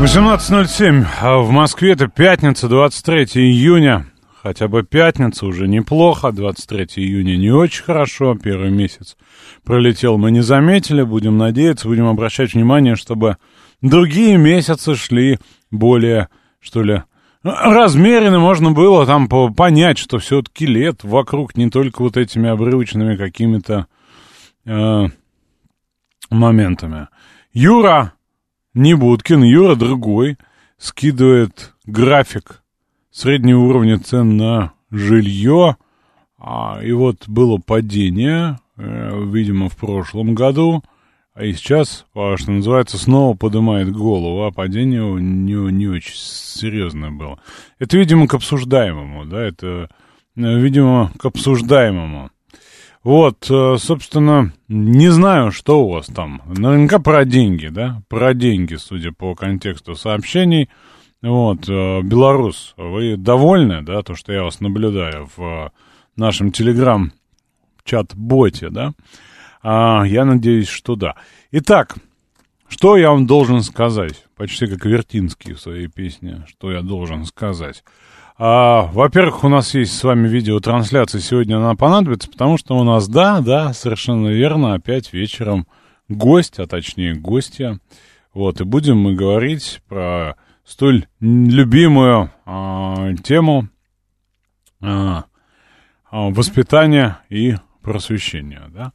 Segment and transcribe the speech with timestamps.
[0.00, 4.06] 18.07 а в Москве это пятница, 23 июня.
[4.42, 9.16] Хотя бы пятница уже неплохо, 23 июня не очень хорошо, первый месяц
[9.62, 13.38] пролетел, мы не заметили, будем надеяться, будем обращать внимание, чтобы
[13.82, 15.38] другие месяцы шли
[15.70, 16.28] более,
[16.60, 17.04] что ли,
[17.44, 23.86] размеренно можно было там понять, что все-таки лет вокруг не только вот этими обрывочными какими-то
[24.66, 25.04] э,
[26.30, 27.08] моментами.
[27.52, 28.13] Юра
[28.74, 30.36] не Будкин, Юра другой,
[30.78, 32.62] скидывает график
[33.10, 35.76] среднего уровня цен на жилье.
[36.38, 40.82] А, и вот было падение, э, видимо, в прошлом году.
[41.34, 47.10] А и сейчас, а, что называется, снова поднимает голову, а падение не, не очень серьезное
[47.10, 47.40] было.
[47.78, 49.88] Это, видимо, к обсуждаемому, да, это,
[50.36, 52.30] э, видимо, к обсуждаемому.
[53.04, 56.40] Вот, э, собственно, не знаю, что у вас там.
[56.46, 58.00] Наверняка про деньги, да?
[58.08, 60.70] Про деньги, судя по контексту сообщений.
[61.20, 65.70] Вот, э, Белорус, вы довольны, да, то, что я вас наблюдаю в
[66.16, 68.94] нашем телеграм-чат-боте, да?
[69.62, 71.14] А, я надеюсь, что да.
[71.52, 71.96] Итак,
[72.68, 74.24] что я вам должен сказать?
[74.34, 76.46] Почти как Вертинский в своей песне.
[76.48, 77.84] Что я должен сказать?
[78.36, 83.06] А, во-первых, у нас есть с вами видеотрансляция, сегодня она понадобится, потому что у нас,
[83.06, 85.68] да, да, совершенно верно, опять вечером
[86.08, 87.78] гость, а точнее гостья.
[88.32, 93.68] Вот, и будем мы говорить про столь любимую а, тему
[94.80, 95.24] а,
[96.10, 98.92] а, воспитания и просвещения, да.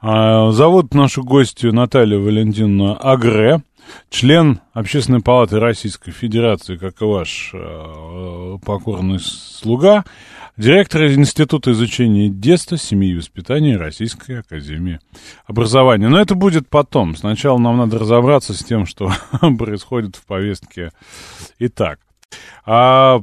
[0.00, 3.62] А, зовут нашу гостью Наталью Валентиновну Агре
[4.10, 10.04] член Общественной палаты Российской Федерации, как и ваш э, покорный слуга,
[10.56, 15.00] директор Института изучения детства, семьи и воспитания Российской Академии
[15.46, 16.08] Образования.
[16.08, 17.16] Но это будет потом.
[17.16, 19.10] Сначала нам надо разобраться с тем, что
[19.58, 20.92] происходит в повестке.
[21.58, 22.00] Итак,
[22.66, 23.22] а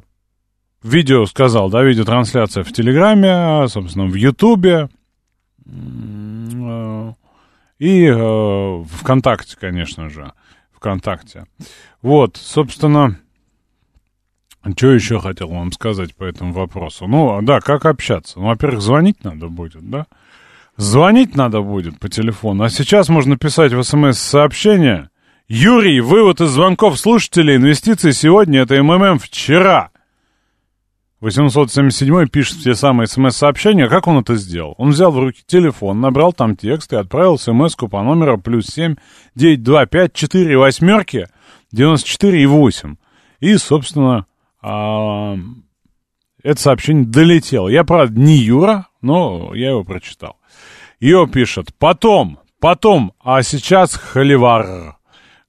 [0.82, 4.90] видео сказал, да, видеотрансляция в Телеграме, собственно, в Ютубе
[5.66, 7.14] э,
[7.80, 10.32] и э, ВКонтакте, конечно же.
[10.76, 11.46] ВКонтакте.
[12.02, 13.18] Вот, собственно,
[14.76, 17.08] что еще хотел вам сказать по этому вопросу?
[17.08, 18.40] Ну, да, как общаться?
[18.40, 20.08] Ну, во-первых, звонить надо будет, да?
[20.78, 22.64] Звонить надо будет по телефону.
[22.64, 25.10] А сейчас можно писать в смс-сообщение.
[25.48, 29.92] Юрий, вывод из звонков слушателей, инвестиции сегодня, это МММ вчера.
[31.26, 33.88] 877 пишет те самые смс-сообщения.
[33.88, 34.76] Как он это сделал?
[34.78, 38.96] Он взял в руки телефон, набрал там текст и отправил смс по номеру плюс 7
[39.34, 41.28] 925 4 восьмерки
[41.72, 42.96] 94 и 8.
[43.40, 44.28] И, собственно,
[44.62, 45.36] а,
[46.44, 47.70] это сообщение долетело.
[47.70, 50.38] Я, правда, не Юра, но я его прочитал.
[51.00, 54.98] Ее пишет «Потом, потом, а сейчас холивар».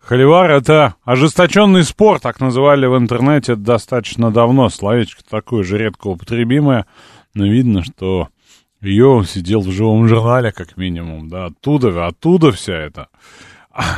[0.06, 4.68] Холивар— это ожесточенный спор, так называли в интернете достаточно давно.
[4.68, 6.86] Словечко такое же редко употребимое,
[7.34, 8.28] но видно, что
[8.80, 13.08] ее сидел в живом журнале, как минимум, да, оттуда, оттуда вся эта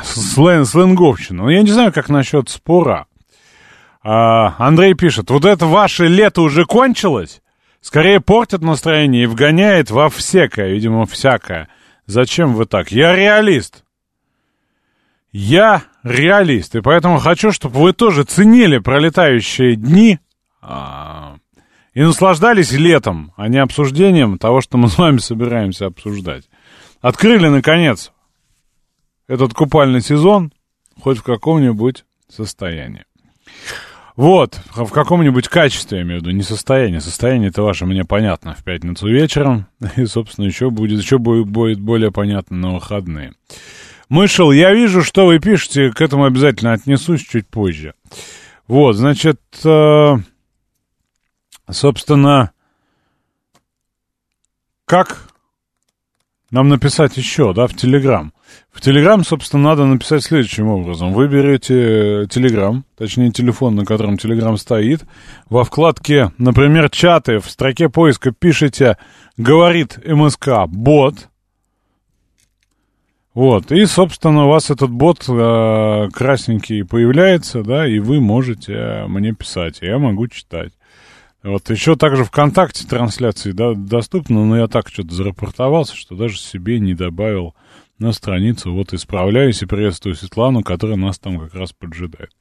[0.03, 1.43] слэн, сленговщина.
[1.43, 3.07] Ну, я не знаю, как насчет спора.
[4.03, 7.43] А, Андрей пишет, вот это ваше лето уже кончилось?
[7.83, 11.69] Скорее портит настроение и вгоняет во всякое, видимо, всякое.
[12.07, 12.93] Зачем вы так?
[12.93, 13.85] Я реалист.
[15.33, 20.19] Я реалист, и поэтому хочу, чтобы вы тоже ценили пролетающие дни
[20.63, 21.37] а,
[21.93, 26.49] и наслаждались летом, а не обсуждением того, что мы с вами собираемся обсуждать.
[27.01, 28.13] Открыли, наконец,
[29.27, 30.53] этот купальный сезон
[31.01, 33.05] хоть в каком-нибудь состоянии.
[34.17, 37.01] Вот, в каком-нибудь качестве, я имею в виду, не состояние.
[37.01, 39.69] Состояние это ваше мне понятно в пятницу вечером.
[39.97, 43.35] И, собственно, еще будет, еще будет, будет более понятно на выходные.
[44.09, 47.95] Мышел, я вижу, что вы пишете, к этому обязательно отнесусь чуть позже.
[48.67, 50.17] Вот, значит, э,
[51.71, 52.53] собственно,
[54.87, 55.29] как
[56.51, 58.33] нам написать еще, да, в Телеграм?
[58.73, 61.13] В Телеграм, собственно, надо написать следующим образом.
[61.13, 65.05] Вы берете Телеграм, точнее телефон, на котором Телеграм стоит.
[65.51, 68.97] Во вкладке, например, чаты, в строке поиска пишите
[69.37, 71.29] «Говорит МСК бот»,
[73.35, 79.07] Вот, и, собственно, у вас этот бот э, красненький появляется, да, и вы можете э,
[79.07, 80.73] мне писать, я могу читать.
[81.43, 86.81] Вот еще также ВКонтакте трансляции да, доступны, но я так что-то зарапортовался, что даже себе
[86.81, 87.55] не добавил
[87.99, 88.73] на страницу.
[88.73, 92.33] Вот исправляюсь и приветствую Светлану, которая нас там как раз поджидает.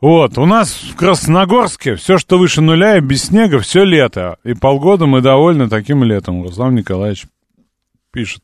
[0.00, 4.38] Вот, у нас в Красногорске все, что выше нуля и без снега, все лето.
[4.44, 6.42] И полгода мы довольны таким летом.
[6.42, 7.26] Руслан Николаевич
[8.12, 8.42] пишет.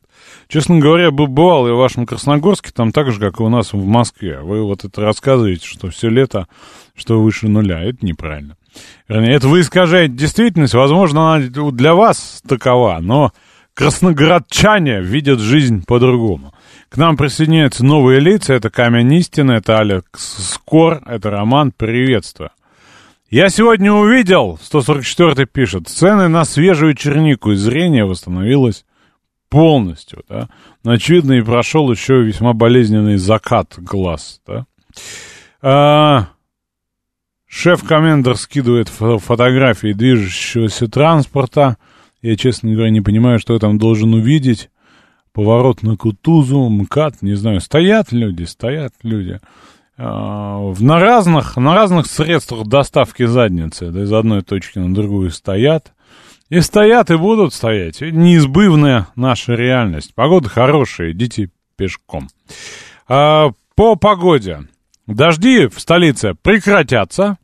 [0.53, 3.83] Честно говоря, бывал я в вашем Красногорске, там так же, как и у нас в
[3.83, 4.39] Москве.
[4.39, 6.47] Вы вот это рассказываете, что все лето,
[6.95, 7.81] что выше нуля.
[7.81, 8.55] Это неправильно.
[9.07, 10.75] Вернее, это вы искажаете действительность.
[10.75, 13.31] Возможно, она для вас такова, но
[13.73, 16.53] красноградчане видят жизнь по-другому.
[16.89, 18.53] К нам присоединяются новые лица.
[18.53, 21.71] Это Камень Истины, это Алекс Скор, это Роман.
[21.75, 22.51] Приветствую.
[23.31, 28.85] Я сегодня увидел, 144 пишет, цены на свежую чернику, и зрение восстановилось
[29.53, 30.49] полностью, да.
[30.83, 34.65] Но, очевидно, и прошел еще весьма болезненный закат глаз, да.
[35.61, 36.29] А,
[37.47, 41.77] Шеф-комендер скидывает фотографии движущегося транспорта.
[42.23, 44.71] Я, честно говоря, не понимаю, что я там должен увидеть.
[45.33, 47.61] Поворот на Кутузу, МКАД, не знаю.
[47.61, 49.39] Стоят люди, стоят люди.
[49.99, 55.93] А, на разных, на разных средствах доставки задницы, да, из одной точки на другую стоят.
[56.53, 58.01] И стоят, и будут стоять.
[58.01, 60.13] Неизбывная наша реальность.
[60.13, 62.27] Погода хорошая, идите пешком.
[63.07, 64.67] А, по погоде.
[65.07, 67.39] Дожди в столице прекратятся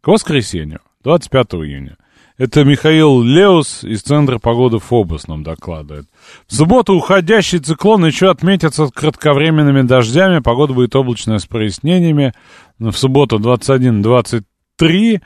[0.00, 1.98] к воскресенью, 25 июня.
[2.38, 6.06] Это Михаил Леус из Центра погоды Фобос нам докладывает.
[6.46, 10.38] В субботу уходящий циклон еще отметится кратковременными дождями.
[10.38, 12.32] Погода будет облачная с прояснениями.
[12.78, 15.20] В субботу 21-23.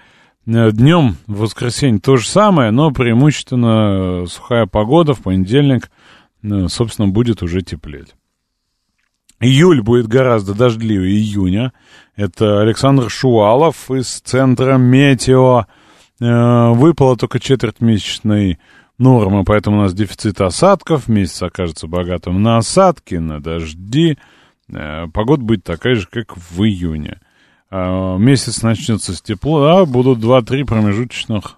[0.49, 5.12] Днем в воскресенье то же самое, но преимущественно сухая погода.
[5.12, 5.91] В понедельник,
[6.69, 8.15] собственно, будет уже теплеть.
[9.41, 11.75] Июль будет гораздо дождливее июня.
[12.17, 15.67] Это Александр Шуалов из центра Метео.
[16.19, 18.59] Э, выпала только четверть месячной
[18.97, 21.09] нормы, поэтому у нас дефицит осадков.
[21.09, 24.17] Месяц окажется богатым на осадки, на дожди.
[24.73, 27.21] Э, погода будет такая же, как в июне.
[27.70, 31.56] Э, месяц начнется с тепла, а будут 2-3 промежуточных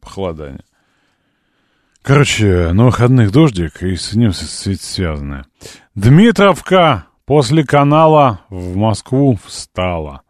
[0.00, 0.64] похолодания.
[2.02, 5.46] Короче, на выходных дождик и с ним связанное.
[5.94, 10.22] Дмитровка после канала в Москву встала.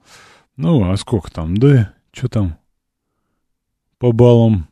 [0.57, 1.57] Ну, а сколько там?
[1.57, 2.59] Да, что там?
[3.99, 4.69] По баллам.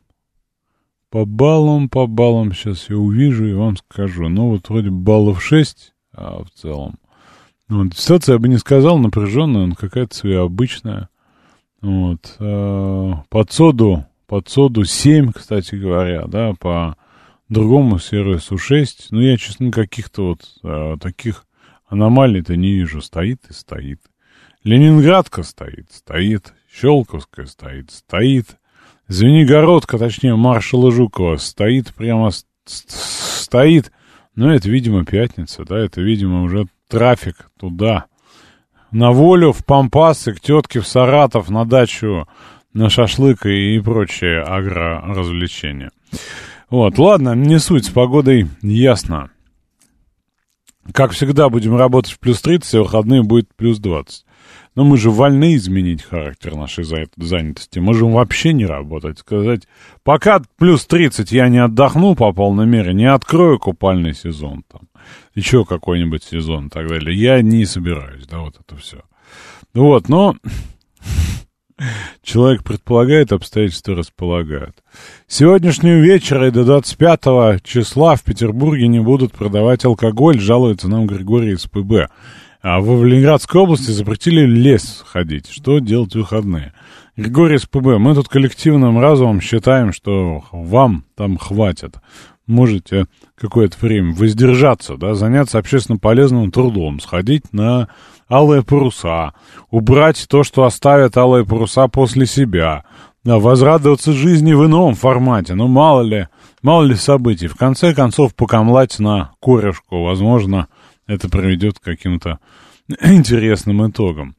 [1.09, 4.29] По баллам, по баллам сейчас я увижу и вам скажу.
[4.29, 7.00] Ну, вот вроде баллов 6, а в целом.
[7.71, 11.09] Вот, ситуация, я бы не сказал, напряженная, но какая-то своя обычная.
[11.81, 12.35] Вот.
[12.39, 16.95] А, под соду под соду 7, кстати говоря, да, по
[17.49, 19.07] другому сервису 6.
[19.11, 21.45] Ну, я, честно, каких-то вот а, таких
[21.87, 23.01] аномалий-то не вижу.
[23.01, 23.99] Стоит и стоит.
[24.63, 26.53] Ленинградка стоит, стоит.
[26.73, 28.57] Щелковская стоит, стоит.
[29.09, 32.29] Звенигородка, точнее, маршала Жукова стоит, прямо
[32.63, 33.91] стоит.
[34.33, 38.05] Но это, видимо, пятница, да, это, видимо, уже трафик туда.
[38.91, 42.27] На волю, в Пампасы, к тетке в Саратов, на дачу
[42.73, 45.91] на шашлык и прочие агро-развлечения.
[46.69, 49.29] Вот, ладно, не суть, с погодой ясно.
[50.93, 54.25] Как всегда, будем работать в плюс 30, а выходные будет плюс 20.
[54.75, 57.79] Но мы же вольны изменить характер нашей занятости.
[57.79, 59.19] Можем вообще не работать.
[59.19, 59.63] Сказать,
[60.03, 64.87] пока плюс 30 я не отдохну по полной мере, не открою купальный сезон там,
[65.35, 67.17] еще какой-нибудь сезон и так далее.
[67.17, 69.01] Я не собираюсь, да, вот это все.
[69.73, 70.35] Вот, но
[72.23, 74.77] Человек предполагает, обстоятельства располагают.
[75.27, 81.53] Сегодняшнего вечера и до 25 числа в Петербурге не будут продавать алкоголь, жалуется нам Григорий
[81.53, 82.09] из ПБ.
[82.61, 85.49] А в Ленинградской области запретили лес ходить.
[85.49, 86.73] Что делать в выходные?
[87.17, 91.95] Григорий из ПБ, мы тут коллективным разумом считаем, что вам там хватит.
[92.45, 97.89] Можете какое-то время воздержаться, да, заняться общественно полезным трудом, сходить на
[98.29, 99.33] алые паруса,
[99.71, 102.83] убрать то, что оставят алые паруса после себя,
[103.23, 106.27] да, возрадоваться жизни в ином формате, ну мало ли,
[106.61, 110.67] мало ли событий, в конце концов покамлать на корешку, возможно,
[111.11, 112.39] это приведет к каким-то
[113.01, 114.35] интересным итогам.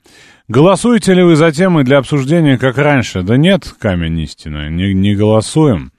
[0.48, 3.22] Голосуете ли вы за темы для обсуждения, как раньше?
[3.22, 5.92] Да нет, камень истины, не, не голосуем.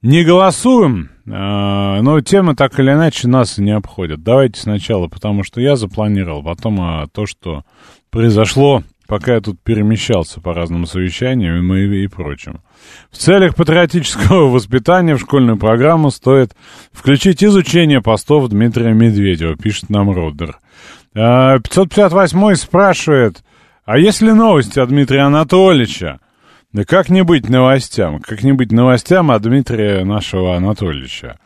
[0.00, 4.22] Не голосуем, а, но темы так или иначе нас не обходят.
[4.22, 7.64] Давайте сначала, потому что я запланировал, потом а, то, что
[8.10, 12.60] произошло пока я тут перемещался по разным совещаниям и, и прочим.
[13.10, 16.54] В целях патриотического воспитания в школьную программу стоит
[16.92, 20.58] включить изучение постов Дмитрия Медведева, пишет нам Роддер.
[21.14, 23.44] 558 спрашивает,
[23.84, 26.20] а есть ли новости от Дмитрия Анатольевича?
[26.72, 28.20] Да как не быть новостям?
[28.20, 31.38] Как не быть новостям от Дмитрия нашего Анатольевича?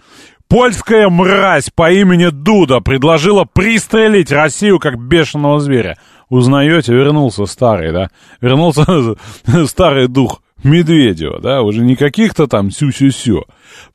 [0.48, 5.98] Польская мразь по имени Дуда предложила пристрелить Россию как бешеного зверя.
[6.28, 8.10] Узнаете, вернулся старый, да?
[8.40, 8.84] Вернулся
[9.66, 11.62] старый дух Медведева, да?
[11.62, 13.44] Уже не каких-то там сю-сю-сю.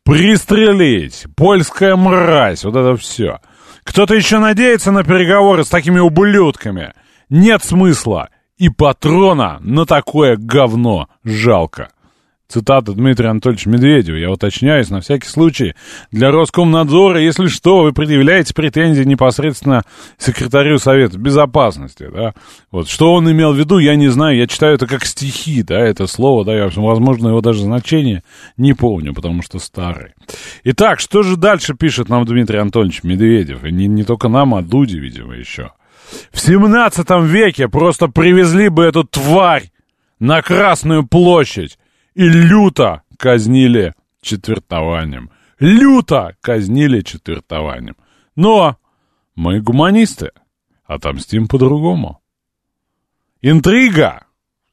[0.03, 1.25] Пристрелить!
[1.35, 2.63] Польская мразь!
[2.63, 3.39] Вот это все.
[3.83, 6.93] Кто-то еще надеется на переговоры с такими ублюдками?
[7.29, 8.29] Нет смысла.
[8.57, 11.89] И патрона на такое говно жалко.
[12.51, 14.17] Цитата Дмитрия Анатольевича Медведева.
[14.17, 15.73] Я уточняюсь, на всякий случай,
[16.11, 19.83] для Роскомнадзора, если что, вы предъявляете претензии непосредственно
[20.17, 22.33] секретарю Совета Безопасности, да.
[22.69, 25.79] Вот, что он имел в виду, я не знаю, я читаю это как стихи, да,
[25.79, 28.21] это слово, да, я, возможно, его даже значение
[28.57, 30.11] не помню, потому что старый.
[30.65, 33.63] Итак, что же дальше пишет нам Дмитрий Анатольевич Медведев?
[33.63, 35.71] И не, не только нам, а Дуде, видимо, еще.
[36.33, 39.71] В 17 веке просто привезли бы эту тварь
[40.19, 41.77] на Красную площадь
[42.13, 45.29] и люто казнили четвертованием.
[45.59, 47.95] Люто казнили четвертованием.
[48.35, 48.77] Но
[49.35, 50.31] мы гуманисты,
[50.85, 52.19] отомстим по-другому.
[53.41, 54.25] Интрига!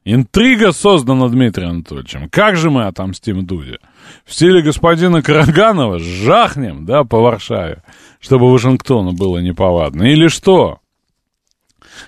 [0.04, 2.30] Интрига создана Дмитрием Анатольевичем.
[2.30, 3.78] Как же мы отомстим Дуде?
[4.24, 7.82] В стиле господина Караганова жахнем, да, по Варшаве,
[8.18, 10.04] чтобы Вашингтону было неповадно.
[10.04, 10.80] Или что?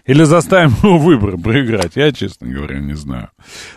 [0.04, 3.30] Или заставим его выбор проиграть, я, честно говоря, не знаю.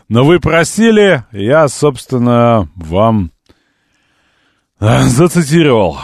[0.09, 3.31] Но вы просили, я, собственно, вам
[4.79, 5.97] э, зацитировал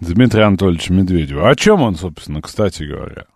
[0.00, 1.48] Дмитрия Анатольевича Медведева.
[1.48, 3.26] О чем он, собственно, кстати говоря?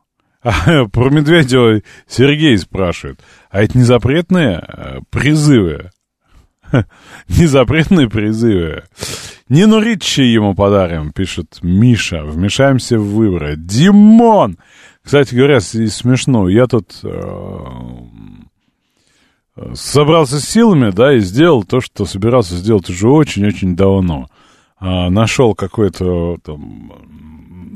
[0.92, 3.20] Про Медведева Сергей спрашивает.
[3.50, 5.90] А это не запретные э, призывы?
[7.28, 8.84] Не запретные призывы.
[9.48, 12.24] Нину Ричи ему подарим, пишет Миша.
[12.24, 13.54] Вмешаемся в выборы.
[13.56, 14.58] Димон!
[15.06, 16.48] Кстати говоря, смешно.
[16.48, 17.60] Я тут э,
[19.74, 24.26] собрался с силами, да, и сделал то, что собирался сделать уже очень-очень давно.
[24.80, 26.92] А, нашел какое-то там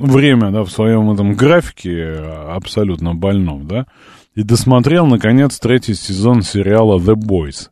[0.00, 2.14] время, да, в своем этом графике
[2.48, 3.86] абсолютно больном, да,
[4.34, 7.68] и досмотрел, наконец, третий сезон сериала The Boys.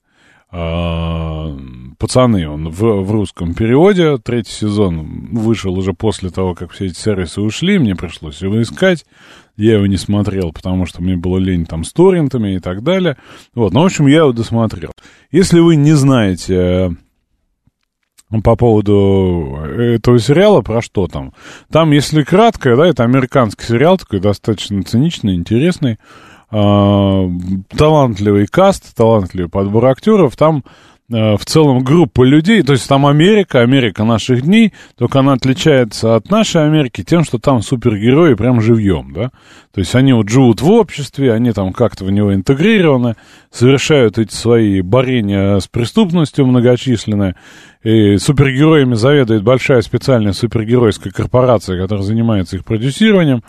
[0.53, 1.59] А,
[1.99, 4.19] пацаны, он в, в русском переводе.
[4.19, 7.79] Третий сезон вышел уже после того, как все эти сервисы ушли.
[7.79, 9.05] Мне пришлось его искать.
[9.57, 13.17] Я его не смотрел, потому что мне было лень там с торрентами и так далее.
[13.55, 14.93] Вот, ну, в общем, я его досмотрел.
[15.33, 16.97] Если вы не знаете
[18.31, 21.33] э, по поводу этого сериала, про что там.
[21.71, 25.99] Там, если кратко, да, это американский сериал, такой достаточно циничный, интересный.
[26.53, 27.29] Э,
[27.77, 30.37] талантливый каст, талантливый подбор актеров.
[30.37, 30.69] Там Э,
[31.09, 36.31] в целом группа людей, то есть там Америка, Америка наших дней, только она отличается от
[36.31, 39.31] нашей Америки тем, что там супергерои прям живьем, да,
[39.73, 43.15] то есть они вот живут в обществе, они там как-то в него интегрированы,
[43.51, 47.37] совершают эти свои борения с преступностью многочисленные,
[47.83, 53.43] и супергероями заведует большая специальная супергеройская корпорация, которая занимается их продюсированием,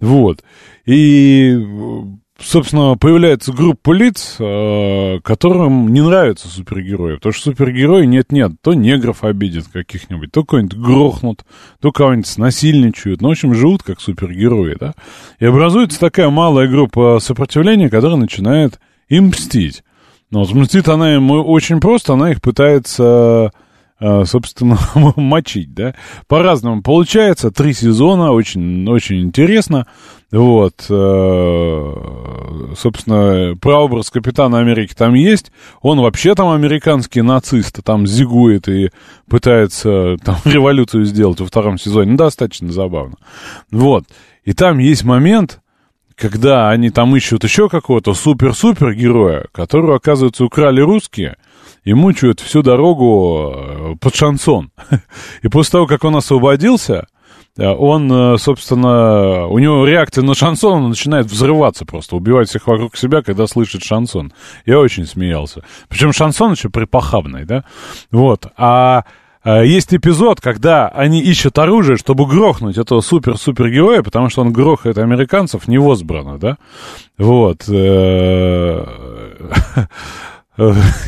[0.00, 0.42] вот,
[0.86, 1.58] и
[2.42, 7.16] собственно, появляется группа лиц, э, которым не нравятся супергерои.
[7.16, 11.44] Потому что супергерои нет-нет, то негров обидят каких-нибудь, то кого-нибудь грохнут,
[11.80, 13.20] то кого-нибудь снасильничают.
[13.20, 14.94] Ну, в общем, живут как супергерои, да.
[15.38, 19.82] И образуется такая малая группа сопротивления, которая начинает им мстить.
[20.30, 23.52] Но вот мстит она им очень просто, она их пытается
[24.24, 24.78] собственно,
[25.16, 25.94] мочить, да.
[26.26, 27.50] По-разному получается.
[27.50, 29.86] Три сезона, очень, очень интересно.
[30.30, 31.94] Вот, э,
[32.76, 35.52] собственно, прообраз Капитана Америки там есть.
[35.82, 38.90] Он вообще там американский нацист, там зигует и
[39.28, 42.12] пытается там революцию сделать во втором сезоне.
[42.12, 43.16] Ну, достаточно забавно.
[43.70, 44.04] Вот.
[44.44, 45.60] И там есть момент,
[46.16, 51.36] когда они там ищут еще какого-то супер-супер героя, которого, оказывается, украли русские–
[51.84, 54.70] и мучают всю дорогу э, под шансон.
[55.42, 57.06] И после того, как он освободился,
[57.58, 62.66] э, он, э, собственно, у него реакция на шансон, он начинает взрываться просто, убивать всех
[62.66, 64.32] вокруг себя, когда слышит шансон.
[64.64, 65.62] Я очень смеялся.
[65.88, 67.64] Причем шансон еще припохабный, да?
[68.10, 68.46] Вот.
[68.56, 69.04] А
[69.44, 75.66] есть эпизод, когда они ищут оружие, чтобы грохнуть этого супер-супер-героя, потому что он грохает американцев
[75.66, 76.58] невозбранно, да?
[77.18, 77.64] Вот.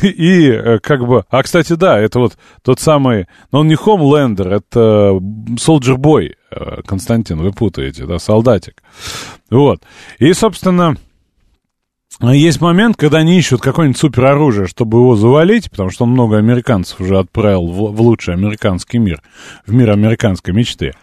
[0.01, 1.23] И э, как бы...
[1.29, 3.27] А, кстати, да, это вот тот самый...
[3.51, 5.19] Но он не Хомлендер, это
[5.57, 8.81] Soldier Boy, э, Константин, вы путаете, да, солдатик.
[9.49, 9.81] Вот.
[10.17, 10.95] И, собственно,
[12.21, 16.99] есть момент, когда они ищут какое-нибудь супероружие, чтобы его завалить, потому что он много американцев
[16.99, 19.21] уже отправил в, в лучший американский мир,
[19.67, 20.93] в мир американской мечты.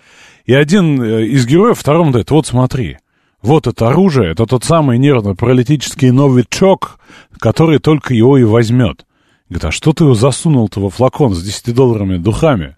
[0.46, 2.98] И один э, из героев второму говорит, вот смотри,
[3.42, 6.98] вот это оружие, это тот самый нервно-паралитический новичок,
[7.38, 9.04] который только его и возьмет.
[9.48, 12.76] Говорит, а что ты его засунул-то во флакон с 10 долларами духами?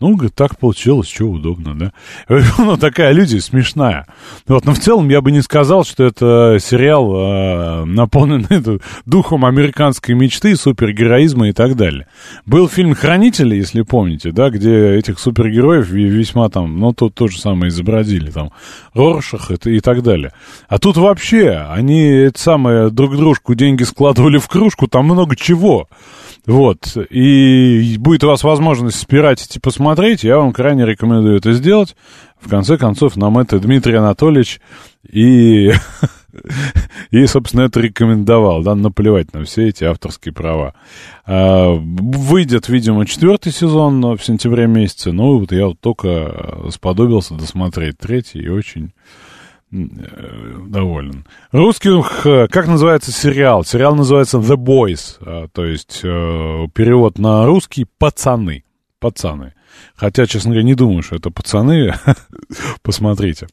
[0.00, 1.92] Ну, говорит, так получилось, что удобно, да?
[2.58, 4.06] Ну, такая люди смешная.
[4.48, 10.16] Вот, но в целом я бы не сказал, что это сериал, э, наполненный духом американской
[10.16, 12.08] мечты, супергероизма и так далее.
[12.44, 17.38] Был фильм «Хранители», если помните, да, где этих супергероев весьма там, ну, тут то же
[17.38, 18.50] самое изобразили, там,
[18.94, 20.32] Роршах и, и так далее.
[20.68, 25.88] А тут вообще, они, это самое, друг дружку деньги складывали в кружку, там много чего.
[26.46, 26.96] Вот.
[27.10, 31.96] И будет у вас возможность спиратить и посмотреть, я вам крайне рекомендую это сделать.
[32.38, 34.60] В конце концов, нам это Дмитрий Анатольевич
[35.10, 35.72] и,
[37.10, 40.74] и собственно, это рекомендовал, да, наплевать на все эти авторские права.
[41.24, 47.96] А, выйдет, видимо, четвертый сезон в сентябре месяце, ну, вот я вот только сподобился досмотреть
[47.98, 48.92] третий и очень
[49.74, 51.24] доволен.
[51.52, 51.90] Русский,
[52.48, 53.64] как называется сериал?
[53.64, 58.64] Сериал называется The Boys, а, то есть э, перевод на русский «Пацаны».
[59.00, 59.54] Пацаны.
[59.96, 61.94] Хотя, честно говоря, не думаю, что это пацаны.
[62.82, 63.48] Посмотрите.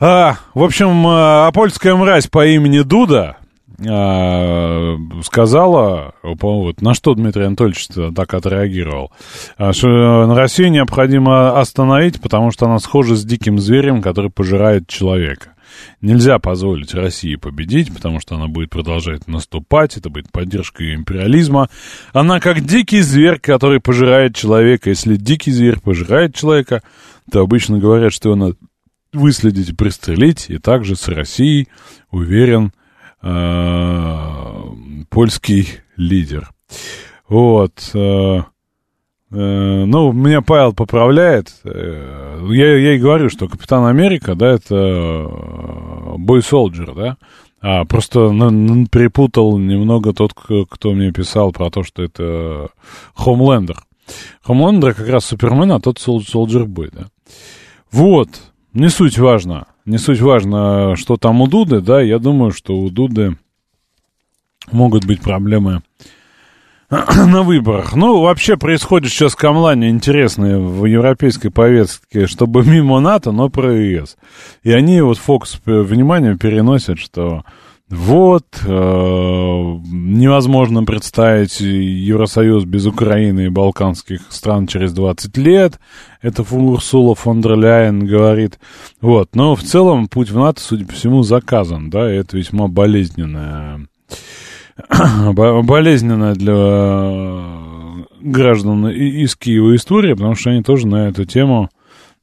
[0.00, 3.36] А, в общем, а, польская мразь по имени Дуда
[3.80, 9.12] сказала, вот, на что Дмитрий Анатольевич так отреагировал,
[9.56, 14.88] а, что на Россию необходимо остановить, потому что она схожа с диким зверем, который пожирает
[14.88, 15.50] человека.
[16.00, 21.68] Нельзя позволить России победить, потому что она будет продолжать наступать, это будет поддержка ее империализма.
[22.12, 24.90] Она как дикий зверь, который пожирает человека.
[24.90, 26.82] Если дикий зверь пожирает человека,
[27.30, 28.56] то обычно говорят, что его надо
[29.12, 31.68] выследить и пристрелить, и также с Россией,
[32.10, 32.70] уверен, Э,
[35.10, 36.50] польский лидер.
[37.28, 37.90] Вот.
[37.94, 38.42] Э, э,
[39.30, 41.52] ну, меня Павел поправляет.
[41.64, 45.30] Я, я и говорю, что Капитан Америка, да, это
[46.16, 47.16] бой солджер, да.
[47.60, 48.28] А, просто
[48.90, 52.68] перепутал немного тот, кто мне писал про то, что это
[53.14, 53.78] Хомлендер.
[54.42, 57.08] Хомлендер как раз Супермен, а тот Солджер Бой, да.
[57.90, 58.28] Вот,
[58.72, 62.90] не суть важно не суть важно, что там у Дуды, да, я думаю, что у
[62.90, 63.36] Дуды
[64.70, 65.82] могут быть проблемы
[66.90, 67.94] на выборах.
[67.94, 74.18] Ну, вообще происходит сейчас камлание интересное в европейской повестке, чтобы мимо НАТО, но про ЕС.
[74.62, 77.44] И они вот фокус внимания переносят, что
[77.90, 85.80] вот, э, невозможно представить Евросоюз без Украины и балканских стран через 20 лет.
[86.20, 88.58] Это Урсула фон дер Ляйен говорит.
[89.00, 92.68] Вот, но в целом путь в НАТО, судя по всему, заказан, да, и это весьма
[92.68, 93.86] болезненная,
[95.32, 101.70] болезненная для граждан из Киева история, потому что они тоже на эту тему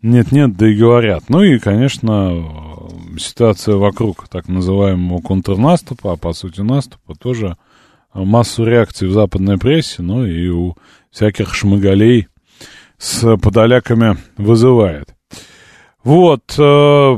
[0.03, 1.23] нет-нет, да и говорят.
[1.29, 2.74] Ну и, конечно,
[3.19, 7.57] ситуация вокруг так называемого контрнаступа, а по сути наступа, тоже
[8.13, 10.75] массу реакций в западной прессе, ну и у
[11.11, 12.27] всяких шмыгалей
[12.97, 15.13] с подоляками вызывает.
[16.03, 17.17] Вот, э,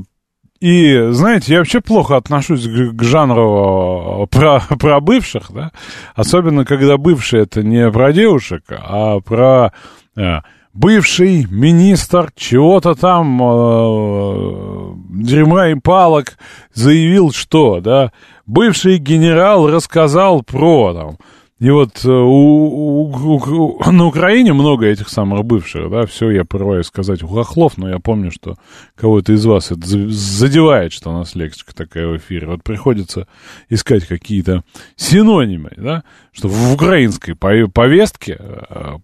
[0.59, 5.71] и, знаете, я вообще плохо отношусь к, к жанру э, про, про бывших, да,
[6.15, 9.71] особенно когда бывшие это не про девушек, а про
[10.15, 10.39] э,
[10.77, 16.37] бывший министр чего-то там, э, дерьма и палок,
[16.73, 18.11] заявил, что, да,
[18.45, 21.17] бывший генерал рассказал про, там,
[21.59, 26.45] и вот э, у, у, у, на Украине много этих самых бывших, да, все я
[26.45, 28.57] порываюсь сказать у хохлов, но я помню, что
[28.95, 32.45] кого-то из вас это задевает, что у нас лексика такая в эфире.
[32.45, 33.27] Вот приходится
[33.69, 34.63] искать какие-то
[34.95, 38.97] синонимы, да, что в украинской повестке э,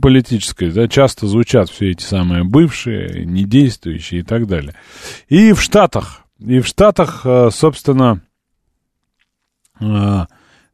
[0.00, 4.74] политической, да, часто звучат все эти самые бывшие, недействующие и так далее.
[5.28, 8.22] И в Штатах, и в Штатах, э, собственно,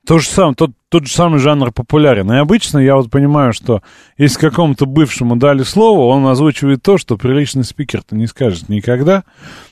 [0.08, 2.32] то же самое, тот, тот же самый жанр популярен.
[2.32, 3.82] И обычно я вот понимаю, что
[4.16, 9.24] если какому-то бывшему дали слово, он озвучивает то, что приличный спикер-то не скажет никогда.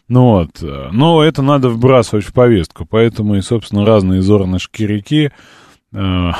[0.08, 0.62] Ну вот.
[0.92, 2.84] Но это надо вбрасывать в повестку.
[2.84, 5.30] Поэтому и, собственно, разные зорнышки реки
[5.94, 6.30] э,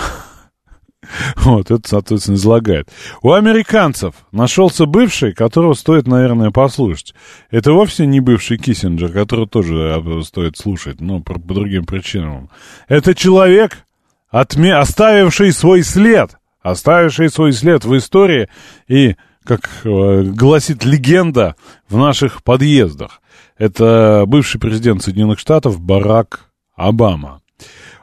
[1.37, 2.91] вот, это, соответственно, излагает.
[3.23, 7.15] У американцев нашелся бывший, которого стоит, наверное, послушать.
[7.51, 12.51] Это вовсе не бывший Киссинджер, которого тоже э, стоит слушать, но по, по другим причинам.
[12.89, 13.86] Это человек,
[14.31, 14.75] отме...
[14.75, 18.49] оставивший свой след, оставивший свой след в истории
[18.89, 21.57] и, как э, гласит легенда,
[21.89, 23.21] в наших подъездах.
[23.59, 27.41] Это бывший президент Соединенных Штатов Барак Обама.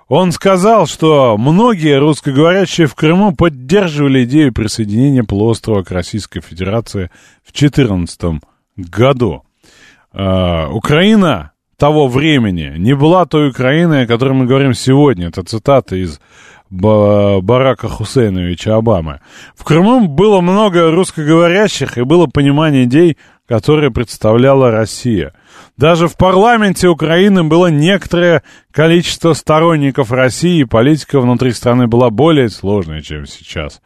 [0.07, 7.09] Он сказал, что многие русскоговорящие в Крыму поддерживали идею присоединения полуострова к Российской Федерации
[7.43, 8.41] в 2014
[8.75, 9.43] году.
[10.13, 15.27] Э, Украина того времени не была той Украиной, о которой мы говорим сегодня.
[15.27, 16.19] Это цитата из
[16.69, 19.19] Барака Хусейновича Обамы.
[19.55, 25.33] В Крыму было много русскоговорящих и было понимание идей, которые представляла Россия.
[25.77, 32.49] Даже в парламенте Украины было некоторое количество сторонников России, и политика внутри страны была более
[32.49, 33.81] сложной, чем сейчас.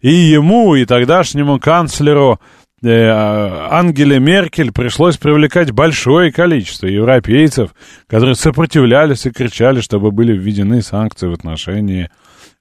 [0.00, 2.40] И ему, и тогдашнему канцлеру
[2.82, 7.74] Ангеле Меркель пришлось привлекать большое количество европейцев,
[8.06, 12.10] которые сопротивлялись и кричали, чтобы были введены санкции в отношении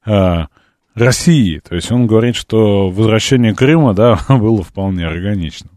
[0.05, 0.45] э,
[0.93, 1.61] России.
[1.67, 5.71] То есть он говорит, что возвращение Крыма, да, было вполне органичным.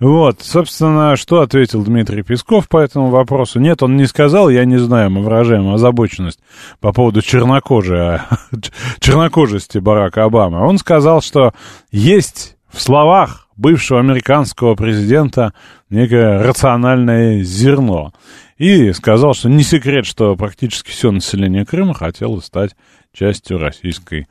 [0.00, 3.60] Вот, собственно, что ответил Дмитрий Песков по этому вопросу?
[3.60, 6.40] Нет, он не сказал, я не знаю, мы выражаем озабоченность
[6.80, 8.18] по поводу чернокожей,
[9.00, 10.60] чернокожести Барака Обамы.
[10.66, 11.52] Он сказал, что
[11.90, 15.52] есть в словах бывшего американского президента
[15.90, 18.12] некое рациональное зерно.
[18.58, 22.74] И сказал, что не секрет, что практически все население Крыма хотело стать
[23.12, 24.26] частью Российской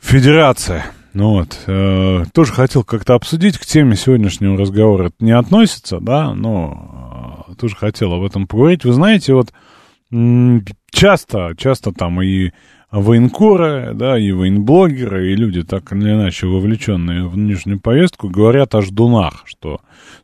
[0.00, 0.82] Федерации.
[1.14, 5.06] Ну вот, э, тоже хотел как-то обсудить к теме сегодняшнего разговора.
[5.06, 8.84] Это не относится, да, но э, тоже хотел об этом поговорить.
[8.84, 9.52] Вы знаете, вот
[10.90, 12.50] часто, часто там и
[13.00, 18.82] военкоры, да, и военблогеры, и люди, так или иначе вовлеченные в нынешнюю повестку, говорят о
[18.82, 19.80] ждунах, что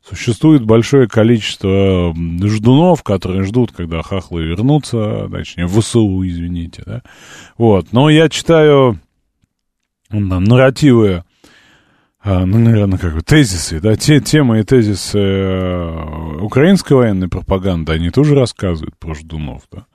[0.08, 7.02] существует большое количество ждунов, которые ждут, когда хахлы вернутся, точнее, ВСУ, извините, да.
[7.58, 9.00] Вот, но я читаю
[10.08, 11.24] там, нарративы,
[12.22, 17.92] а, ну, наверное, как бы тезисы, да, те темы и тезисы э, украинской военной пропаганды,
[17.92, 19.86] они тоже рассказывают про ждунов, да.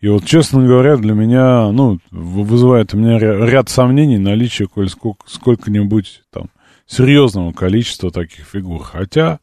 [0.00, 5.24] И вот, честно говоря, для меня, ну, вызывает у меня ряд сомнений наличие коль сколько,
[5.26, 6.50] сколько-нибудь там
[6.86, 8.82] серьезного количества таких фигур.
[8.82, 9.40] Хотя,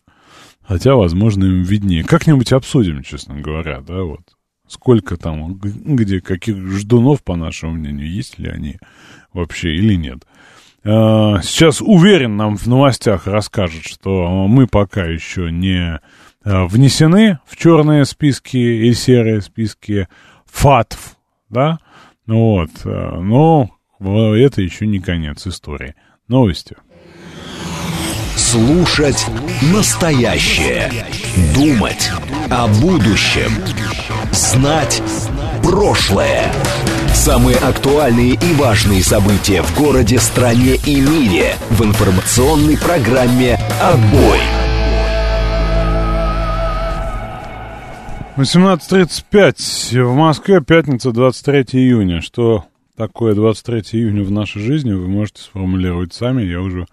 [0.61, 2.03] хотя, возможно, им виднее.
[2.03, 4.21] Как-нибудь обсудим, честно говоря, да, вот.
[4.67, 8.77] Сколько там, где, каких ждунов, по нашему мнению, есть ли они
[9.33, 10.25] вообще или нет.
[10.85, 15.99] А, сейчас уверен нам в новостях расскажет, что мы пока еще не
[16.43, 20.07] а, внесены в черные списки и серые списки
[20.53, 21.17] ФАТФ,
[21.49, 21.79] да,
[22.25, 25.95] вот, а, но это еще не конец истории.
[26.27, 26.75] Новости.
[28.35, 29.25] Слушать
[29.73, 30.91] настоящее.
[31.53, 32.11] Думать
[32.49, 33.51] о будущем.
[34.31, 35.01] Знать
[35.61, 36.51] прошлое.
[37.13, 44.39] Самые актуальные и важные события в городе, стране и мире в информационной программе «Отбой».
[48.35, 52.19] 18.35 в Москве, пятница, 23 июня.
[52.19, 52.65] Что
[52.97, 56.87] такое 23 июня в нашей жизни, вы можете сформулировать сами, я уже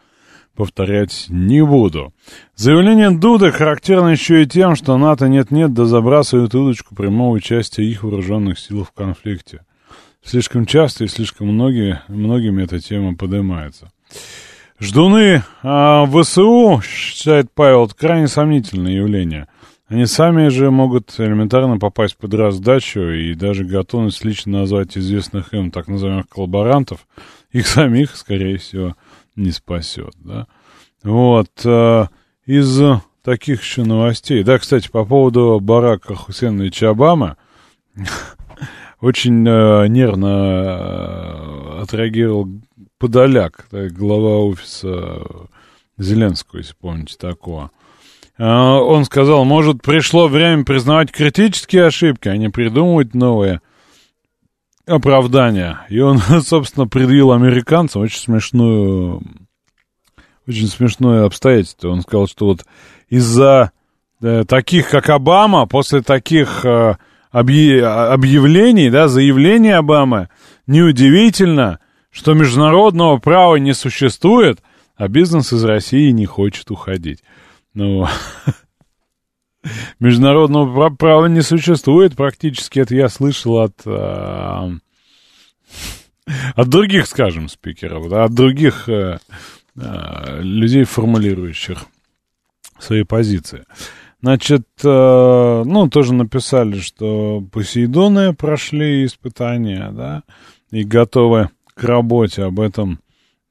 [0.55, 2.13] повторять не буду.
[2.57, 8.03] Заявление Дуда характерно еще и тем, что НАТО нет-нет да забрасывает удочку прямого участия их
[8.03, 9.65] вооруженных сил в конфликте.
[10.23, 13.91] Слишком часто и слишком многие, многими эта тема поднимается.
[14.79, 19.49] Ждуны а, ВСУ, считает Павел, это крайне сомнительное явление.
[19.91, 25.73] Они сами же могут элементарно попасть под раздачу и даже готовность лично назвать известных им
[25.73, 27.09] так называемых коллаборантов,
[27.51, 28.95] их самих, скорее всего,
[29.35, 30.47] не спасет, да.
[31.03, 32.07] Вот, а,
[32.47, 32.81] из
[33.25, 34.45] таких еще новостей.
[34.45, 37.37] Да, кстати, по поводу Барака Хусейновича Обамы,
[39.01, 42.49] очень э, нервно э, отреагировал
[42.99, 45.27] Подоляк, глава офиса
[45.99, 47.73] Зеленского, если помните такого.
[48.41, 53.61] Э, он сказал, может, пришло время признавать критические ошибки, а не придумывать новые
[54.87, 55.85] оправдания.
[55.91, 59.21] И он, собственно, предъявил американцам очень смешную,
[60.49, 61.91] очень смешное обстоятельство.
[61.91, 62.65] Он сказал, что вот
[63.11, 63.73] из-за
[64.23, 66.65] э, таких, как Обама, после таких...
[66.65, 66.97] Э,
[67.33, 70.31] объявлений, да, заявлений Обамы,
[70.67, 71.79] неудивительно,
[72.11, 74.59] что международного права не существует,
[74.97, 77.23] а бизнес из России не хочет уходить.
[77.75, 78.07] Ну,
[80.01, 84.71] международного права не существует, практически это я слышал от, а,
[86.55, 89.19] от других, скажем, спикеров, да, от других а,
[90.41, 91.85] людей, формулирующих
[92.79, 93.65] свои позиции.
[94.23, 100.25] Значит, э, ну, тоже написали, что Посейдоны прошли испытания, да,
[100.71, 102.43] и готовы к работе.
[102.43, 103.01] Об этом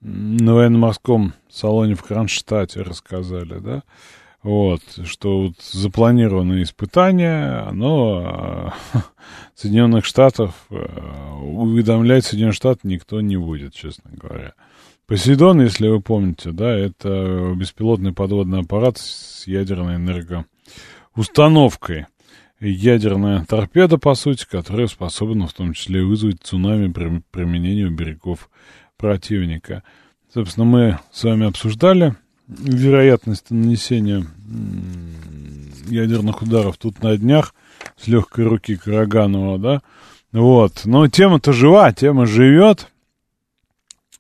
[0.01, 3.83] на военно-морском салоне в Кронштадте рассказали, да.
[4.41, 8.73] Вот, что вот запланированное испытание, оно,
[9.55, 10.75] Соединенных Штатов, э,
[11.41, 14.53] уведомлять Соединенные Штаты никто не будет, честно говоря.
[15.07, 22.05] Посейдон, если вы помните, да, это беспилотный подводный аппарат с ядерной энергоустановкой.
[22.62, 28.49] Ядерная торпеда, по сути, которая способна в том числе вызвать цунами при применении у берегов
[28.97, 29.83] противника.
[30.31, 32.15] Собственно, мы с вами обсуждали
[32.47, 34.27] вероятность нанесения
[35.87, 37.55] ядерных ударов тут на днях
[37.97, 39.81] с легкой руки Караганова, да.
[40.31, 40.81] Вот.
[40.85, 42.91] Но тема-то жива, тема живет.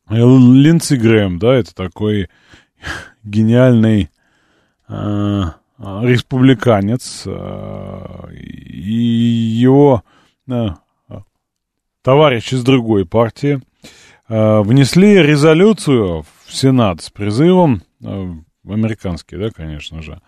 [0.09, 2.29] Линдси Грэм, да, это такой
[3.23, 4.09] гениальный
[4.87, 5.43] э,
[5.77, 7.23] республиканец.
[7.27, 10.03] Э, и его
[10.49, 10.69] э,
[12.01, 13.61] товарищи из другой партии
[14.29, 18.31] внесли резолюцию в Сенат с призывом, э,
[18.67, 20.21] американский, да, конечно же,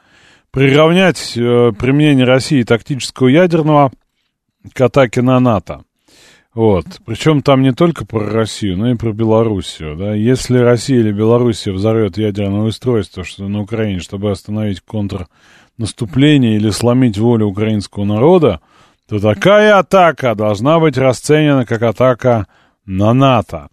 [0.52, 3.92] приравнять э, применение России тактического ядерного
[4.74, 5.84] к атаке на НАТО.
[6.54, 6.86] Вот.
[7.06, 9.96] Причем там не только про Россию, но и про Белоруссию.
[9.96, 10.14] Да?
[10.14, 17.18] Если Россия или Белоруссия взорвет ядерное устройство что на Украине, чтобы остановить контрнаступление или сломить
[17.18, 18.60] волю украинского народа,
[19.08, 22.48] то такая атака должна быть расценена как атака
[22.86, 23.70] на НАТО.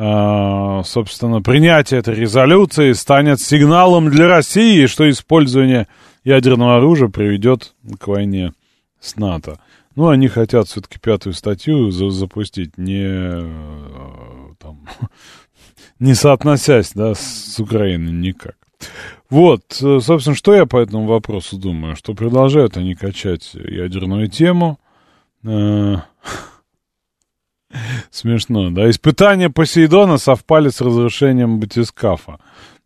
[0.00, 5.88] А, собственно, принятие этой резолюции станет сигналом для России, что использование
[6.22, 8.52] ядерного оружия приведет к войне
[9.00, 9.58] с НАТО.
[9.96, 14.86] Ну, они хотят все-таки пятую статью за запустить, не, э, там,
[15.98, 18.54] не соотносясь да, с Украиной никак.
[19.28, 21.96] Вот, э, собственно, что я по этому вопросу думаю?
[21.96, 24.78] Что продолжают они качать ядерную тему.
[27.70, 27.76] Э,
[28.10, 28.88] смешно, да?
[28.90, 32.38] Испытания Посейдона совпали с разрушением батискафа.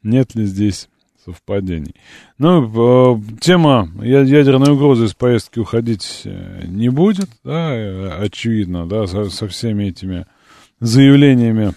[0.03, 0.88] Нет ли здесь
[1.25, 1.95] совпадений.
[2.38, 9.07] Ну, э, тема ядерной угрозы из поездки уходить э, не будет, да, э, очевидно, да,
[9.07, 10.27] со, со всеми этими
[10.81, 11.75] заявлениями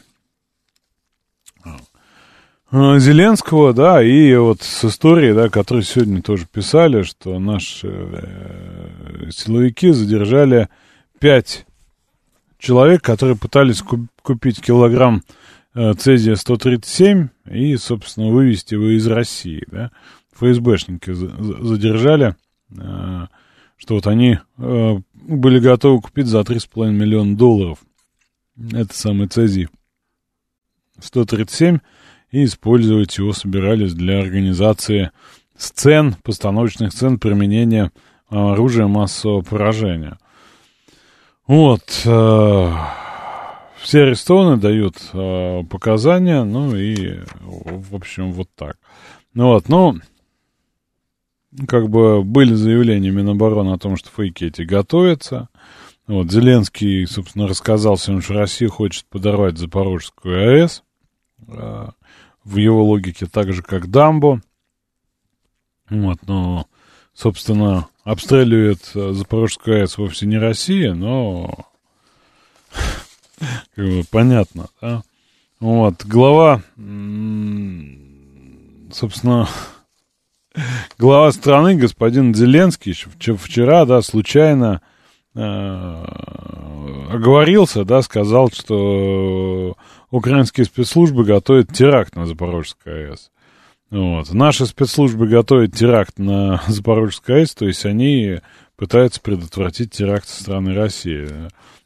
[2.72, 9.92] Зеленского, да, и вот с историей, да, которую сегодня тоже писали, что наши э, силовики
[9.92, 10.68] задержали
[11.20, 11.66] пять
[12.66, 13.84] человек, которые пытались
[14.24, 15.24] купить килограмм
[15.76, 19.92] Э, Цезия-137 и, собственно, вывести его из России, да.
[20.34, 22.36] ФСБшники задержали,
[22.72, 23.28] э,
[23.76, 27.80] что вот они э, были готовы купить за 3,5 миллиона долларов
[28.72, 29.68] это самый Цезий
[31.02, 31.80] 137
[32.32, 35.12] и использовать его собирались для организации
[35.58, 37.92] сцен, постановочных сцен применения
[38.30, 40.18] оружия массового поражения.
[41.48, 41.84] Вот.
[43.86, 48.78] Все арестованы дают э, показания, ну и, в общем, вот так.
[49.36, 50.00] Ну вот, ну,
[51.68, 55.50] как бы были заявления Минобороны о том, что фейки эти готовятся.
[56.08, 60.84] Вот, Зеленский, собственно, рассказал всем, что Россия хочет подорвать Запорожскую АЭС.
[61.48, 61.90] Э,
[62.44, 64.42] в его логике так же, как Дамбо.
[65.90, 66.68] Вот, но,
[67.14, 71.66] собственно, обстреливает э, Запорожскую АЭС вовсе не Россия, но
[73.76, 75.04] как бы понятно, да?
[75.60, 76.62] Вот, глава,
[78.92, 79.48] собственно,
[81.00, 84.82] глава страны, господин Зеленский, вчера, да, случайно
[85.34, 85.40] э,
[87.10, 89.76] оговорился, да, сказал, что
[90.12, 93.32] украинские спецслужбы готовят теракт на Запорожской АЭС.
[93.92, 94.34] Вот.
[94.34, 98.40] Наши спецслужбы готовят теракт на Запорожской АЭС, то есть они
[98.76, 101.30] пытаются предотвратить теракт со стороны России.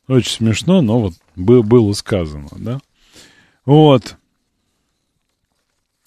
[0.07, 2.79] Очень смешно, но вот было сказано, да.
[3.65, 4.15] Вот.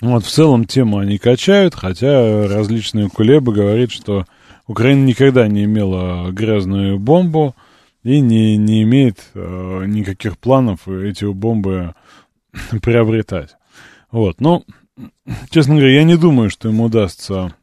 [0.01, 4.27] Вот, в целом тему они качают, хотя различные кулебы говорят, что
[4.67, 7.55] Украина никогда не имела грязную бомбу
[8.03, 11.95] и не, не имеет э, никаких планов эти бомбы
[12.83, 13.51] приобретать.
[14.11, 14.65] Вот, ну,
[15.51, 17.55] честно говоря, я не думаю, что им удастся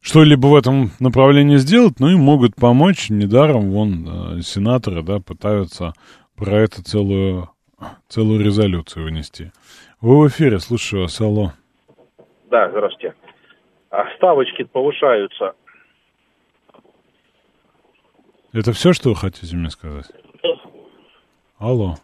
[0.00, 3.10] что-либо в этом направлении сделать, но им могут помочь.
[3.10, 5.92] Недаром вон э, сенаторы, да, пытаются
[6.36, 7.50] про это целую,
[8.08, 9.52] целую резолюцию вынести.
[10.00, 11.52] Вы в эфире, слушаю вас, алло.
[12.50, 13.14] Да, здравствуйте.
[13.90, 15.52] А ставочки повышаются.
[18.52, 20.06] Это все, что вы хотите мне сказать?
[21.58, 21.96] Алло.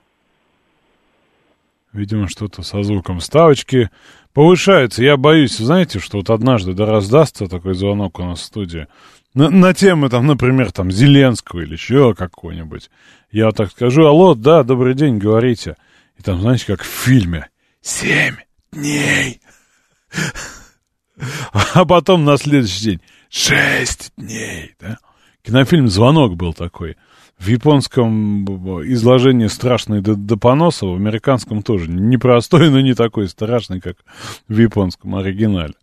[1.97, 3.21] Видимо, что-то со звуком.
[3.21, 3.91] Ставочки
[4.35, 5.03] повышаются.
[5.03, 8.87] Я боюсь, знаете, что вот однажды да раздастся такой звонок у нас в студии.
[9.33, 12.91] На, на темы, там, например, там, Зеленского или еще какого-нибудь.
[13.31, 15.77] Я так скажу, алло, да, добрый день, говорите.
[16.19, 17.49] И там, знаете, как в фильме.
[17.81, 18.37] Семь
[18.73, 19.41] дней.
[21.53, 23.01] А потом на следующий день.
[23.31, 24.99] Шесть дней, да?
[25.43, 26.97] Кинофильм «Звонок» был такой.
[27.39, 28.45] В японском
[28.91, 33.97] изложении страшный до, до поноса, в американском тоже непростой, но не такой страшный, как
[34.49, 35.75] в японском оригинале.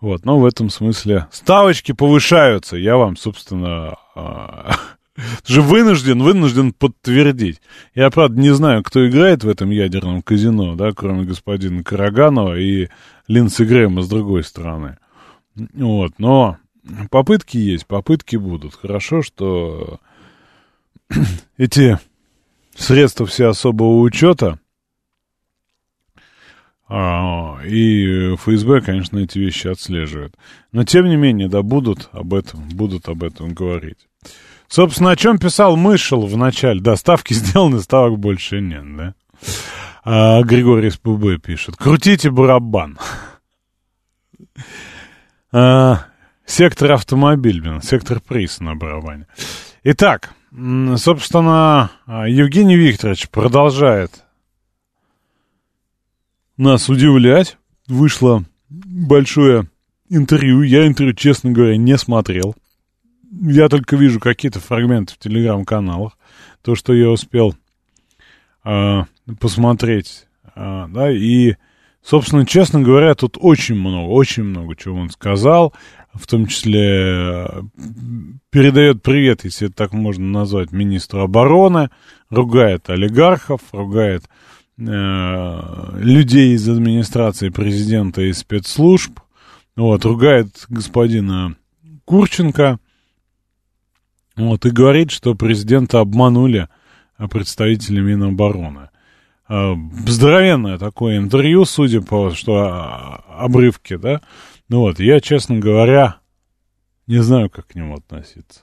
[0.00, 2.76] Вот, но в этом смысле ставочки повышаются.
[2.76, 4.76] Я вам, собственно, а,
[5.46, 7.60] же вынужден, вынужден подтвердить.
[7.94, 12.88] Я, правда, не знаю, кто играет в этом ядерном казино, да, кроме господина Караганова и
[13.26, 14.98] Линдси Грэма с другой стороны.
[15.74, 16.58] Вот, но
[17.10, 18.74] попытки есть, попытки будут.
[18.74, 19.98] Хорошо, что
[21.56, 21.98] эти
[22.74, 24.58] средства все особого учета
[26.88, 30.34] а, и ФСБ, конечно, эти вещи отслеживает.
[30.72, 33.98] Но, тем не менее, да, будут об этом, будут об этом говорить.
[34.68, 36.80] Собственно, о чем писал Мышел в начале?
[36.80, 39.14] Да, ставки сделаны, ставок больше нет, да?
[40.04, 41.76] А, Григорий СПБ пишет.
[41.76, 42.98] Крутите барабан.
[45.50, 46.04] А,
[46.44, 49.26] сектор автомобиль, блин, сектор приз на барабане.
[49.82, 54.24] Итак, собственно, Евгений Викторович продолжает
[56.56, 57.56] нас удивлять.
[57.86, 59.68] Вышло большое
[60.10, 60.62] интервью.
[60.62, 62.54] Я интервью, честно говоря, не смотрел.
[63.30, 66.18] Я только вижу какие-то фрагменты в телеграм-каналах.
[66.62, 67.54] То, что я успел
[68.64, 69.02] э,
[69.40, 70.26] посмотреть.
[70.54, 71.54] Э, да, и,
[72.02, 75.72] собственно, честно говоря, тут очень много, очень много чего он сказал.
[76.18, 77.62] В том числе э,
[78.50, 81.90] передает привет, если это так можно назвать, министру обороны,
[82.28, 84.24] ругает олигархов, ругает
[84.78, 89.20] э, людей из администрации президента и спецслужб,
[89.76, 91.56] вот, ругает господина
[92.04, 92.78] Курченко,
[94.36, 96.68] вот, и говорит, что президента обманули
[97.30, 98.90] представители Минобороны.
[99.48, 99.74] Э,
[100.06, 104.20] здоровенное такое интервью, судя по что а, обрывки, да.
[104.68, 106.18] Ну вот, я, честно говоря,
[107.06, 108.60] не знаю, как к нему относиться.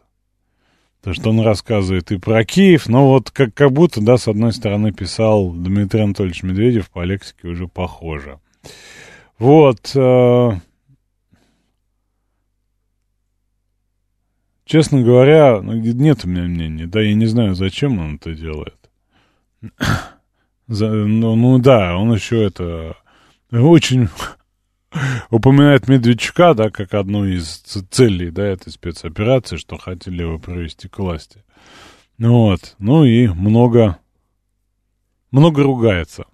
[1.02, 4.54] То, что он рассказывает и про Киев, но вот как, как будто, да, с одной
[4.54, 8.39] стороны писал Дмитрий Анатольевич Медведев, по лексике уже похоже.
[9.38, 9.91] Вот.
[9.96, 10.60] Э,
[14.65, 16.88] Честно говоря, ну, нет у меня мнения.
[16.88, 18.89] Да, я не знаю, зачем он это делает.
[20.68, 22.98] За, ну, ну да, он еще это
[23.52, 24.10] очень
[25.30, 27.46] упоминает Медведчука, да, как одну из
[27.92, 31.44] целей, да, этой спецоперации, что хотели его провести к власти.
[32.18, 33.98] Ну вот, ну и много,
[35.32, 36.26] много ругается.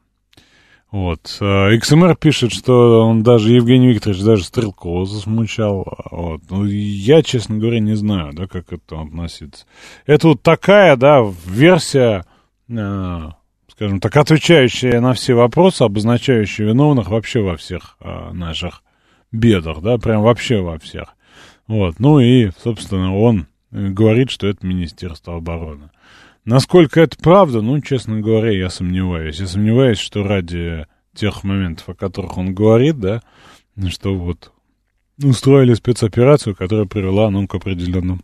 [0.92, 1.38] Вот.
[1.40, 5.88] Э, XMR пишет, что он даже, Евгений Викторович, даже Стрелкова засмучал.
[6.12, 6.42] Вот.
[6.50, 9.66] Ну, я, честно говоря, не знаю, да, как это относится.
[10.06, 12.26] Это вот такая, да, версия,
[12.68, 13.30] э,
[13.72, 18.84] скажем так, отвечающая на все вопросы, обозначающая виновных вообще во всех э, наших
[19.32, 21.16] бедах, да, прям вообще во всех.
[21.68, 22.00] Вот.
[22.00, 25.90] Ну и, собственно, он говорит, что это Министерство обороны.
[26.44, 29.40] Насколько это правда, ну, честно говоря, я сомневаюсь.
[29.40, 33.22] Я сомневаюсь, что ради тех моментов, о которых он говорит, да,
[33.88, 34.52] что вот
[35.24, 38.24] устроили спецоперацию, которая привела нам к определенным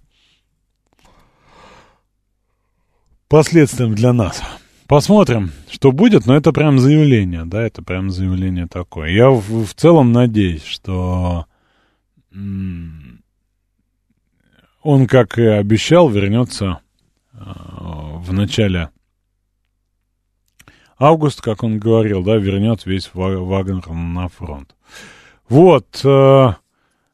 [3.30, 4.42] последствиям для нас.
[4.88, 9.10] Посмотрим, что будет, но это прям заявление, да, это прям заявление такое.
[9.10, 11.46] Я в, в целом надеюсь, что
[14.82, 16.80] он, как и обещал, вернется
[17.34, 18.90] в начале
[20.98, 24.76] августа, как он говорил, да, вернет весь Вагнер на фронт.
[25.50, 26.02] Вот.
[26.04, 26.54] Э,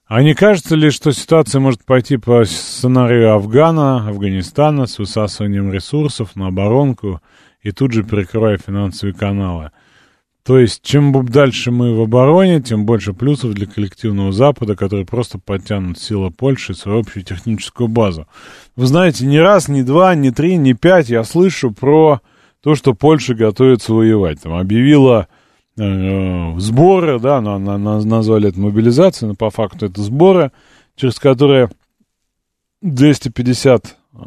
[0.08, 6.36] а не кажется ли, что ситуация может пойти по сценарию Афгана, Афганистана с высасыванием ресурсов
[6.36, 7.22] на оборонку
[7.64, 9.72] и тут же перекрывая финансовые каналы?
[10.44, 15.40] То есть, чем дальше мы в обороне, тем больше плюсов для коллективного Запада, который просто
[15.40, 18.28] подтянут силы Польши и свою общую техническую базу.
[18.76, 22.20] Вы знаете, ни раз, ни два, ни три, ни пять я слышу про
[22.62, 24.42] то, что Польша готовится воевать.
[24.42, 25.30] Там объявила
[25.78, 30.52] э, сборы, да, на, на, на, назвали это мобилизацией, но по факту это сборы,
[30.98, 31.70] через которые
[32.82, 34.18] 250 э,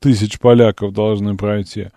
[0.00, 1.88] тысяч поляков должны пройти.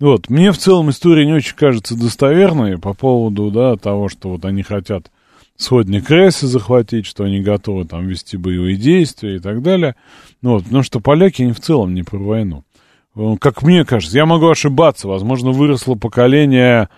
[0.00, 4.44] Вот, мне в целом история не очень кажется достоверной по поводу, да, того, что вот
[4.44, 5.10] они хотят
[5.56, 9.94] сходник Рейсы захватить, что они готовы там вести боевые действия и так далее.
[10.40, 12.64] Ну, вот, потому что поляки они в целом не про войну.
[13.16, 16.88] Э, как мне кажется, я могу ошибаться, возможно, выросло поколение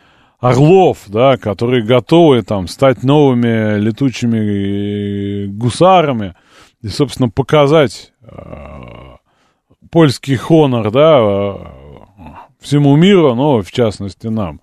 [0.40, 6.34] орлов, да, которые готовы там стать новыми летучими гусарами
[6.82, 9.03] и, собственно, показать э,
[9.94, 11.54] польский хонор, да, э,
[12.58, 14.60] всему миру, но в частности нам.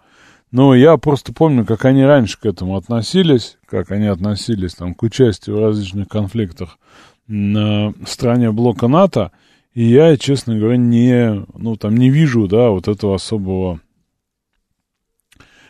[0.52, 5.04] Но я просто помню, как они раньше к этому относились, как они относились там к
[5.04, 6.78] участию в различных конфликтах
[7.28, 9.32] на стране блока НАТО,
[9.74, 13.80] и я, честно говоря, не, ну, там не вижу, да, вот этого особого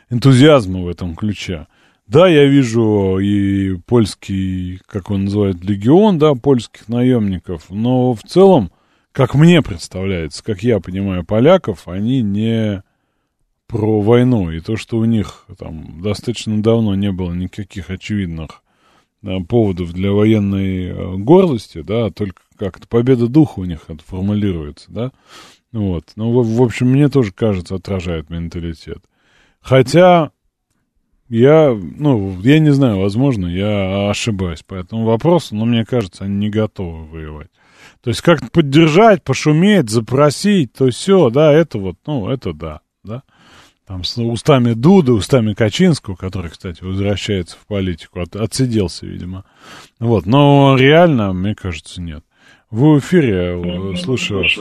[0.09, 1.67] энтузиазма в этом ключе.
[2.07, 8.71] Да, я вижу и польский, как он называет, легион, да, польских наемников, но в целом,
[9.11, 12.83] как мне представляется, как я понимаю поляков, они не
[13.67, 14.51] про войну.
[14.51, 18.63] И то, что у них там достаточно давно не было никаких очевидных
[19.21, 24.91] да, поводов для военной э, гордости, да, только как-то победа духа у них это формулируется,
[24.91, 25.11] да.
[25.71, 26.11] Вот.
[26.15, 28.99] Ну, в, в общем, мне тоже кажется, отражает менталитет.
[29.61, 30.31] Хотя
[31.29, 36.35] я, ну, я не знаю, возможно, я ошибаюсь по этому вопросу, но мне кажется, они
[36.35, 37.49] не готовы воевать.
[38.03, 43.21] То есть как-то поддержать, пошуметь, запросить, то все, да, это вот, ну, это да, да.
[43.87, 49.43] Там с устами Дуда, устами Качинского, который, кстати, возвращается в политику, от, отсиделся, видимо.
[49.99, 52.23] Вот, но реально, мне кажется, нет.
[52.71, 54.57] Вы в эфире, э, слушаю вас.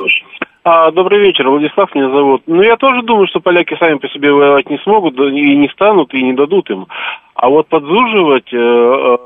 [0.62, 2.42] А, добрый вечер, Владислав меня зовут.
[2.46, 6.12] Ну, я тоже думаю, что поляки сами по себе воевать не смогут, и не станут,
[6.12, 6.86] и не дадут им.
[7.34, 9.16] А вот подзуживать, э, э,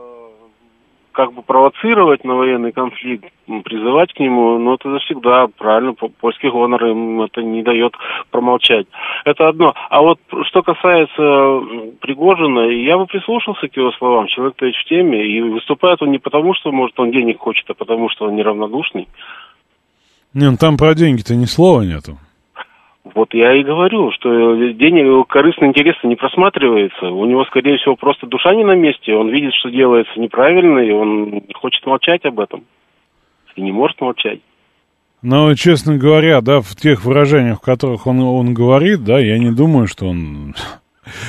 [1.14, 3.24] как бы провоцировать на военный конфликт,
[3.64, 7.94] призывать к нему, ну, это всегда правильно, польский гонор им это не дает
[8.30, 8.86] промолчать.
[9.24, 9.72] Это одно.
[9.90, 14.26] А вот что касается Пригожина, я бы прислушался к его словам.
[14.26, 18.10] Человек-то в теме, и выступает он не потому, что, может, он денег хочет, а потому,
[18.10, 19.08] что он неравнодушный.
[20.34, 22.18] Не, ну там про деньги-то ни слова нету.
[23.14, 24.28] Вот я и говорю, что
[24.72, 27.06] денег, корыстный интерес не просматривается.
[27.06, 29.14] У него, скорее всего, просто душа не на месте.
[29.14, 32.64] Он видит, что делается неправильно, и он хочет молчать об этом.
[33.54, 34.40] И не может молчать.
[35.22, 39.52] Но, честно говоря, да, в тех выражениях, в которых он, он говорит, да, я не
[39.52, 40.54] думаю, что он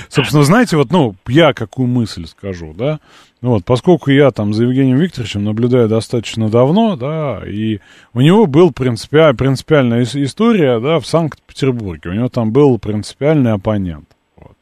[0.10, 3.00] Собственно, знаете, вот, ну, я какую мысль скажу, да,
[3.42, 7.80] вот, поскольку я там за Евгением Викторовичем наблюдаю достаточно давно, да, и
[8.14, 14.10] у него был принципиаль, принципиальная история, да, в Санкт-Петербурге, у него там был принципиальный оппонент.
[14.36, 14.54] Вот.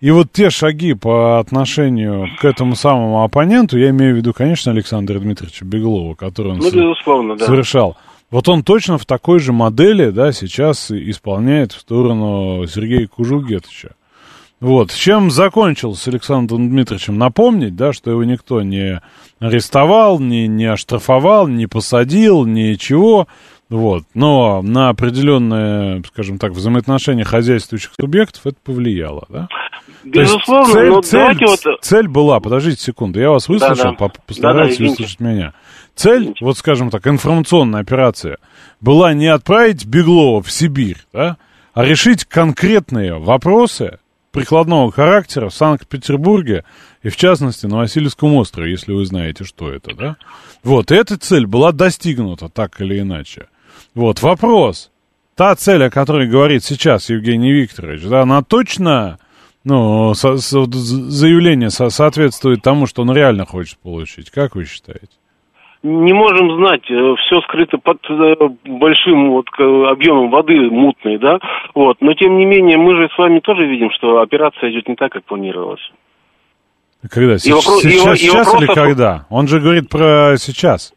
[0.00, 4.72] И вот те шаги по отношению к этому самому оппоненту, я имею в виду, конечно,
[4.72, 7.44] Александра Дмитриевича Беглова, который он ну, безусловно, да.
[7.44, 7.96] совершал.
[8.30, 13.90] Вот он точно в такой же модели, да, сейчас исполняет в сторону Сергея Кужугетовича.
[14.60, 14.92] Вот.
[14.92, 17.18] Чем закончил с Александром Дмитриевичем?
[17.18, 19.00] Напомнить, да, что его никто не
[19.38, 23.28] арестовал, не, не оштрафовал, не посадил, ничего.
[23.68, 24.04] Вот.
[24.14, 29.48] Но на определенное, скажем так, взаимоотношения хозяйствующих субъектов это повлияло, да?
[30.04, 31.60] Безусловно, цель, но цель, вот...
[31.80, 34.12] цель была, подождите секунду, я вас выслушал, да, да.
[34.26, 35.54] постарайтесь да, да, выслушать меня.
[35.94, 36.44] Цель, извините.
[36.44, 38.38] вот скажем так, информационная операция
[38.80, 41.38] была не отправить Беглова в Сибирь, да,
[41.72, 43.98] а решить конкретные вопросы,
[44.34, 46.64] прикладного характера в Санкт-Петербурге
[47.02, 50.16] и, в частности, на Васильевском острове, если вы знаете, что это, да?
[50.62, 53.46] Вот, и эта цель была достигнута так или иначе.
[53.94, 54.90] Вот, вопрос.
[55.36, 59.18] Та цель, о которой говорит сейчас Евгений Викторович, да, она точно,
[59.62, 64.30] ну, со, со, заявление со, соответствует тому, что он реально хочет получить?
[64.30, 65.08] Как вы считаете?
[65.84, 71.38] Не можем знать, э, все скрыто под э, большим вот объемом воды мутной, да,
[71.74, 74.96] вот, но тем не менее мы же с вами тоже видим, что операция идет не
[74.96, 75.92] так, как планировалось.
[77.10, 77.34] Когда?
[77.34, 79.26] И вопрос, сейчас, и, сейчас и или когда?
[79.28, 80.93] Он же говорит про сейчас.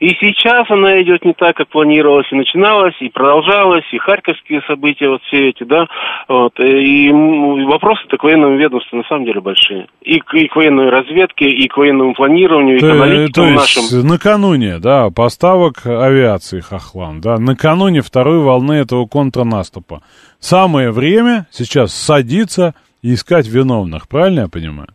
[0.00, 5.08] И, сейчас она идет не так, как планировалось, и начиналась, и продолжалась, и харьковские события,
[5.08, 5.86] вот все эти, да,
[6.28, 9.86] вот, и вопросы-то к военному ведомству на самом деле большие.
[10.02, 13.50] И к, и к военной разведке, и к военному планированию, и то, к аналитикам то
[13.50, 14.08] есть нашим.
[14.08, 20.02] накануне, да, поставок авиации Хохлам, да, накануне второй волны этого контрнаступа.
[20.38, 24.88] Самое время сейчас садиться и искать виновных, правильно я понимаю?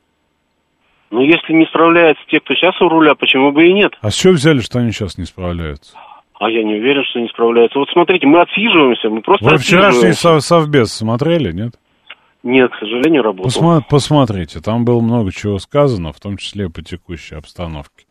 [1.12, 3.92] Ну, если не справляются те, кто сейчас у руля, почему бы и нет?
[4.02, 5.98] А с чего взяли, что они сейчас не справляются?
[6.40, 7.78] А я не уверен, что не справляются.
[7.78, 11.74] Вот смотрите, мы отсиживаемся, мы просто Вы вчерашний сов совбез смотрели, нет?
[12.44, 13.44] Нет, к сожалению, работал.
[13.44, 18.06] Посма посмотрите, там было много чего сказано, в том числе по текущей обстановке.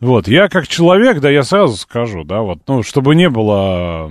[0.00, 4.10] Вот, я как человек, да, я сразу скажу, да, вот, ну, чтобы не было,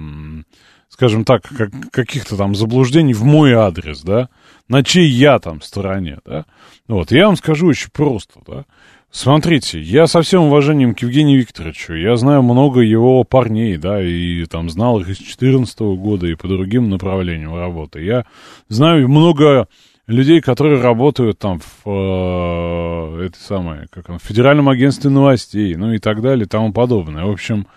[0.90, 4.30] скажем так, как, каких-то там заблуждений в мой адрес, да,
[4.68, 6.46] на чьей я там стороне, да.
[6.88, 8.66] Вот, я вам скажу очень просто, да.
[9.12, 14.44] Смотрите, я со всем уважением к Евгению Викторовичу, я знаю много его парней, да, и
[14.46, 18.02] там знал их из 2014 года и по другим направлениям работы.
[18.02, 18.26] Я
[18.68, 19.70] знаю много
[20.08, 25.94] людей, которые работают там в э, этой самой, как он, в Федеральном агентстве новостей, ну
[25.94, 27.26] и так далее, и тому подобное.
[27.26, 27.68] В общем,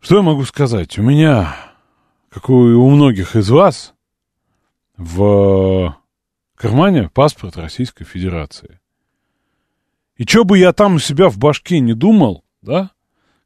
[0.00, 0.98] что я могу сказать?
[0.98, 1.54] У меня,
[2.30, 3.91] как и у многих из вас,
[4.96, 5.96] в
[6.54, 8.80] кармане паспорт Российской Федерации.
[10.16, 12.90] И что бы я там у себя в башке не думал, да?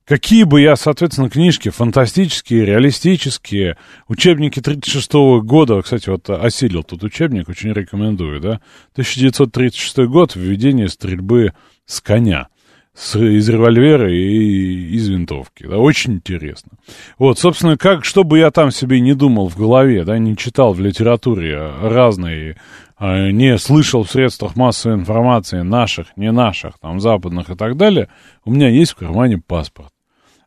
[0.05, 3.77] Какие бы я, соответственно, книжки фантастические, реалистические,
[4.07, 8.61] учебники 36 года, кстати, вот осилил тут учебник, очень рекомендую, да,
[8.93, 11.55] 1936 год, введение стрельбы
[11.87, 12.49] с коня
[12.97, 15.67] с, из револьвера и из винтовки.
[15.67, 16.73] Да, очень интересно.
[17.19, 20.73] Вот, собственно, как, что бы я там себе не думал в голове, да, не читал
[20.73, 22.57] в литературе разные,
[22.97, 28.09] а, не слышал в средствах массовой информации наших, не наших, там, западных и так далее,
[28.45, 29.93] у меня есть в кармане паспорт.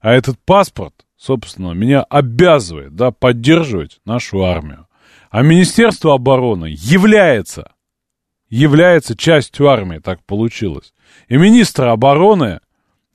[0.01, 4.87] А этот паспорт, собственно, меня обязывает, да, поддерживать нашу армию.
[5.29, 7.71] А Министерство обороны является
[8.49, 10.93] является частью армии, так получилось.
[11.27, 12.59] И министр обороны,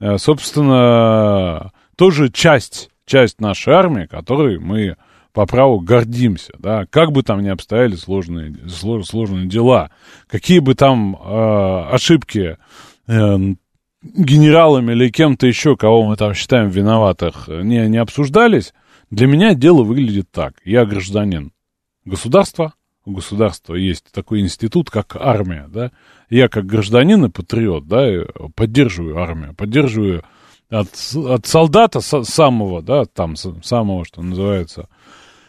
[0.00, 4.96] э, собственно, тоже часть, часть нашей армии, которой мы
[5.32, 9.90] по праву гордимся, да, как бы там ни обстояли сложные, слож, сложные дела,
[10.28, 12.56] какие бы там э, ошибки
[13.08, 13.36] э,
[14.02, 18.72] генералами или кем-то еще, кого мы там считаем виноватых, не, не обсуждались,
[19.10, 20.54] для меня дело выглядит так.
[20.64, 21.52] Я гражданин
[22.04, 22.74] государства,
[23.04, 25.90] у государства есть такой институт, как армия, да,
[26.30, 28.06] я как гражданин и патриот, да,
[28.54, 30.24] поддерживаю армию, поддерживаю
[30.70, 34.88] от, от солдата самого, да, там, самого, что называется,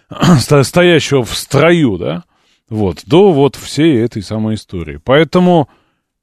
[0.64, 2.24] стоящего в строю, да,
[2.70, 5.00] вот, до вот всей этой самой истории.
[5.04, 5.70] Поэтому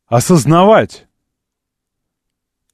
[0.07, 1.07] осознавать,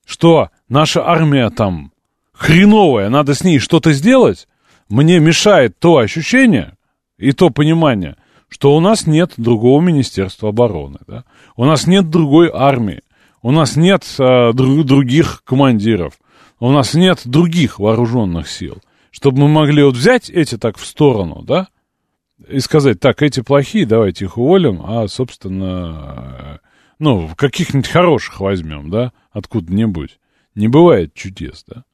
[0.04, 1.92] что наша армия там
[2.32, 4.48] хреновая, надо с ней что-то сделать,
[4.88, 6.76] мне мешает то ощущение
[7.18, 8.16] и то понимание–
[8.48, 11.24] что у нас нет другого Министерства обороны, да?
[11.56, 13.02] у нас нет другой армии,
[13.42, 16.14] у нас нет а, друг, других командиров,
[16.60, 18.78] у нас нет других вооруженных сил,
[19.10, 21.68] чтобы мы могли вот взять эти так в сторону, да,
[22.46, 26.60] и сказать, так, эти плохие, давайте их уволим, а, собственно,
[26.98, 30.18] ну, каких-нибудь хороших возьмем, да, откуда-нибудь.
[30.54, 31.84] Не бывает чудес, да.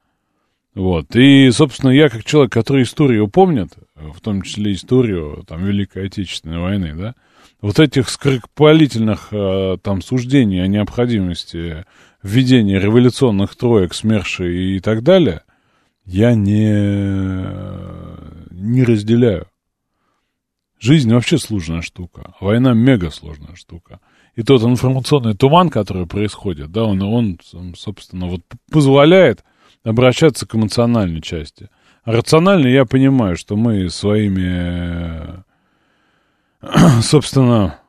[0.75, 1.15] Вот.
[1.15, 6.59] И, собственно, я как человек, который историю помнит, в том числе историю там, Великой Отечественной
[6.59, 7.15] войны, да,
[7.61, 11.85] вот этих скоропалительных э, там суждений о необходимости
[12.21, 15.43] введения революционных троек, СМЕРШи и так далее,
[16.03, 16.73] я не,
[18.51, 19.47] не разделяю.
[20.77, 24.01] Жизнь вообще сложная штука, война мега сложная штука.
[24.35, 27.39] И тот информационный туман, который происходит, да, он, он
[27.75, 29.45] собственно, вот позволяет
[29.85, 31.69] обращаться к эмоциональной части.
[32.03, 35.43] А рационально я понимаю, что мы своими,
[37.01, 37.79] собственно,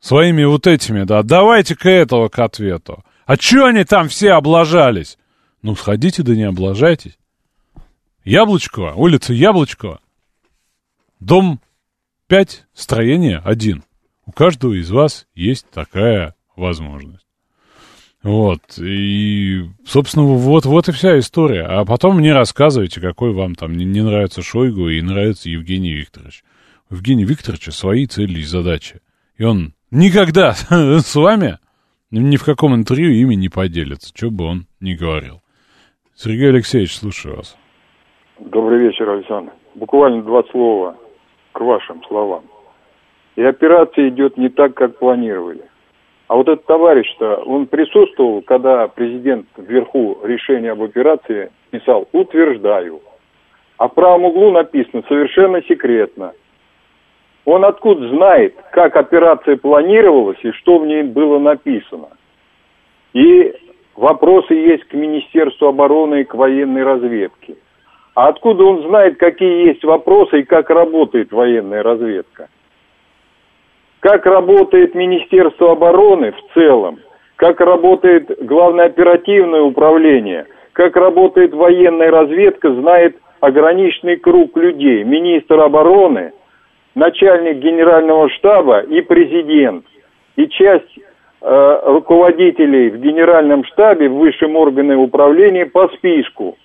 [0.00, 3.04] своими вот этими, да, давайте-ка этого к ответу.
[3.24, 5.18] А чё они там все облажались?
[5.62, 7.18] Ну, сходите, да не облажайтесь.
[8.24, 10.00] Яблочкова, улица Яблочкова,
[11.20, 11.60] дом
[12.28, 13.82] 5, строение 1.
[14.26, 17.25] У каждого из вас есть такая возможность.
[18.26, 21.62] Вот, и, собственно, вот, вот и вся история.
[21.62, 26.42] А потом мне рассказывайте, какой вам там не, не нравится Шойгу и нравится Евгений Викторович.
[26.90, 29.00] У Евгения Викторовича свои цели и задачи.
[29.38, 31.58] И он никогда с вами
[32.10, 35.40] ни в каком интервью ими не поделится, что бы он ни говорил.
[36.16, 37.56] Сергей Алексеевич, слушаю вас.
[38.40, 39.52] Добрый вечер, Александр.
[39.76, 40.96] Буквально два слова
[41.52, 42.42] к вашим словам.
[43.36, 45.65] И операция идет не так, как планировали.
[46.28, 53.00] А вот этот товарищ-то, он присутствовал, когда президент вверху решение об операции писал «утверждаю».
[53.78, 56.32] А в правом углу написано «совершенно секретно».
[57.44, 62.08] Он откуда знает, как операция планировалась и что в ней было написано.
[63.12, 63.54] И
[63.94, 67.54] вопросы есть к Министерству обороны и к военной разведке.
[68.16, 72.48] А откуда он знает, какие есть вопросы и как работает военная разведка?
[74.06, 77.00] Как работает Министерство обороны в целом,
[77.34, 85.02] как работает Главное оперативное управление, как работает военная разведка, знает ограниченный круг людей.
[85.02, 86.30] Министр обороны,
[86.94, 89.84] начальник генерального штаба и президент.
[90.36, 90.98] И часть
[91.42, 96.56] э, руководителей в генеральном штабе, в высшем органе управления по списку.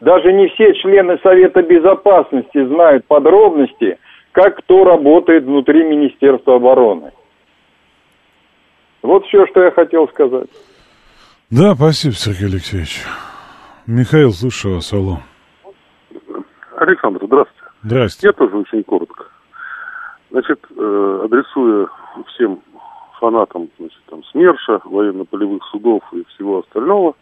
[0.00, 3.96] Даже не все члены Совета Безопасности знают подробности–
[4.32, 7.12] как кто работает внутри Министерства обороны.
[9.02, 10.48] Вот все, что я хотел сказать.
[11.50, 13.04] Да, спасибо, Сергей Алексеевич.
[13.86, 15.18] Михаил, слушаю вас, алло.
[16.76, 17.60] Александр, здравствуйте.
[17.82, 18.26] Здравствуйте.
[18.28, 19.24] Я тоже очень коротко.
[20.30, 21.88] Значит, э, адресуя
[22.28, 22.60] всем
[23.18, 27.14] фанатам значит, там, СМЕРШа, военно-полевых судов и всего остального,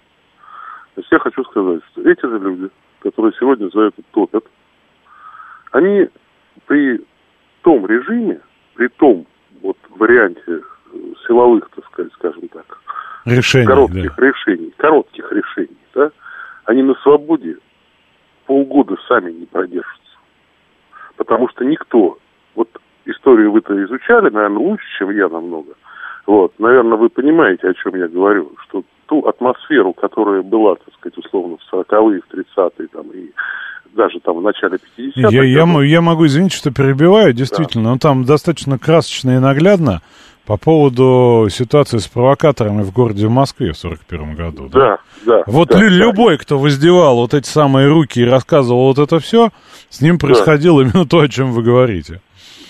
[1.11, 2.69] я хочу сказать, что эти же люди,
[3.01, 4.45] которые сегодня за это топят,
[5.73, 6.09] они
[6.69, 7.01] при
[7.63, 8.41] том режиме,
[8.75, 9.27] при том
[9.63, 10.61] вот варианте
[11.27, 12.79] силовых, так сказать, скажем так,
[13.25, 14.27] Решение, коротких да.
[14.27, 16.11] решений, коротких решений, да,
[16.65, 17.57] они на свободе
[18.47, 19.99] полгода сами не продержатся.
[21.17, 22.19] Потому что никто,
[22.55, 22.69] вот
[23.05, 25.75] историю вы-то изучали, наверное, лучше, чем я намного.
[26.27, 31.19] Вот, наверное, вы понимаете, о чем я говорю, что ту атмосферу, которая была, так сказать,
[31.19, 33.31] условно, в 40-е, в 30-е, там, и
[33.95, 35.29] даже там в начале 50-х.
[35.31, 40.03] Я, я, я могу, извините, что перебиваю, действительно, но там достаточно красочно и наглядно
[40.47, 44.69] по поводу ситуации с провокаторами в городе Москве в 41 году.
[44.73, 45.43] Да, да.
[45.47, 45.95] Вот да, лю- да.
[45.97, 49.51] любой, кто воздевал вот эти самые руки и рассказывал вот это все,
[49.91, 52.23] с ним происходило именно то, о чем вы говорите.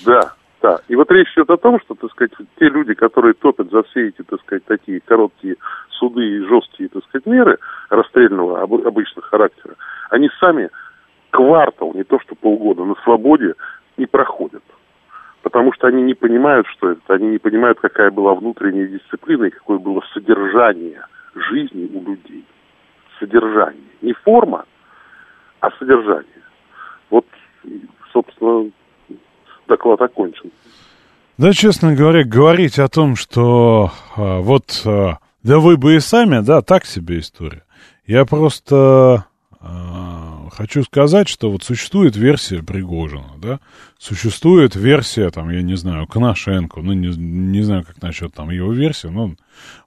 [0.04, 0.78] Да, да.
[0.88, 4.08] И вот речь идет о том, что, так сказать, те люди, которые топят за все
[4.08, 5.54] эти, так сказать, такие короткие
[5.90, 7.58] суды и жесткие, так сказать, меры
[7.90, 9.74] расстрельного об- обычного характера,
[10.10, 10.70] они сами
[11.30, 13.54] квартал, не то что полгода, на свободе
[13.96, 14.62] не проходят.
[15.42, 19.50] Потому что они не понимают, что это, они не понимают, какая была внутренняя дисциплина и
[19.50, 21.02] какое было содержание
[21.34, 22.44] жизни у людей.
[23.18, 23.82] Содержание.
[24.02, 24.64] Не форма,
[25.60, 26.42] а содержание.
[27.10, 27.26] Вот,
[28.12, 28.70] собственно,
[29.66, 30.50] доклад окончен.
[31.36, 36.44] Да, честно говоря, говорить о том, что а, вот, а, да вы бы и сами,
[36.44, 37.62] да, так себе история.
[38.06, 39.24] Я просто
[39.60, 40.17] а,
[40.58, 43.60] хочу сказать, что вот существует версия Пригожина, да,
[43.96, 48.72] существует версия, там, я не знаю, Коношенко, ну, не, не знаю, как насчет там его
[48.72, 49.38] версии, но он,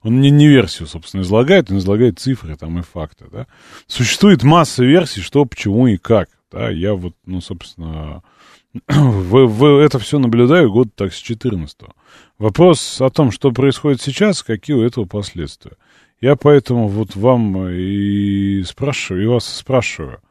[0.02, 3.46] он не, не версию, собственно, излагает, он излагает цифры там и факты, да.
[3.86, 8.22] Существует масса версий, что, почему и как, да, я вот, ну, собственно,
[8.88, 11.76] в, в это все наблюдаю год так с 14
[12.38, 15.72] Вопрос о том, что происходит сейчас, какие у этого последствия.
[16.22, 20.22] Я поэтому вот вам и спрашиваю, и вас спрашиваю.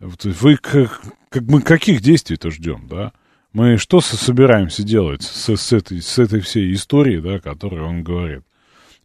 [0.00, 3.12] Вы как, как мы каких действий-то ждем, да?
[3.52, 8.02] Мы что со- собираемся делать с, с, этой, с этой всей историей, да, которую он
[8.02, 8.42] говорит?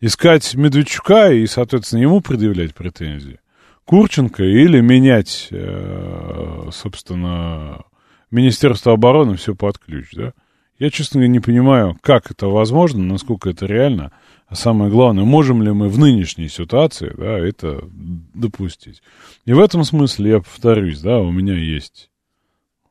[0.02, 3.40] Искать Медведчука и, соответственно, ему предъявлять претензии?
[3.86, 7.84] Курченко или менять, э, собственно,
[8.30, 10.34] Министерство обороны все под ключ, да?
[10.78, 14.12] Я, честно говоря, не понимаю, как это возможно, насколько это реально,
[14.52, 17.88] а самое главное, можем ли мы в нынешней ситуации, да, это
[18.34, 19.02] допустить.
[19.46, 22.10] И в этом смысле, я повторюсь, да, у меня есть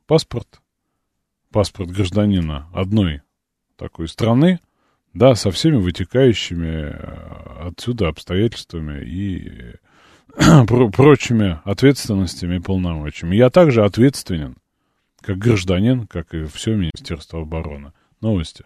[0.07, 0.59] паспорт,
[1.51, 3.21] паспорт гражданина одной
[3.75, 4.59] такой страны,
[5.13, 9.75] да, со всеми вытекающими э, отсюда обстоятельствами и
[10.65, 13.35] про- прочими ответственностями и полномочиями.
[13.35, 14.55] Я также ответственен
[15.21, 17.93] как гражданин, как и все Министерство обороны.
[18.19, 18.65] Новости.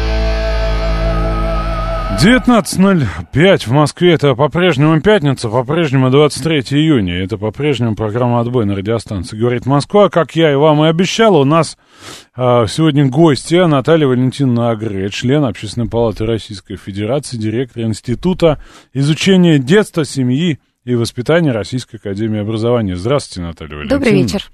[2.19, 4.13] 19.05 в Москве.
[4.13, 7.23] Это по-прежнему пятница, по-прежнему 23 июня.
[7.23, 10.09] Это по-прежнему программа «Отбой» на радиостанции «Говорит Москва».
[10.09, 11.77] Как я и вам и обещал, у нас
[12.35, 18.61] а, сегодня гостья Наталья Валентиновна Агре, член Общественной палаты Российской Федерации, директор Института
[18.93, 22.95] изучения детства, семьи и воспитания Российской Академии Образования.
[22.95, 24.05] Здравствуйте, Наталья Валентиновна.
[24.05, 24.51] Добрый вечер.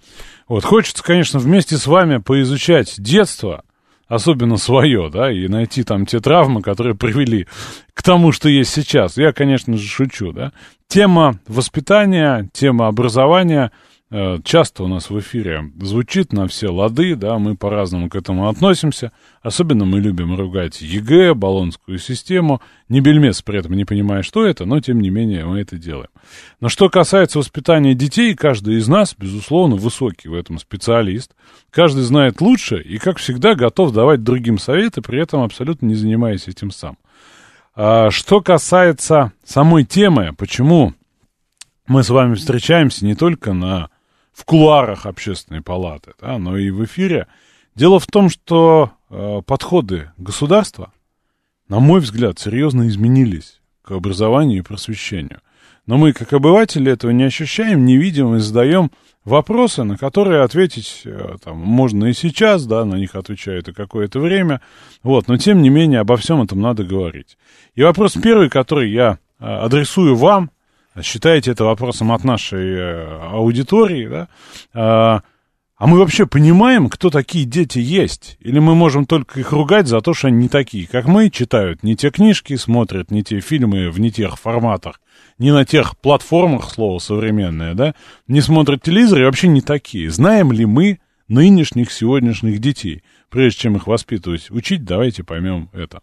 [0.47, 3.63] Вот, хочется, конечно, вместе с вами поизучать детство,
[4.07, 7.47] особенно свое, да, и найти там те травмы, которые привели
[7.93, 9.17] к тому, что есть сейчас.
[9.17, 10.51] Я, конечно же, шучу, да.
[10.87, 13.71] Тема воспитания, тема образования
[14.09, 19.11] часто у нас в эфире звучит на все лады, да, мы по-разному к этому относимся.
[19.41, 22.61] Особенно мы любим ругать ЕГЭ, болонскую систему.
[22.87, 26.09] Не бельмес при этом не понимая, что это, но, тем не менее, мы это делаем.
[26.61, 31.35] Но что касается воспитания детей, каждый из нас, безусловно, высокий в этом специалист.
[31.69, 36.47] Каждый знает лучше и, как всегда, готов давать другим советы, при этом абсолютно не занимаясь
[36.47, 36.97] этим сам.
[37.75, 40.93] А что касается самой темы, почему
[41.87, 43.89] мы с вами встречаемся не только на,
[44.38, 47.25] в кулуарах общественной палаты, да, но и в эфире.
[47.73, 50.93] Дело в том, что э, подходы государства,
[51.67, 55.41] на мой взгляд, серьезно изменились к образованию и просвещению.
[55.88, 58.91] Но мы, как обыватели, этого не ощущаем, не видим и задаем
[59.25, 64.19] вопросы, на которые ответить э, там, можно и сейчас, да, на них отвечают и какое-то
[64.19, 64.61] время.
[65.01, 67.39] Вот, но тем не менее обо всем этом надо говорить.
[67.73, 70.51] И вопрос первый, который я э, адресую вам,
[71.03, 74.27] считаете это вопросом от нашей э, аудитории, да,
[74.73, 75.21] э,
[75.79, 78.37] А мы вообще понимаем, кто такие дети есть?
[78.39, 81.83] Или мы можем только их ругать за то, что они не такие, как мы, читают
[81.83, 84.99] не те книжки, смотрят не те фильмы в не тех форматах,
[85.37, 87.93] не на тех платформах, слово современное, да,
[88.27, 90.09] не смотрят телевизор и вообще не такие.
[90.09, 93.03] Знаем ли мы нынешних, сегодняшних детей?
[93.29, 96.01] Прежде чем их воспитывать, учить, давайте поймем это.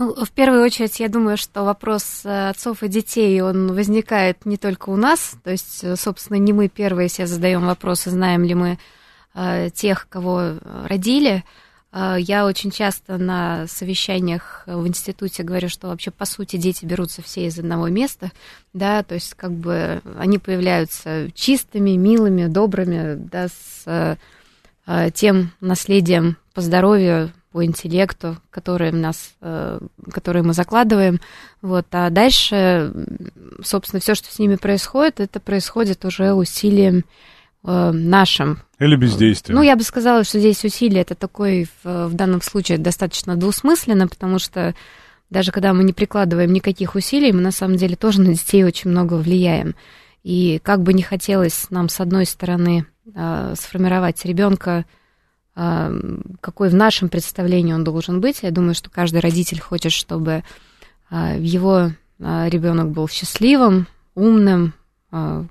[0.00, 4.56] Ну, в первую очередь, я думаю, что вопрос э, отцов и детей, он возникает не
[4.56, 8.54] только у нас, то есть, э, собственно, не мы первые себе задаем вопросы, знаем ли
[8.54, 8.78] мы
[9.34, 10.54] э, тех, кого
[10.86, 11.44] родили.
[11.92, 17.20] Э, я очень часто на совещаниях в институте говорю, что вообще, по сути, дети берутся
[17.20, 18.32] все из одного места,
[18.72, 24.16] да, то есть, как бы, они появляются чистыми, милыми, добрыми, да, с
[24.86, 29.80] э, тем наследием по здоровью, по интеллекту, которые, нас, э,
[30.12, 31.20] которые мы закладываем.
[31.62, 31.86] Вот.
[31.90, 32.92] А дальше,
[33.62, 37.04] собственно, все, что с ними происходит, это происходит уже усилием
[37.64, 38.60] э, нашим.
[38.78, 39.58] Или бездействием.
[39.58, 44.06] Ну, я бы сказала, что здесь усилие это такой в, в данном случае достаточно двусмысленно,
[44.06, 44.74] потому что
[45.28, 48.90] даже когда мы не прикладываем никаких усилий, мы на самом деле тоже на детей очень
[48.90, 49.74] много влияем.
[50.22, 54.84] И как бы не хотелось нам, с одной стороны, э, сформировать ребенка
[56.40, 58.42] какой в нашем представлении он должен быть.
[58.42, 60.42] Я думаю, что каждый родитель хочет, чтобы
[61.10, 61.90] а, его
[62.20, 64.74] а, ребенок был счастливым, умным,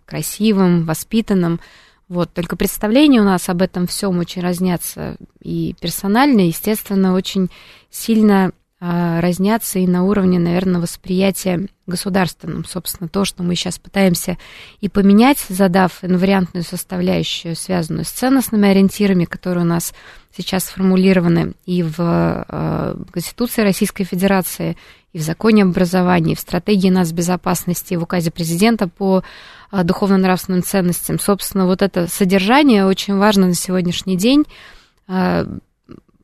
[0.05, 1.60] красивым, воспитанным.
[2.07, 7.49] Вот, только представления у нас об этом всем очень разнятся и персонально, естественно, очень
[7.89, 12.64] сильно разнятся и на уровне, наверное, восприятия государственном.
[12.64, 14.38] Собственно, то, что мы сейчас пытаемся
[14.80, 19.94] и поменять, задав инвариантную составляющую, связанную с ценностными ориентирами, которые у нас
[20.36, 24.78] сейчас сформулированы и в э, Конституции Российской Федерации,
[25.12, 29.24] и в законе об образовании, и в стратегии нас безопасности, и в указе президента по
[29.72, 31.20] э, духовно-нравственным ценностям.
[31.20, 34.46] Собственно, вот это содержание очень важно на сегодняшний день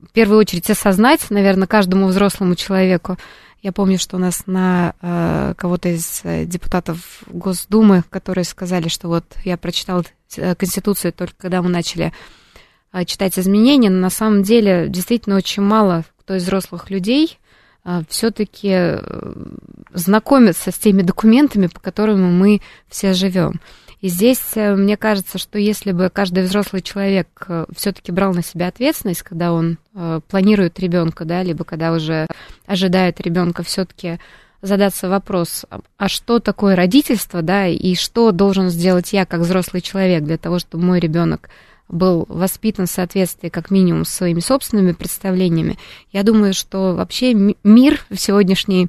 [0.10, 3.18] в первую очередь осознать, наверное, каждому взрослому человеку.
[3.62, 9.08] Я помню, что у нас на э, кого-то из э, депутатов Госдумы, которые сказали, что
[9.08, 10.06] вот я прочитал
[10.38, 12.14] э, Конституцию только когда мы начали
[12.94, 17.40] э, читать изменения, но на самом деле действительно очень мало кто из взрослых людей
[17.84, 19.00] э, все-таки э,
[19.94, 23.60] знакомится с теми документами, по которым мы все живем.
[24.06, 28.44] И здесь э, мне кажется, что если бы каждый взрослый человек э, все-таки брал на
[28.44, 32.28] себя ответственность, когда он э, планирует ребенка, да, либо когда уже
[32.68, 34.20] ожидает ребенка, все-таки
[34.62, 35.66] задаться вопрос,
[35.98, 40.60] а что такое родительство, да, и что должен сделать я как взрослый человек для того,
[40.60, 41.50] чтобы мой ребенок
[41.90, 45.80] был воспитан в соответствии как минимум с своими собственными представлениями.
[46.12, 48.88] Я думаю, что вообще мир в сегодняшней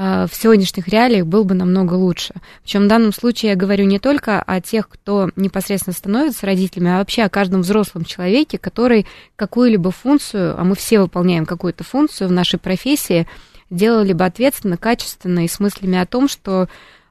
[0.00, 2.32] в сегодняшних реалиях был бы намного лучше.
[2.62, 6.98] Причем в данном случае я говорю не только о тех, кто непосредственно становится родителями, а
[6.98, 12.32] вообще о каждом взрослом человеке, который какую-либо функцию, а мы все выполняем какую-то функцию в
[12.32, 13.26] нашей профессии,
[13.68, 16.66] делали бы ответственно, качественно и с мыслями о том, что э,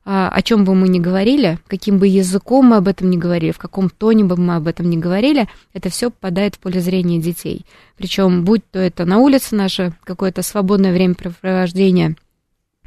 [0.06, 3.60] о чем бы мы ни говорили, каким бы языком мы об этом ни говорили, в
[3.60, 7.68] каком тоне бы мы об этом ни говорили, это все попадает в поле зрения детей.
[7.98, 12.16] Причем, будь то это на улице наше какое-то свободное времяпрепровождение–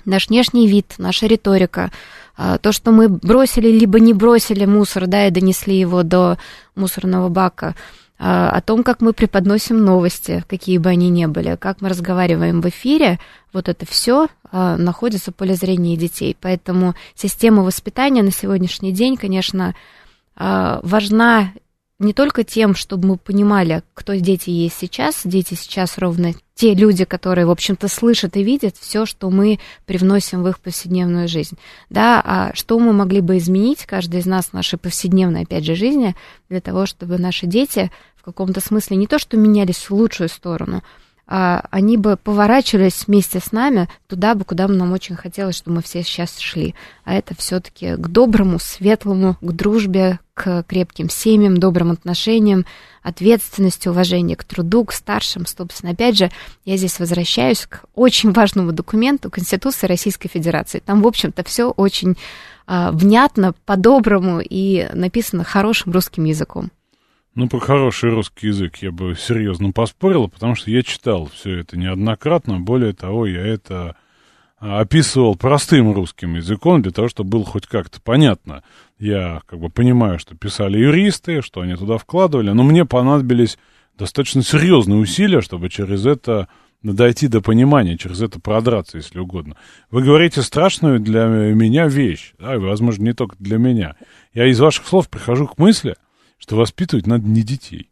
[0.05, 1.91] наш внешний вид, наша риторика,
[2.37, 6.39] а, то, что мы бросили либо не бросили мусор, да, и донесли его до
[6.75, 7.75] мусорного бака,
[8.19, 12.61] а, о том, как мы преподносим новости, какие бы они ни были, как мы разговариваем
[12.61, 13.19] в эфире,
[13.53, 16.37] вот это все а, находится в поле зрения детей.
[16.41, 19.75] Поэтому система воспитания на сегодняшний день, конечно,
[20.35, 21.53] важна
[22.03, 25.23] не только тем, чтобы мы понимали, кто дети есть сейчас.
[25.25, 30.43] Дети сейчас ровно те люди, которые, в общем-то, слышат и видят все, что мы привносим
[30.43, 31.57] в их повседневную жизнь.
[31.91, 35.75] Да, а что мы могли бы изменить, каждый из нас в нашей повседневной, опять же,
[35.75, 36.15] жизни,
[36.49, 40.83] для того, чтобы наши дети в каком-то смысле не то, что менялись в лучшую сторону,
[41.35, 45.83] они бы поворачивались вместе с нами туда бы, куда бы нам очень хотелось, чтобы мы
[45.83, 46.75] все сейчас шли.
[47.05, 52.67] А это все-таки к доброму, светлому, к дружбе, к крепким семьям, добрым отношениям,
[53.03, 55.47] ответственности, уважению к труду, к старшим.
[55.47, 56.31] Собственно, опять же,
[56.67, 60.83] я здесь возвращаюсь к очень важному документу Конституции Российской Федерации.
[60.85, 62.19] Там, в общем-то, все очень
[62.67, 66.71] а, внятно, по-доброму и написано хорошим русским языком.
[67.35, 71.79] Ну, про хороший русский язык я бы серьезно поспорил, потому что я читал все это
[71.79, 72.61] неоднократно.
[72.61, 73.97] Более того, я это
[74.59, 78.63] а, описывал простым русским языком для того, чтобы было хоть как-то понятно.
[78.99, 83.57] Я как бы понимаю, что писали юристы, что они туда вкладывали, но мне понадобились
[83.97, 86.49] достаточно серьезные усилия, чтобы через это
[86.83, 89.57] дойти до понимания, через это продраться, если угодно.
[89.91, 93.97] Вы говорите страшную для меня вещь, да, и, возможно, не только для меня.
[94.35, 95.97] Я из ваших слов прихожу к мысли,
[96.43, 97.89] что воспитывать надо не детей.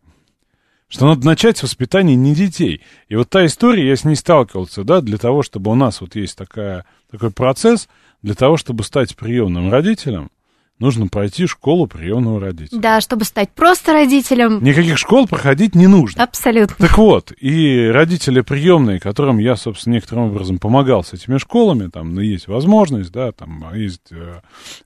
[0.89, 2.81] Что надо начать с воспитания не детей.
[3.09, 6.17] И вот та история, я с ней сталкивался, да, для того, чтобы у нас вот
[6.17, 7.89] есть такая, такой процесс,
[8.23, 10.33] для того, чтобы стать приемным родителем,
[10.81, 12.81] нужно пройти школу приемного родителя.
[12.81, 14.65] Да, чтобы стать просто родителем.
[14.65, 16.21] Никаких школ проходить не нужно.
[16.21, 16.75] Абсолютно.
[16.75, 22.17] Так вот, и родители приемные, которым я, собственно, некоторым образом помогал с этими школами, там
[22.17, 24.41] ну, есть возможность, да, там есть э,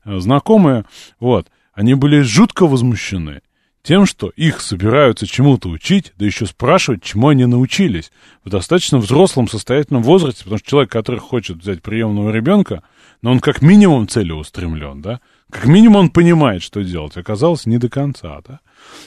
[0.05, 0.85] знакомые,
[1.19, 3.41] вот, они были жутко возмущены
[3.85, 8.11] тем, что их собираются чему-то учить, да еще спрашивать, чему они научились
[8.43, 12.81] в достаточно взрослом состоятельном возрасте, потому что человек, который хочет взять приемного ребенка,
[13.21, 15.21] но он как минимум целеустремлен, да,
[15.51, 18.59] как минимум он понимает, что делать, оказалось не до конца, да.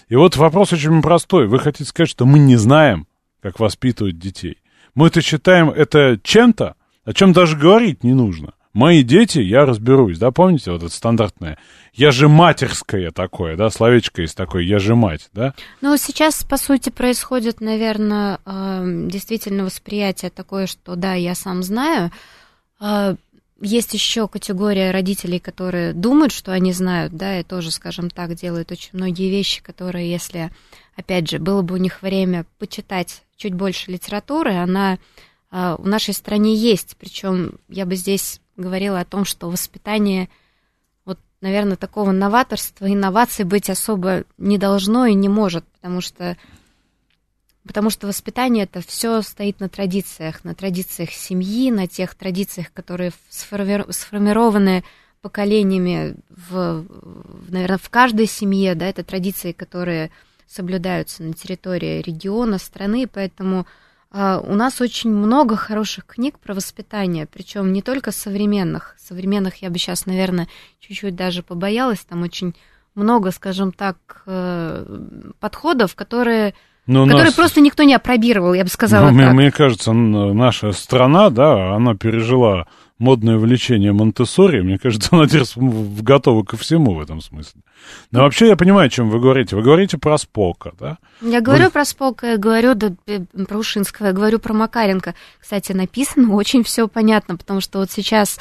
[0.08, 1.48] И вот вопрос очень простой.
[1.48, 3.08] Вы хотите сказать, что мы не знаем,
[3.42, 4.58] как воспитывать детей?
[4.94, 8.52] Мы это считаем это чем-то, о чем даже говорить не нужно.
[8.72, 11.58] Мои дети, я разберусь, да, помните вот это стандартное?
[11.94, 15.54] Я же матерское такое, да, словечко есть такое, я же мать, да?
[15.80, 18.38] Ну, сейчас, по сути, происходит, наверное,
[19.08, 22.12] действительно восприятие такое, что да, я сам знаю.
[22.78, 23.16] А,
[23.60, 28.70] есть еще категория родителей, которые думают, что они знают, да, и тоже, скажем так, делают
[28.70, 30.50] очень многие вещи, которые, если,
[30.94, 34.98] опять же, было бы у них время почитать чуть больше литературы, она
[35.50, 36.96] а, в нашей стране есть.
[36.98, 40.28] Причем я бы здесь говорила о том, что воспитание,
[41.04, 46.36] вот, наверное, такого новаторства, инноваций быть особо не должно и не может, потому что
[47.64, 53.12] потому что воспитание это все стоит на традициях, на традициях семьи, на тех традициях, которые
[53.28, 54.84] сформированы
[55.20, 56.86] поколениями в,
[57.48, 60.10] наверное, в каждой семье, да, это традиции, которые
[60.46, 63.66] соблюдаются на территории региона, страны, поэтому
[64.10, 68.94] а, у нас очень много хороших книг про воспитание, причем не только современных.
[68.98, 70.48] Современных я бы сейчас, наверное,
[70.80, 72.00] чуть-чуть даже побоялась.
[72.00, 72.54] Там очень
[72.94, 74.84] много, скажем так, э,
[75.40, 76.54] подходов, которые
[76.86, 77.34] но ну, который нас...
[77.34, 79.34] просто никто не опробировал, я бы сказала ну, так.
[79.34, 82.66] Мне кажется, наша страна, да, она пережила
[82.98, 85.44] модное влечение Монтессори, мне кажется, она теперь
[86.02, 87.62] готова ко всему в этом смысле.
[88.10, 89.56] Но вообще я понимаю, о чем вы говорите.
[89.56, 90.98] Вы говорите про Спока, да?
[91.20, 91.70] Я говорю вы...
[91.70, 92.92] про Спока, я говорю да,
[93.48, 95.14] про Ушинского, я говорю про Макаренко.
[95.40, 98.38] Кстати, написано очень все понятно, потому что вот сейчас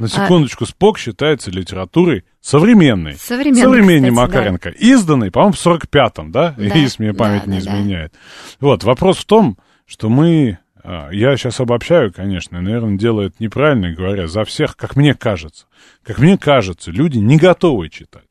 [0.00, 3.16] на секундочку, Спок считается литературой современной.
[3.16, 4.70] Современной, Современней Макаренко.
[4.70, 4.76] Да.
[4.78, 6.54] Изданной, по-моему, в 45-м, да?
[6.56, 6.64] да?
[6.74, 8.12] Если мне память да, не да, изменяет.
[8.12, 8.18] Да.
[8.66, 10.58] Вот, вопрос в том, что мы...
[10.82, 15.66] А, я сейчас обобщаю, конечно, наверное, делает неправильно, говоря, за всех, как мне кажется.
[16.02, 18.24] Как мне кажется, люди не готовы читать.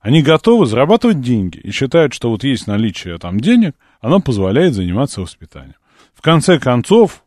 [0.00, 5.20] Они готовы зарабатывать деньги и считают, что вот есть наличие там денег, оно позволяет заниматься
[5.20, 5.74] воспитанием.
[6.14, 7.22] В конце концов,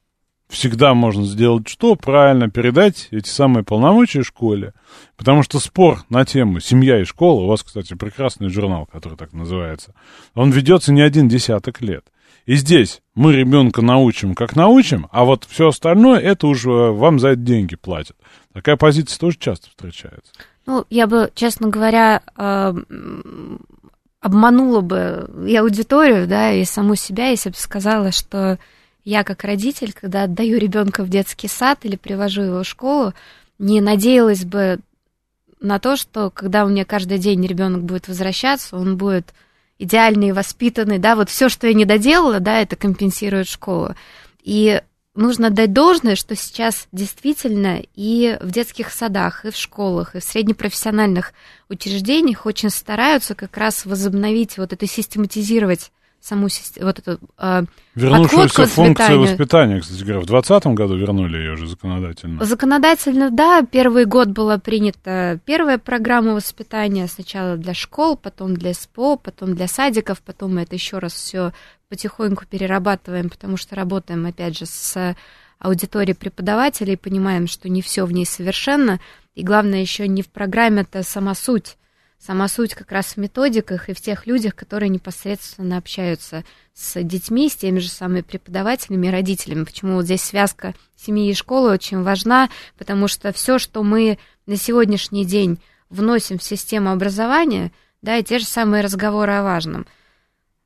[0.49, 1.95] всегда можно сделать что?
[1.95, 4.73] Правильно передать эти самые полномочия школе.
[5.17, 9.33] Потому что спор на тему «семья и школа», у вас, кстати, прекрасный журнал, который так
[9.33, 9.93] называется,
[10.33, 12.05] он ведется не один десяток лет.
[12.45, 17.29] И здесь мы ребенка научим, как научим, а вот все остальное, это уже вам за
[17.29, 18.17] это деньги платят.
[18.53, 20.31] Такая позиция тоже часто встречается.
[20.65, 22.73] Ну, я бы, честно говоря, э,
[24.19, 28.57] обманула бы и аудиторию, да, и саму себя, если бы сказала, что
[29.03, 33.13] я как родитель, когда отдаю ребенка в детский сад или привожу его в школу,
[33.59, 34.79] не надеялась бы
[35.59, 39.33] на то, что когда у меня каждый день ребенок будет возвращаться, он будет
[39.79, 43.95] идеальный, воспитанный, да, вот все, что я не доделала, да, это компенсирует школу.
[44.43, 44.81] И
[45.15, 50.23] нужно дать должное, что сейчас действительно и в детских садах, и в школах, и в
[50.23, 51.33] среднепрофессиональных
[51.69, 55.91] учреждениях очень стараются как раз возобновить вот это, систематизировать
[56.23, 56.47] саму
[56.79, 57.63] вот эту э,
[57.95, 62.43] Вернувшуюся функцию воспитания, кстати говоря, в 2020 году вернули ее уже законодательно.
[62.45, 63.61] Законодательно, да.
[63.69, 67.07] Первый год была принята первая программа воспитания.
[67.07, 71.51] Сначала для школ, потом для СПО, потом для садиков, потом мы это еще раз все
[71.89, 75.15] потихоньку перерабатываем, потому что работаем, опять же, с
[75.59, 79.01] аудиторией преподавателей, понимаем, что не все в ней совершенно.
[79.35, 81.77] И главное еще не в программе, это сама суть
[82.25, 87.49] Сама суть как раз в методиках и в тех людях, которые непосредственно общаются с детьми,
[87.49, 89.65] с теми же самыми преподавателями и родителями.
[89.65, 94.55] Почему вот здесь связка семьи и школы очень важна, потому что все, что мы на
[94.55, 95.59] сегодняшний день
[95.89, 99.85] вносим в систему образования, да, и те же самые разговоры о важном.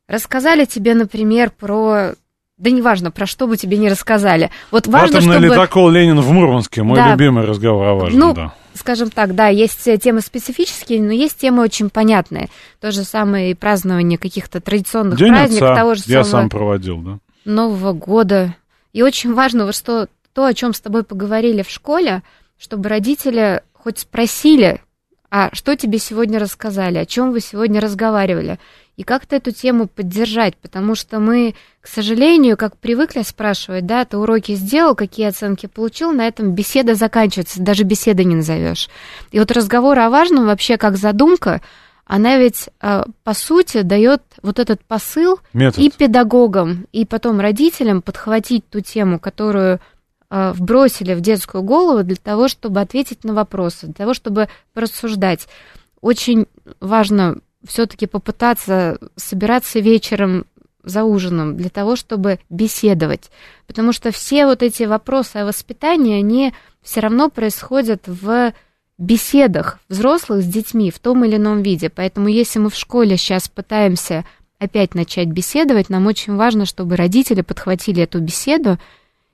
[0.08, 2.14] Рассказали тебе, например, про
[2.58, 4.52] да неважно, про что бы тебе не рассказали.
[4.70, 5.56] Вот важно, Атомный чтобы...
[5.56, 7.12] ледокол Ленин в Мурманске, мой да.
[7.12, 11.64] любимый разговор о важном, ну, да скажем так, да, есть темы специфические, но есть темы
[11.64, 12.50] очень понятные.
[12.80, 15.70] То же самое и празднование каких-то традиционных День праздников.
[15.72, 15.76] Отца.
[15.76, 16.42] Того же Я самого...
[16.42, 17.20] сам проводил, да.
[17.46, 18.56] Нового года.
[18.94, 22.24] И очень важно, вот что то, о чем с тобой поговорили в школе,
[22.58, 24.82] чтобы родители хоть спросили,
[25.30, 28.60] а что тебе сегодня рассказали, о чем вы сегодня разговаривали.
[28.98, 34.18] И как-то эту тему поддержать, потому что мы, к сожалению, как привыкли спрашивать, да, ты
[34.18, 38.90] уроки сделал, какие оценки получил, на этом беседа заканчивается, даже беседы не назовешь.
[39.32, 41.62] И вот разговор о важном вообще как задумка,
[42.06, 45.78] она ведь, а, по сути, дает вот этот посыл Метод.
[45.78, 49.80] и педагогам, и потом родителям подхватить ту тему, которую
[50.30, 55.48] а, вбросили в детскую голову для того, чтобы ответить на вопросы, для того, чтобы порассуждать.
[56.02, 56.48] Очень
[56.80, 60.46] важно все-таки попытаться собираться вечером
[60.84, 63.30] за ужином для того, чтобы беседовать.
[63.68, 68.54] Потому что все вот эти вопросы о воспитании, они все равно происходят в
[68.98, 71.90] беседах взрослых с детьми в том или ином виде.
[71.90, 74.26] Поэтому если мы в школе сейчас пытаемся
[74.60, 78.80] опять начать беседовать, нам очень важно, чтобы родители подхватили эту беседу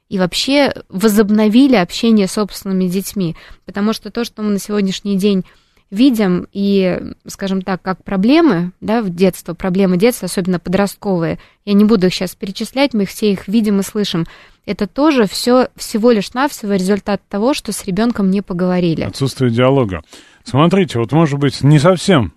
[0.09, 3.35] и вообще возобновили общение с собственными детьми.
[3.65, 5.45] Потому что то, что мы на сегодняшний день
[5.93, 11.85] видим и, скажем так, как проблемы, да, в детство, проблемы детства, особенно подростковые, я не
[11.85, 14.25] буду их сейчас перечислять, мы все их видим и слышим,
[14.65, 19.03] это тоже все всего лишь навсего результат того, что с ребенком не поговорили.
[19.03, 20.01] Отсутствие диалога.
[20.43, 22.33] Смотрите, вот может быть не совсем,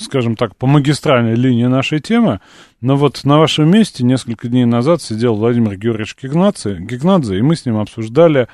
[0.00, 2.40] скажем так, по магистральной линии нашей темы,
[2.80, 7.56] но вот на вашем месте несколько дней назад сидел Владимир Георгиевич Гигнадзе, Гигнадзе и мы
[7.56, 8.48] с ним обсуждали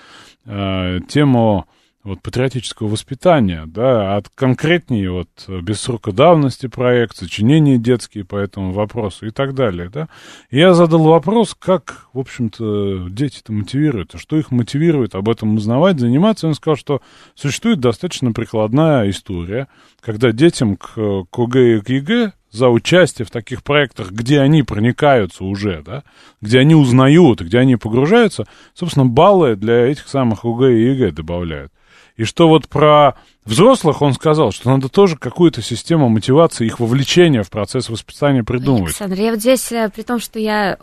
[0.47, 1.67] э, тему
[2.05, 8.73] вот, патриотического воспитания, да, от конкретнее вот без срока давности проект, сочинения детские по этому
[8.73, 10.09] вопросу и так далее, да.
[10.51, 15.55] И я задал вопрос, как, в общем-то, дети-то мотивируют, а что их мотивирует об этом
[15.55, 16.49] узнавать, заниматься.
[16.49, 17.03] Он сказал, что
[17.35, 19.69] существует достаточно прикладная история,
[20.01, 24.63] когда детям к, к ОГЭ и к ЕГЭ за участие в таких проектах, где они
[24.63, 26.03] проникаются уже, да,
[26.41, 31.73] где они узнают, где они погружаются, собственно, баллы для этих самых ОГЭ и ЕГЭ добавляют.
[32.17, 37.43] И что вот про взрослых он сказал, что надо тоже какую-то систему мотивации, их вовлечения
[37.43, 38.91] в процесс воспитания придумывать.
[38.91, 40.77] Александр, я вот здесь, э, при том, что я,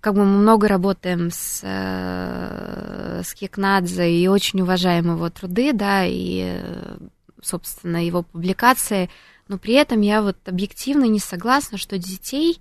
[0.00, 6.04] как бы мы много работаем с, э, с Кикнадзе и очень уважаем его труды, да,
[6.04, 6.96] и, э,
[7.42, 9.10] собственно, его публикации,
[9.48, 12.60] но при этом я вот объективно не согласна, что детей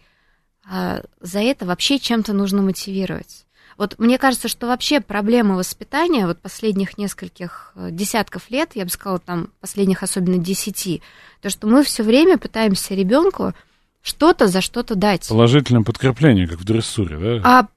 [1.22, 3.47] за это вообще чем-то нужно мотивировать.
[3.78, 8.90] Вот мне кажется, что вообще проблема воспитания вот последних нескольких э, десятков лет, я бы
[8.90, 11.02] сказала, там последних особенно десяти,
[11.42, 13.54] то, что мы все время пытаемся ребенку
[14.02, 15.28] что-то за что-то дать.
[15.28, 17.42] Положительное подкрепление, как в дрессуре, да?
[17.44, 17.68] А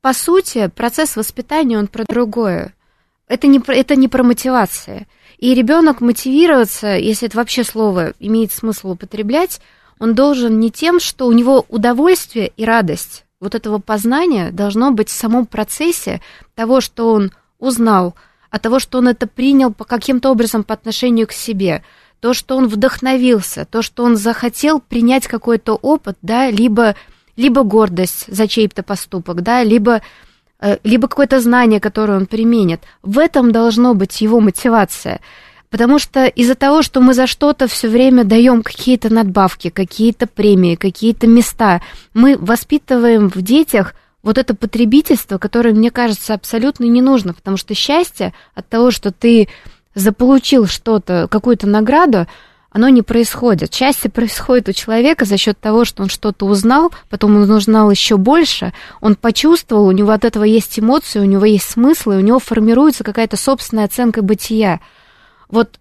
[0.00, 2.74] по сути, процесс воспитания, он про другое.
[3.28, 5.06] Это не, это не про мотивацию.
[5.38, 9.60] И ребенок мотивироваться, если это вообще слово имеет смысл употреблять,
[9.98, 15.08] он должен не тем, что у него удовольствие и радость, вот этого познания должно быть
[15.08, 16.20] в самом процессе
[16.54, 18.14] того, что он узнал,
[18.50, 21.82] от того, что он это принял по каким-то образом по отношению к себе,
[22.20, 26.96] то, что он вдохновился, то, что он захотел принять какой-то опыт, да, либо,
[27.36, 30.00] либо гордость за чей-то поступок, да, либо,
[30.60, 32.80] э, либо какое-то знание, которое он применит.
[33.02, 35.20] В этом должно быть его мотивация.
[35.70, 40.76] Потому что из-за того, что мы за что-то все время даем какие-то надбавки, какие-то премии,
[40.76, 41.82] какие-то места,
[42.14, 47.74] мы воспитываем в детях вот это потребительство, которое, мне кажется, абсолютно не нужно, потому что
[47.74, 49.48] счастье от того, что ты
[49.94, 52.26] заполучил что-то, какую-то награду,
[52.76, 53.72] оно не происходит.
[53.72, 58.18] Счастье происходит у человека за счет того, что он что-то узнал, потом он узнал еще
[58.18, 62.20] больше, он почувствовал, у него от этого есть эмоции, у него есть смысл, и у
[62.20, 64.80] него формируется какая-то собственная оценка бытия.
[65.48, 65.78] Вот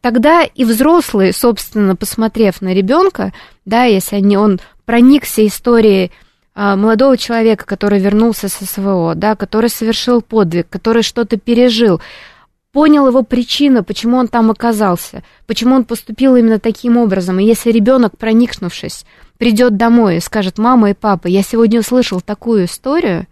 [0.00, 3.32] тогда и взрослые, собственно, посмотрев на ребенка,
[3.64, 6.10] да, если они, он проникся историей
[6.54, 12.00] а, молодого человека, который вернулся с СВО, да, который совершил подвиг, который что-то пережил,
[12.72, 17.38] понял его причину, почему он там оказался, почему он поступил именно таким образом.
[17.38, 19.04] И если ребенок, проникнувшись,
[19.38, 23.26] придет домой и скажет, мама и папа, я сегодня услышал такую историю,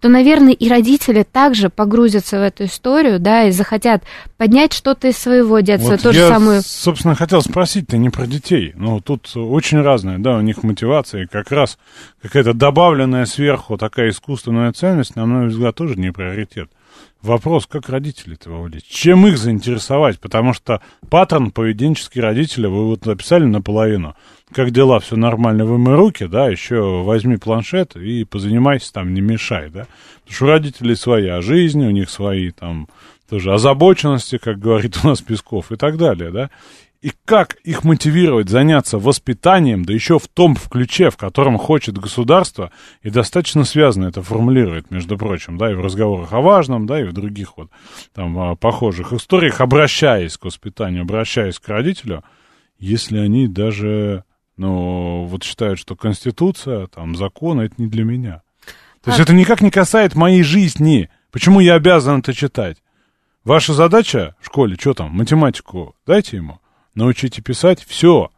[0.00, 4.04] то, наверное, и родители также погрузятся в эту историю, да, и захотят
[4.36, 5.90] поднять что-то из своего детства.
[5.90, 6.60] Вот то я, же самое...
[6.60, 8.72] собственно, хотел спросить-то не про детей.
[8.76, 11.78] Ну, тут очень разное, да, у них мотивация, и как раз
[12.22, 16.70] какая-то добавленная сверху такая искусственная ценность, на мой взгляд, тоже не приоритет.
[17.22, 18.84] Вопрос, как родителей это вовлечь?
[18.84, 20.20] Чем их заинтересовать?
[20.20, 20.80] Потому что
[21.10, 24.14] паттерн поведенческий родителя вы вот написали наполовину.
[24.52, 29.70] Как дела, все нормально, вымой руки, да, еще возьми планшет и позанимайся там, не мешай,
[29.70, 29.86] да.
[30.20, 32.88] Потому что у родителей своя жизнь, у них свои там
[33.28, 36.50] тоже озабоченности, как говорит у нас Песков, и так далее, да
[37.00, 41.96] и как их мотивировать заняться воспитанием, да еще в том в ключе, в котором хочет
[41.96, 42.72] государство,
[43.02, 47.04] и достаточно связано это формулирует, между прочим, да, и в разговорах о важном, да, и
[47.04, 47.70] в других вот
[48.14, 52.24] там а, похожих историях, обращаясь к воспитанию, обращаясь к родителю,
[52.80, 54.24] если они даже
[54.58, 58.42] но вот считают, что Конституция, там, закон, это не для меня.
[59.02, 61.08] То есть это никак не касает моей жизни.
[61.30, 62.76] Почему я обязан это читать?
[63.44, 66.58] Ваша задача в школе, что там, математику дайте ему,
[66.94, 68.30] научите писать, все.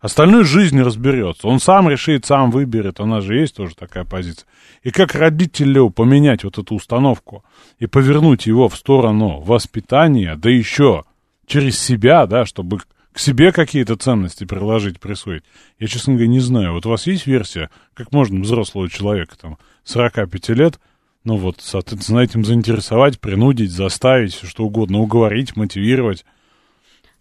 [0.00, 1.46] Остальную жизнь разберется.
[1.46, 3.00] Он сам решит, сам выберет.
[3.00, 4.46] У нас же есть тоже такая позиция.
[4.82, 7.44] И как родителю поменять вот эту установку
[7.78, 11.04] и повернуть его в сторону воспитания, да еще
[11.46, 12.80] через себя, да, чтобы
[13.12, 15.42] к себе какие-то ценности приложить, присвоить.
[15.78, 16.74] Я, честно говоря, не знаю.
[16.74, 20.78] Вот у вас есть версия, как можно взрослого человека, там, 45 лет,
[21.24, 26.24] ну вот, соответственно, этим заинтересовать, принудить, заставить, что угодно, уговорить, мотивировать?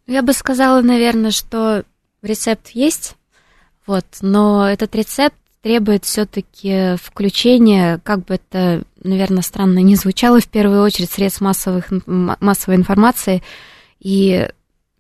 [0.07, 1.83] Я бы сказала, наверное, что
[2.21, 3.15] рецепт есть,
[3.85, 10.47] вот, но этот рецепт требует все-таки включения, как бы это, наверное, странно не звучало, в
[10.47, 13.43] первую очередь средств массовых, массовой информации
[13.99, 14.47] и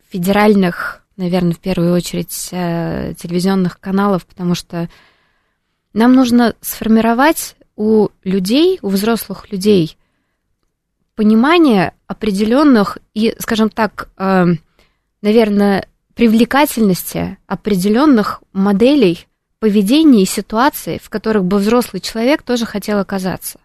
[0.09, 4.89] федеральных, наверное, в первую очередь э, телевизионных каналов, потому что
[5.93, 9.97] нам нужно сформировать у людей, у взрослых людей
[11.15, 14.45] понимание определенных и, скажем так, э,
[15.21, 19.27] наверное, привлекательности определенных моделей
[19.59, 23.59] поведения и ситуаций, в которых бы взрослый человек тоже хотел оказаться.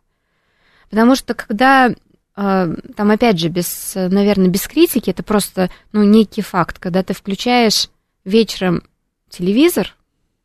[0.90, 1.94] Потому что когда,
[2.34, 7.88] там опять же, без, наверное, без критики, это просто ну, некий факт, когда ты включаешь
[8.24, 8.82] вечером
[9.28, 9.94] телевизор,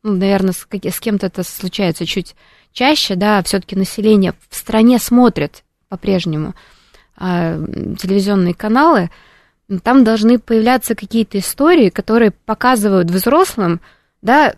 [0.03, 2.35] ну, наверное, с, с кем-то это случается чуть
[2.71, 6.53] чаще, да, все-таки население в стране смотрит по-прежнему
[7.19, 9.09] э, телевизионные каналы,
[9.83, 13.81] там должны появляться какие-то истории, которые показывают взрослым,
[14.21, 14.55] да,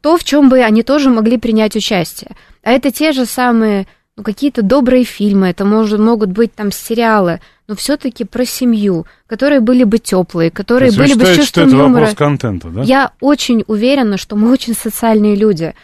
[0.00, 2.36] то, в чем бы они тоже могли принять участие.
[2.62, 7.40] А это те же самые, ну, какие-то добрые фильмы, это может, могут быть там сериалы,
[7.66, 11.70] но все-таки про семью, которые были бы теплые, которые были бы с чувством что это
[11.70, 12.00] юмора.
[12.00, 12.82] вопрос контента, да?
[12.82, 15.74] Я очень уверена, что мы очень социальные люди.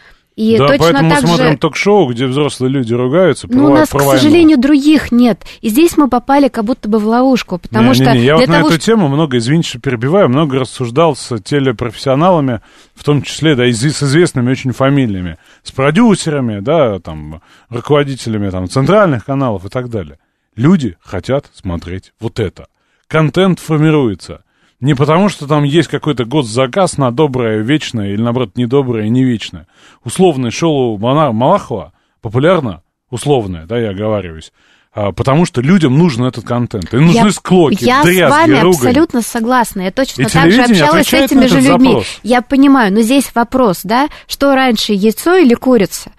[0.40, 1.58] И да, точно поэтому так мы смотрим же...
[1.58, 4.18] ток-шоу, где взрослые люди ругаются, Ну, у нас, про к войну.
[4.22, 5.42] сожалению, других нет.
[5.60, 8.36] И здесь мы попали как будто бы в ловушку, потому не, что не, не, я
[8.36, 12.60] для вот на того, эту что- тему много, извините, что перебиваю, много рассуждал с телепрофессионалами,
[12.94, 18.48] в том числе, да, и с с известными очень фамилиями, с продюсерами, да, там, руководителями,
[18.48, 20.18] там, центральных каналов и так далее.
[20.56, 22.68] Люди хотят смотреть вот это.
[23.08, 24.42] Контент формируется.
[24.80, 29.66] Не потому, что там есть какой-то госзаказ на доброе, вечное, или, наоборот, недоброе, не вечное.
[30.04, 34.52] Условное шоу Малахова популярно, условное, да, я оговариваюсь,
[34.92, 36.92] а, потому что людям нужен этот контент.
[36.94, 38.88] Им нужны Я- склоки, Я дрязги, с вами ругань.
[38.88, 39.80] абсолютно согласна.
[39.82, 41.88] Я точно И так же общалась с этими же людьми.
[41.88, 42.06] запрос.
[42.22, 46.10] Я понимаю, но здесь вопрос, да, что раньше, яйцо или курица?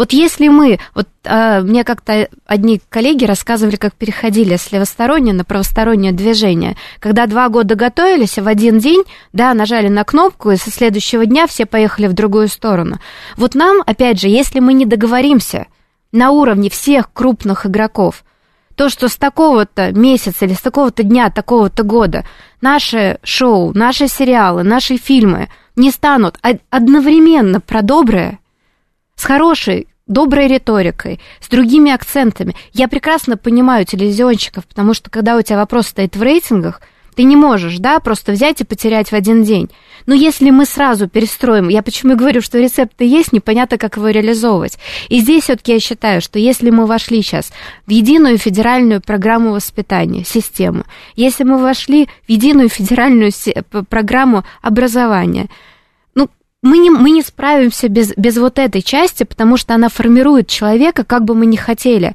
[0.00, 5.44] Вот если мы, вот а, мне как-то одни коллеги рассказывали, как переходили с левостороннего на
[5.44, 9.02] правостороннее движение, когда два года готовились, а в один день,
[9.34, 12.98] да, нажали на кнопку, и со следующего дня все поехали в другую сторону.
[13.36, 15.66] Вот нам, опять же, если мы не договоримся
[16.12, 18.24] на уровне всех крупных игроков,
[18.76, 22.24] то, что с такого-то месяца или с такого-то дня, такого-то года
[22.62, 28.38] наши шоу, наши сериалы, наши фильмы не станут од- одновременно про доброе,
[29.14, 32.54] с хорошей, доброй риторикой, с другими акцентами.
[32.72, 36.82] Я прекрасно понимаю телевизионщиков, потому что когда у тебя вопрос стоит в рейтингах,
[37.14, 39.70] ты не можешь, да, просто взять и потерять в один день.
[40.06, 44.08] Но если мы сразу перестроим, я почему и говорю, что рецепты есть, непонятно, как его
[44.08, 44.78] реализовывать.
[45.08, 47.52] И здесь все-таки я считаю, что если мы вошли сейчас
[47.86, 50.84] в единую федеральную программу воспитания, систему,
[51.14, 53.32] если мы вошли в единую федеральную
[53.88, 55.48] программу образования,
[56.62, 61.04] мы не, мы не справимся без, без вот этой части, потому что она формирует человека,
[61.04, 62.14] как бы мы ни хотели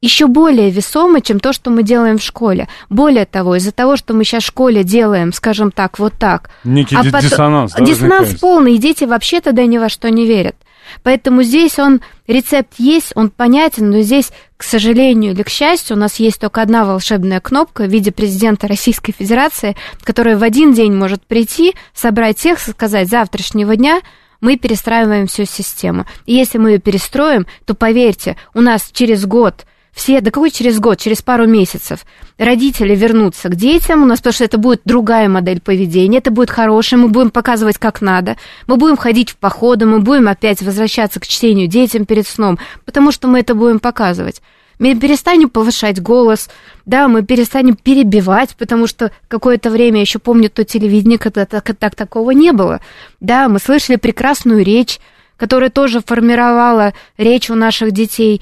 [0.00, 2.68] еще более весомо, чем то, что мы делаем в школе.
[2.88, 6.50] Более того, из-за того, что мы сейчас в школе делаем, скажем так, вот так.
[6.64, 8.40] Некий а потом- диссонанс, да, Диссонанс возникает?
[8.40, 10.54] полный, и дети вообще тогда ни во что не верят.
[11.02, 15.98] Поэтому здесь он, рецепт есть, он понятен, но здесь, к сожалению или к счастью, у
[16.00, 20.92] нас есть только одна волшебная кнопка в виде президента Российской Федерации, которая в один день
[20.92, 24.00] может прийти, собрать всех, сказать, завтрашнего дня
[24.40, 26.06] мы перестраиваем всю систему.
[26.26, 29.64] И если мы ее перестроим, то поверьте, у нас через год
[29.98, 32.06] все, да какой через год, через пару месяцев,
[32.38, 36.50] родители вернутся к детям у нас, потому что это будет другая модель поведения, это будет
[36.50, 38.36] хорошее, мы будем показывать, как надо,
[38.68, 43.10] мы будем ходить в походы, мы будем опять возвращаться к чтению детям перед сном, потому
[43.10, 44.40] что мы это будем показывать.
[44.78, 46.48] Мы перестанем повышать голос,
[46.86, 51.76] да, мы перестанем перебивать, потому что какое-то время, я еще помню то телевидение, когда так,
[51.76, 52.80] так такого не было.
[53.18, 55.00] Да, мы слышали прекрасную речь,
[55.36, 58.40] которая тоже формировала речь у наших детей.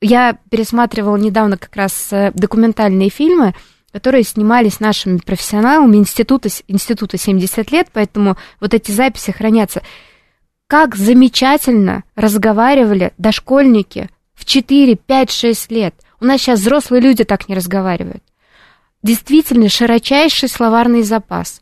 [0.00, 3.54] Я пересматривала недавно как раз э, документальные фильмы,
[3.92, 9.82] которые снимались нашими профессионалами института, института 70 лет, поэтому вот эти записи хранятся.
[10.68, 15.94] Как замечательно разговаривали дошкольники в 4, 5, 6 лет.
[16.20, 18.22] У нас сейчас взрослые люди так не разговаривают.
[19.02, 21.60] Действительно, широчайший словарный запас.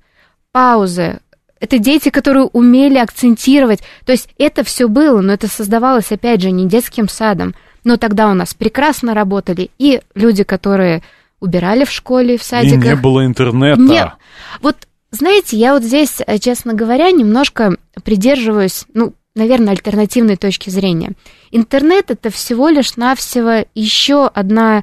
[0.52, 1.20] Паузы,
[1.60, 3.80] это дети, которые умели акцентировать.
[4.04, 7.54] То есть это все было, но это создавалось, опять же, не детским садом.
[7.86, 11.04] Но тогда у нас прекрасно работали и люди, которые
[11.38, 12.84] убирали в школе, в садиках.
[12.84, 13.80] И не было интернета.
[13.80, 14.12] Не...
[14.60, 14.76] Вот,
[15.12, 21.12] знаете, я вот здесь, э, честно говоря, немножко придерживаюсь, ну, наверное, альтернативной точки зрения.
[21.52, 24.82] Интернет это всего лишь навсего еще одна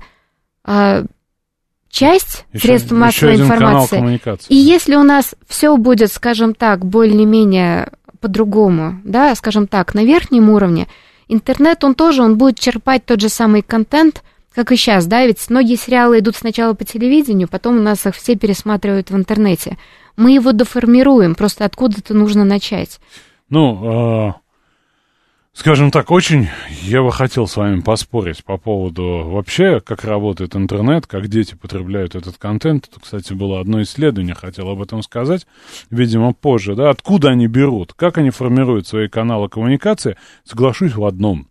[0.64, 1.04] а,
[1.90, 4.22] часть еще, средств массовой еще информации.
[4.48, 10.50] И если у нас все будет, скажем так, более-менее по-другому, да, скажем так, на верхнем
[10.50, 10.88] уровне,
[11.34, 14.24] интернет, он тоже, он будет черпать тот же самый контент,
[14.54, 18.16] как и сейчас, да, ведь многие сериалы идут сначала по телевидению, потом у нас их
[18.16, 19.78] все пересматривают в интернете.
[20.16, 23.00] Мы его доформируем, просто откуда-то нужно начать.
[23.50, 24.36] Ну, а,
[25.56, 26.50] Скажем так, очень
[26.82, 32.16] я бы хотел с вами поспорить по поводу вообще, как работает интернет, как дети потребляют
[32.16, 32.90] этот контент.
[32.90, 35.46] Это, кстати, было одно исследование, хотел об этом сказать,
[35.92, 41.48] видимо, позже, да, откуда они берут, как они формируют свои каналы коммуникации, соглашусь в одном.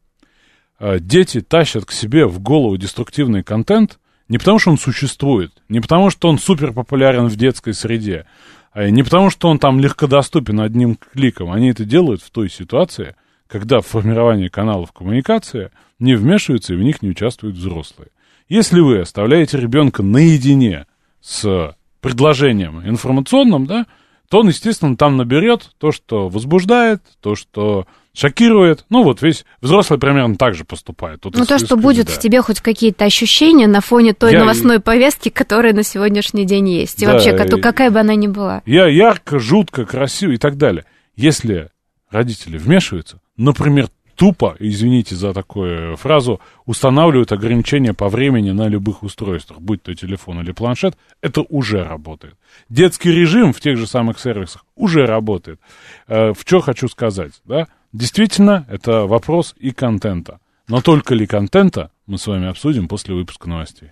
[0.81, 5.79] А, дети тащат к себе в голову деструктивный контент не потому, что он существует, не
[5.79, 8.27] потому, что он супер популярен в детской среде,
[8.73, 11.53] а не потому, что он там легкодоступен одним кликом.
[11.53, 13.15] Они это делают в той ситуации,
[13.53, 18.09] когда в формировании каналов коммуникации не вмешиваются и в них не участвуют взрослые.
[18.49, 20.87] Если вы оставляете ребенка наедине
[21.21, 23.85] с предложением информационным, да,
[24.31, 28.87] то он, естественно, там наберет то, что возбуждает, то, что шокирует.
[28.89, 31.21] Ну, вот весь взрослый примерно так же поступает.
[31.21, 32.15] Тут ну, то, что будет да.
[32.15, 36.71] в тебе хоть какие-то ощущения на фоне той я, новостной повестки, которая на сегодняашний день
[36.71, 37.03] есть.
[37.03, 38.63] И да, вообще, какая бы она ни была.
[38.65, 40.87] Я ярко, жутко, красиво и так далее.
[41.17, 41.69] Если
[42.11, 49.61] родители вмешиваются, например, тупо, извините за такую фразу, устанавливают ограничения по времени на любых устройствах,
[49.61, 52.37] будь то телефон или планшет, это уже работает.
[52.69, 55.61] Детский режим в тех же самых сервисах уже работает.
[56.07, 57.67] Э, в что хочу сказать, да?
[57.93, 60.39] Действительно, это вопрос и контента.
[60.69, 63.91] Но только ли контента мы с вами обсудим после выпуска новостей.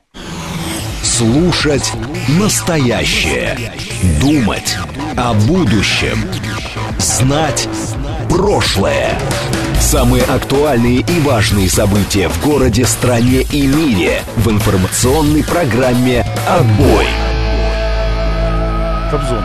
[1.03, 1.93] Слушать
[2.39, 3.73] настоящее.
[4.21, 4.79] Думать
[5.17, 6.19] о будущем.
[6.99, 7.69] Знать
[8.31, 9.19] прошлое.
[9.81, 17.07] Самые актуальные и важные события в городе, стране и мире в информационной программе «Отбой».
[19.11, 19.45] Кобзон.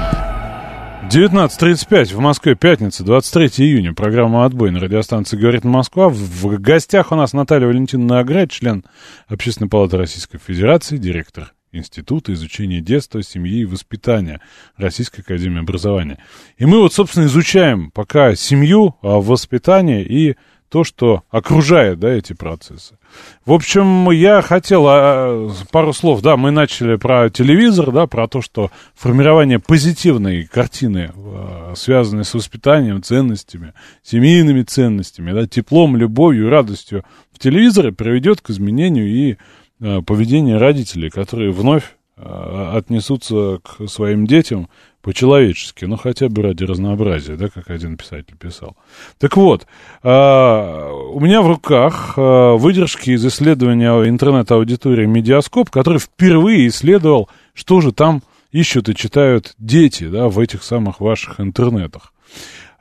[1.10, 3.94] 19.35 в Москве, пятница, 23 июня.
[3.94, 6.10] Программа «Отбой» на радиостанции «Говорит Москва».
[6.10, 8.86] В гостях у нас Наталья Валентиновна Аграй, член
[9.28, 14.42] Общественной палаты Российской Федерации, директор Института изучения детства, семьи и воспитания
[14.78, 16.20] Российской Академии Образования.
[16.58, 20.36] И мы вот, собственно, изучаем пока семью, а, воспитание и
[20.70, 22.98] то, что окружает, да, эти процессы.
[23.46, 28.42] В общем, я хотел а, пару слов, да, мы начали про телевизор, да, про то,
[28.42, 33.74] что формирование позитивной картины, а, связанной с воспитанием, ценностями,
[34.04, 39.38] семейными ценностями, да, теплом, любовью, радостью в телевизоре приведет к изменению и
[39.80, 44.70] поведение родителей, которые вновь э, отнесутся к своим детям
[45.02, 48.76] по-человечески, ну, хотя бы ради разнообразия, да, как один писатель писал.
[49.20, 49.68] Так вот,
[50.02, 57.92] э, у меня в руках выдержки из исследования интернет-аудитории «Медиаскоп», который впервые исследовал, что же
[57.92, 62.14] там ищут и читают дети, да, в этих самых ваших интернетах.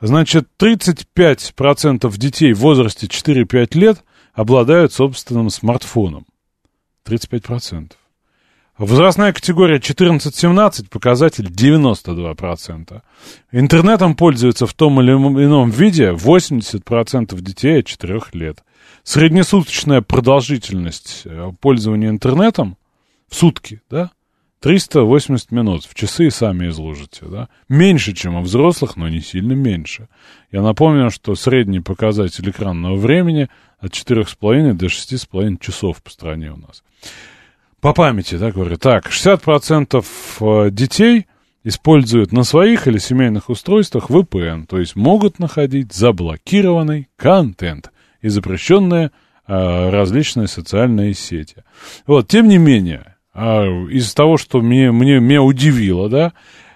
[0.01, 4.03] Значит, 35% детей в возрасте 4-5 лет
[4.33, 6.25] обладают собственным смартфоном.
[7.05, 7.91] 35%.
[8.77, 13.01] Возрастная категория 14-17, показатель 92%.
[13.53, 18.63] Интернетом пользуются в том или ином виде 80% детей от 4 лет.
[19.03, 22.77] Среднесуточная продолжительность э, пользования интернетом
[23.29, 24.11] в сутки, да,
[24.65, 25.85] 380 минут.
[25.85, 27.49] В часы и сами изложите, да.
[27.69, 30.07] Меньше, чем у взрослых, но не сильно меньше.
[30.51, 33.47] Я напомню, что средний показатель экранного времени
[33.77, 36.83] от 4,5 до 6,5 часов по стране у нас.
[37.79, 38.77] По памяти, да, говорю.
[38.77, 40.03] Так, 60%
[40.39, 41.27] э, детей
[41.63, 47.91] используют на своих или семейных устройствах VPN, то есть могут находить заблокированный контент
[48.23, 49.11] и запрещенные
[49.45, 51.63] э, различные социальные сети.
[52.07, 56.33] Вот, тем не менее, из того, что мне, мне, меня удивило, да,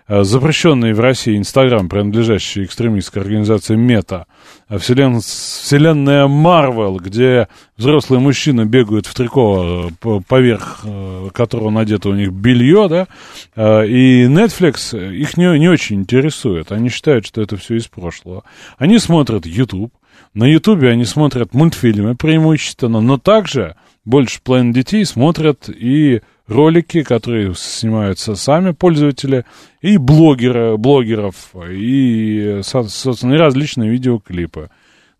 [0.07, 4.25] э, запрещенный в России Инстаграм, принадлежащий экстремистской организации Мета,
[4.67, 5.21] э, вселен...
[5.21, 9.89] вселенная Марвел, где взрослые мужчины бегают в трико,
[10.27, 10.85] поверх
[11.33, 16.73] которого надето у них белье, да, и Netflix их не, не очень интересует.
[16.73, 18.43] Они считают, что это все из прошлого.
[18.77, 19.93] Они смотрят YouTube,
[20.33, 23.75] на YouTube они смотрят мультфильмы преимущественно, но также
[24.05, 29.45] больше половины детей смотрят и ролики, которые снимаются сами пользователи,
[29.81, 34.69] и блогеры, блогеров, и, собственно, и различные видеоклипы.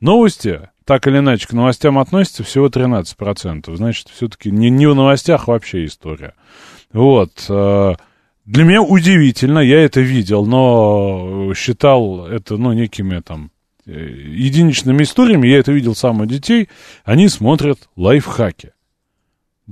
[0.01, 3.75] Новости, так или иначе, к новостям относятся всего 13%.
[3.75, 6.33] Значит, все-таки не, не в новостях вообще история.
[6.91, 7.45] Вот.
[7.47, 7.93] Э,
[8.45, 13.51] для меня удивительно, я это видел, но считал это, ну, некими там
[13.85, 16.69] э, единичными историями, я это видел сам у детей,
[17.03, 18.71] они смотрят лайфхаки.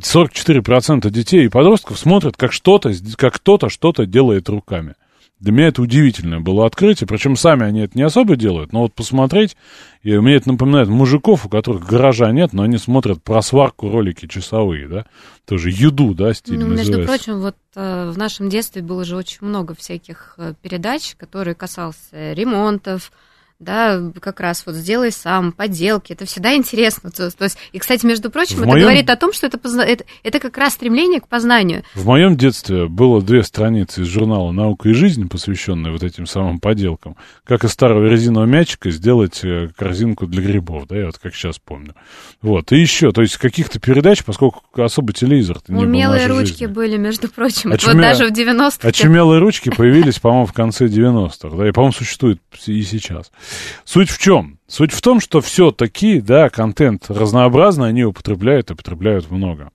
[0.01, 4.95] 44% детей и подростков смотрят, как что-то, как кто-то что-то делает руками.
[5.39, 8.95] Для меня это удивительное было открытие, причем сами они это не особо делают, но вот
[8.95, 9.55] посмотреть,
[10.01, 14.27] и мне это напоминает мужиков, у которых гаража нет, но они смотрят про сварку ролики
[14.27, 15.05] часовые, да,
[15.45, 17.07] тоже еду, да, стиль Ну, между называется.
[17.07, 22.33] прочим, вот э, в нашем детстве было же очень много всяких э, передач, которые касался
[22.33, 23.11] ремонтов,
[23.59, 27.09] да, как раз вот сделай сам, поделки, это всегда интересно.
[27.09, 28.83] То, то есть, и, кстати, между прочим, в это моем...
[28.83, 29.83] говорит о том, что это, позна...
[29.83, 31.83] это, это как раз стремление к познанию.
[31.95, 36.59] В моем детстве было две страницы из журнала «Наука и жизнь», посвященные вот этим самым
[36.59, 37.15] поделкам.
[37.45, 41.57] Как из старого резинового мячика сделать э, корзинку для грибов, да, я вот как сейчас
[41.57, 41.95] помню.
[42.43, 46.65] Вот, и еще, то есть каких-то передач, поскольку особо телевизор не Умелые был ручки жизни.
[46.67, 47.95] были, между прочим, Очуме...
[47.95, 48.87] вот даже в 90-х.
[48.87, 53.31] Очумелые ручки появились, по-моему, в конце 90-х, да, и, по-моему, существуют и сейчас.
[53.85, 54.59] Суть в чем?
[54.67, 59.71] Суть в том, что все-таки, да, контент разнообразный, они употребляют и употребляют много.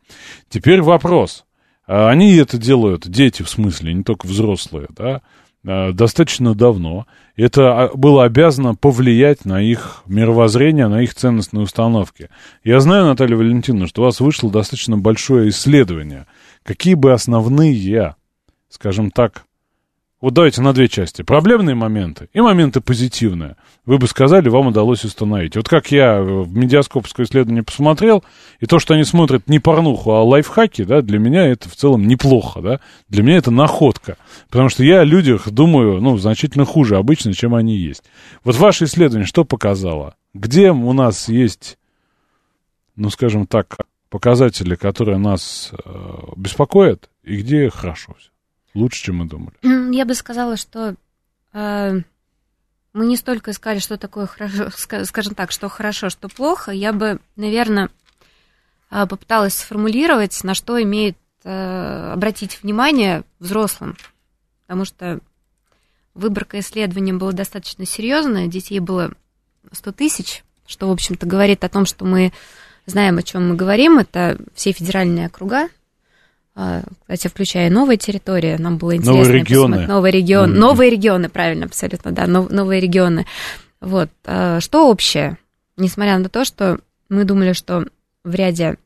[0.49, 1.44] Теперь вопрос.
[1.86, 5.23] А они это делают, дети в смысле, не только взрослые, да,
[5.66, 7.07] а, достаточно давно.
[7.36, 12.28] Это а, было обязано повлиять на их мировоззрение, на их ценностные установки.
[12.65, 16.27] Я знаю, Наталья Валентиновна, что у вас вышло достаточно большое исследование.
[16.62, 18.16] Какие бы основные,
[18.69, 19.44] скажем так,
[20.23, 21.23] вот давайте на две части.
[21.23, 23.57] Проблемные моменты и моменты позитивные.
[23.85, 25.57] Вы бы сказали, вам удалось установить.
[25.57, 28.23] Вот как я в медиаскопское исследование посмотрел,
[28.61, 32.07] и то, что они смотрят не порнуху, а лайфхаки, да, для меня это в целом
[32.07, 32.81] неплохо, да.
[33.09, 34.16] Для меня это находка.
[34.49, 38.05] Потому что я о людях думаю, ну, значительно хуже обычно, чем они есть.
[38.44, 40.15] Вот ваше исследование что показало?
[40.35, 41.78] Где у нас есть,
[42.94, 43.77] ну, скажем так,
[44.09, 45.89] показатели, которые нас э,
[46.36, 48.31] беспокоят, и где хорошо все?
[48.74, 49.55] Лучше, чем мы думали.
[49.94, 50.94] Я бы сказала, что
[51.53, 52.01] э,
[52.93, 54.70] мы не столько искали, что такое хорошо,
[55.05, 56.73] скажем так, что хорошо, что плохо.
[56.73, 57.90] Я бы, наверное,
[58.90, 63.97] э, попыталась сформулировать, на что имеет э, обратить внимание взрослым.
[64.66, 65.20] Потому что
[66.15, 69.12] выборка исследований была достаточно серьезная, детей было
[69.70, 72.32] 100 тысяч, что, в общем-то, говорит о том, что мы
[72.86, 73.99] знаем, о чем мы говорим.
[73.99, 75.69] Это все федеральные округа,
[76.54, 79.22] кстати, включая новые территории, нам было интересно.
[79.22, 79.86] Новые регионы.
[79.86, 80.54] Новые регионы.
[80.54, 83.26] Новые регионы, правильно, абсолютно, да, новые регионы.
[83.80, 84.10] Вот.
[84.26, 85.38] А, что общее?
[85.76, 87.86] Несмотря на то, что мы думали, что
[88.22, 88.76] в ряде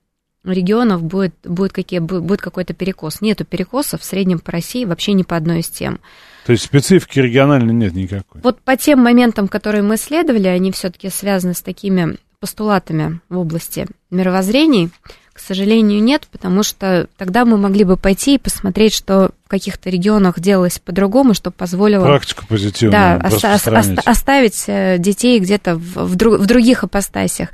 [0.44, 3.20] регионов будет, будет, какие, будет какой-то перекос.
[3.20, 5.98] Нету перекоса в среднем по России вообще ни по одной из тем.
[6.46, 8.40] То есть специфики региональной нет никакой?
[8.42, 13.86] Вот по тем моментам, которые мы исследовали, они все-таки связаны с такими постулатами в области
[14.10, 14.90] мировоззрений,
[15.36, 19.90] к сожалению, нет, потому что тогда мы могли бы пойти и посмотреть, что в каких-то
[19.90, 22.04] регионах делалось по-другому, что позволило...
[22.04, 27.50] Практику позитивную Да, оста- оста- оставить э, детей где-то в, в, друг, в других апостасиях.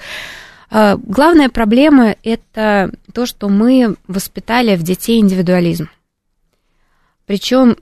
[0.70, 5.90] А, главная проблема– это то, что мы воспитали в детей индивидуализм.
[7.26, 7.76] Причем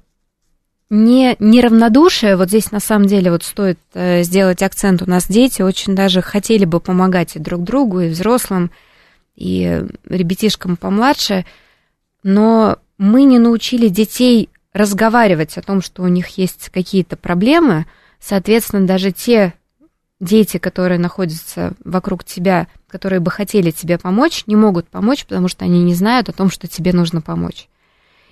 [0.90, 5.62] не неравнодушие, вот здесь на самом деле вот стоит э, сделать акцент, у нас дети
[5.62, 8.72] очень даже хотели бы помогать и друг другу, и взрослым,
[9.40, 11.46] и ребятишкам помладше,
[12.22, 17.86] но мы не научили детей разговаривать о том, что у них есть какие-то проблемы,
[18.20, 19.54] соответственно, даже те
[20.20, 25.64] дети, которые находятся вокруг тебя, которые бы хотели тебе помочь, не могут помочь, потому что
[25.64, 27.68] они не знают о том, что тебе нужно помочь.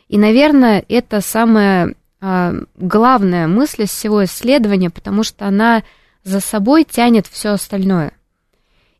[0.08, 5.82] И, наверное, это самая а, главная мысль из всего исследования, потому что она
[6.22, 8.12] за собой тянет все остальное.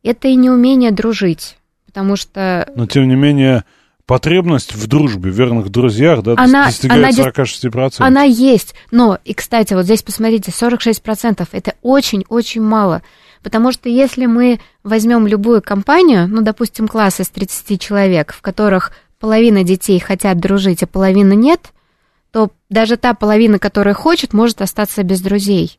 [0.03, 1.59] Это и неумение дружить,
[1.89, 2.71] потому что...
[2.77, 3.65] Но, тем не менее,
[4.05, 7.95] потребность в дружбе, в верных друзьях, да, она, достигает она, 46%.
[7.99, 13.03] Она есть, но, и, кстати, вот здесь посмотрите, 46% это очень-очень мало,
[13.43, 18.93] потому что если мы возьмем любую компанию, ну, допустим, класс из 30 человек, в которых
[19.19, 21.73] половина детей хотят дружить, а половина нет,
[22.31, 25.79] то даже та половина, которая хочет, может остаться без друзей.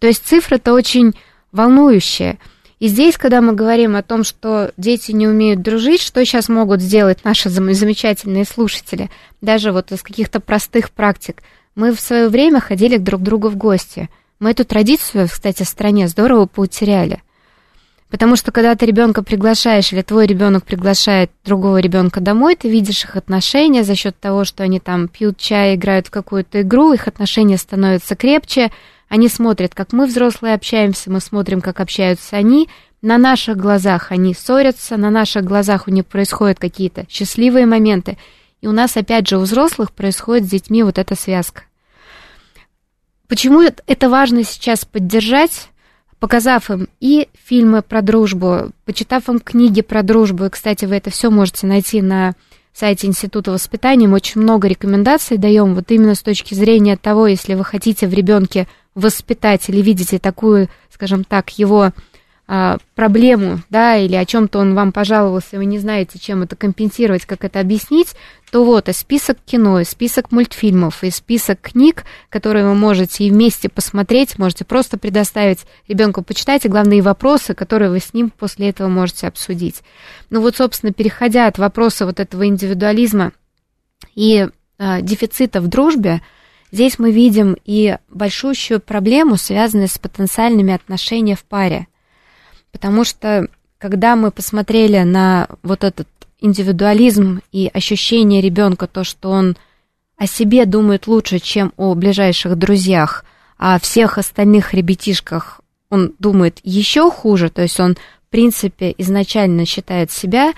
[0.00, 1.14] То есть цифры-то очень
[1.52, 2.38] волнующие.
[2.78, 6.80] И здесь, когда мы говорим о том, что дети не умеют дружить, что сейчас могут
[6.80, 9.10] сделать наши замечательные слушатели,
[9.40, 11.42] даже вот из каких-то простых практик.
[11.74, 14.08] Мы в свое время ходили друг к другу в гости.
[14.38, 17.22] Мы эту традицию, кстати, в стране здорово поутеряли.
[18.10, 23.04] Потому что когда ты ребенка приглашаешь, или твой ребенок приглашает другого ребенка домой, ты видишь
[23.04, 27.06] их отношения за счет того, что они там пьют чай, играют в какую-то игру, их
[27.06, 28.70] отношения становятся крепче,
[29.08, 32.68] они смотрят, как мы, взрослые, общаемся, мы смотрим, как общаются они.
[33.00, 38.18] На наших глазах они ссорятся, на наших глазах у них происходят какие-то счастливые моменты.
[38.60, 41.62] И у нас, опять же, у взрослых происходит с детьми вот эта связка.
[43.28, 45.68] Почему это важно сейчас поддержать?
[46.20, 51.10] показав им и фильмы про дружбу, почитав им книги про дружбу, и, кстати, вы это
[51.10, 52.34] все можете найти на
[52.72, 57.54] сайте Института воспитания, мы очень много рекомендаций даем, вот именно с точки зрения того, если
[57.54, 58.68] вы хотите в ребенке
[58.98, 61.92] воспитать или видите такую, скажем так, его
[62.50, 66.56] а, проблему, да, или о чем-то он вам пожаловался, и вы не знаете, чем это
[66.56, 68.14] компенсировать, как это объяснить,
[68.50, 73.30] то вот и список кино, и список мультфильмов, и список книг, которые вы можете и
[73.30, 78.70] вместе посмотреть, можете просто предоставить ребенку почитать, и главные вопросы, которые вы с ним после
[78.70, 79.82] этого можете обсудить.
[80.30, 83.32] Ну вот, собственно, переходя от вопроса вот этого индивидуализма
[84.14, 84.48] и
[84.78, 86.22] э, дефицита в дружбе,
[86.70, 91.86] здесь мы видим и большущую проблему, связанную с потенциальными отношениями в паре–
[92.72, 96.08] Потому что, когда мы посмотрели на вот этот
[96.40, 99.56] индивидуализм и ощущение ребенка, то, что он
[100.16, 103.24] о себе думает лучше, чем о ближайших друзьях,
[103.56, 109.64] а о всех остальных ребятишках он думает еще хуже, то есть он, в принципе, изначально
[109.64, 110.52] считает себя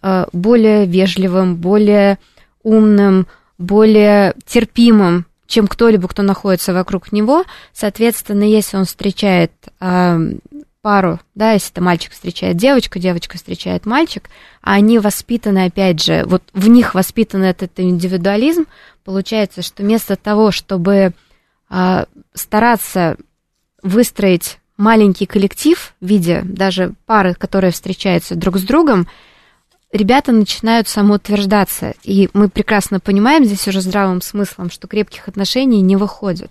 [0.00, 2.18] э, более вежливым, более
[2.62, 3.26] умным,
[3.58, 7.44] более терпимым, чем кто-либо, кто находится вокруг него.
[7.72, 9.50] Соответственно, если он встречает
[9.80, 10.18] э,
[10.82, 14.28] пару, да, если это мальчик встречает девочку, девочка встречает мальчик,
[14.62, 18.66] а они воспитаны, опять же, вот в них воспитан этот индивидуализм,
[19.04, 21.14] получается, что вместо того, чтобы
[21.70, 23.16] а, стараться
[23.82, 29.08] выстроить маленький коллектив в виде даже пары, которые встречаются друг с другом,
[29.92, 31.94] ребята начинают самоутверждаться.
[32.02, 36.50] И мы прекрасно понимаем здесь уже здравым смыслом, что крепких отношений не выходит.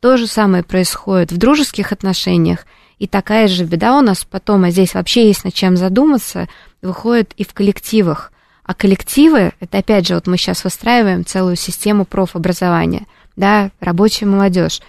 [0.00, 2.66] То же самое происходит в дружеских отношениях–
[3.00, 6.48] и такая же беда у нас потом, а здесь вообще есть над чем задуматься,
[6.82, 8.30] выходит и в коллективах.
[8.62, 13.06] А коллективы, это опять же, вот мы сейчас выстраиваем целую систему профобразования,
[13.36, 14.82] да, рабочая молодежь.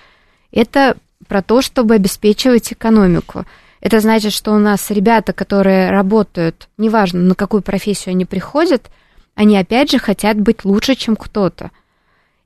[0.51, 0.97] Это
[1.27, 3.45] про то, чтобы обеспечивать экономику.
[3.81, 8.89] Это значит, что у нас ребята, которые работают, неважно, на какую профессию они приходят,
[9.35, 11.71] они опять же хотят быть лучше, чем кто-то.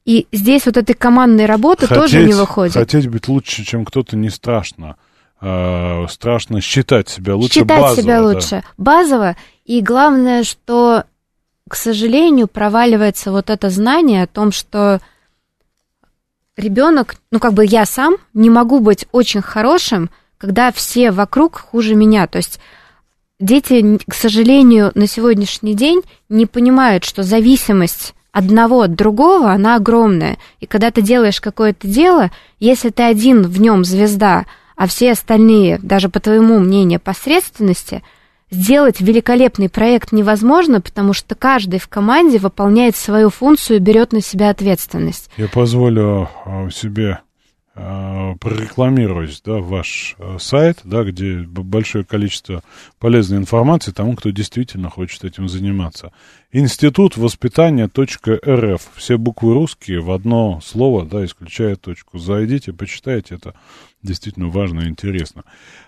[0.05, 2.73] И здесь вот этой командной работы хотеть, тоже не выходит.
[2.73, 4.95] Хотеть быть лучше, чем кто-то, не страшно.
[5.41, 8.01] Э, страшно считать себя лучше считать базово.
[8.01, 8.49] себя лучше.
[8.49, 8.63] Да.
[8.77, 9.35] Базово.
[9.65, 11.03] И главное, что,
[11.67, 15.01] к сожалению, проваливается вот это знание о том, что
[16.55, 20.09] ребенок, ну как бы я сам не могу быть очень хорошим,
[20.45, 22.27] когда все вокруг хуже меня.
[22.27, 22.59] То есть
[23.39, 30.37] дети, к сожалению, на сегодняшний день не понимают, что зависимость одного от другого, она огромная.
[30.59, 34.45] И когда ты делаешь какое-то дело, если ты один в нем звезда,
[34.75, 38.03] а все остальные, даже по твоему мнению, посредственности,
[38.51, 44.21] сделать великолепный проект невозможно, потому что каждый в команде выполняет свою функцию и берет на
[44.21, 45.31] себя ответственность.
[45.37, 47.21] Я позволю а, себе
[47.75, 52.63] прорекламировать да, ваш а, сайт, да, где большое количество
[52.99, 56.13] полезной информации тому, кто действительно хочет этим заниматься.
[56.53, 58.81] Институт воспитания .рф.
[58.95, 62.17] Все буквы русские в одно слово, да, исключая точку.
[62.17, 63.55] Зайдите, почитайте это
[64.01, 65.43] действительно важно и интересно.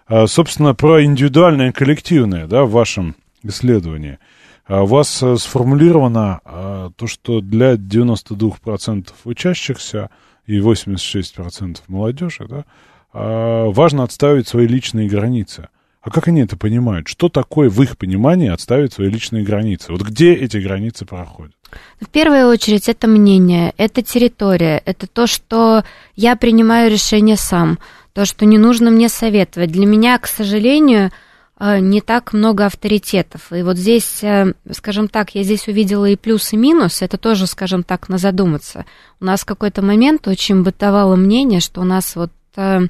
[0.08, 4.20] А, собственно, про индивидуальное и коллективное, да, в вашем исследовании.
[4.66, 10.10] А у вас а, сформулировано а, то, что для 92% учащихся
[10.48, 12.66] и 86% молодежи, да,
[13.14, 15.70] а, важно отставить свои личные границы.
[16.02, 17.08] А как они это понимают?
[17.08, 19.92] Что такое в их понимании отставить свои личные границы?
[19.92, 21.54] Вот где эти границы проходят?
[22.00, 25.84] В первую очередь это мнение, это территория, это то, что
[26.16, 27.78] я принимаю решение сам
[28.14, 29.72] то, что не нужно мне советовать.
[29.72, 31.12] Для меня, к сожалению,
[31.60, 33.52] не так много авторитетов.
[33.52, 37.02] И вот здесь, э, скажем так, я здесь увидела и плюс, и минус.
[37.02, 38.86] Это тоже, скажем так, на задуматься.
[39.20, 42.82] У нас в какой-то момент очень бытовало мнение, что у нас вот э,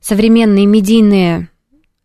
[0.00, 1.48] современные медийные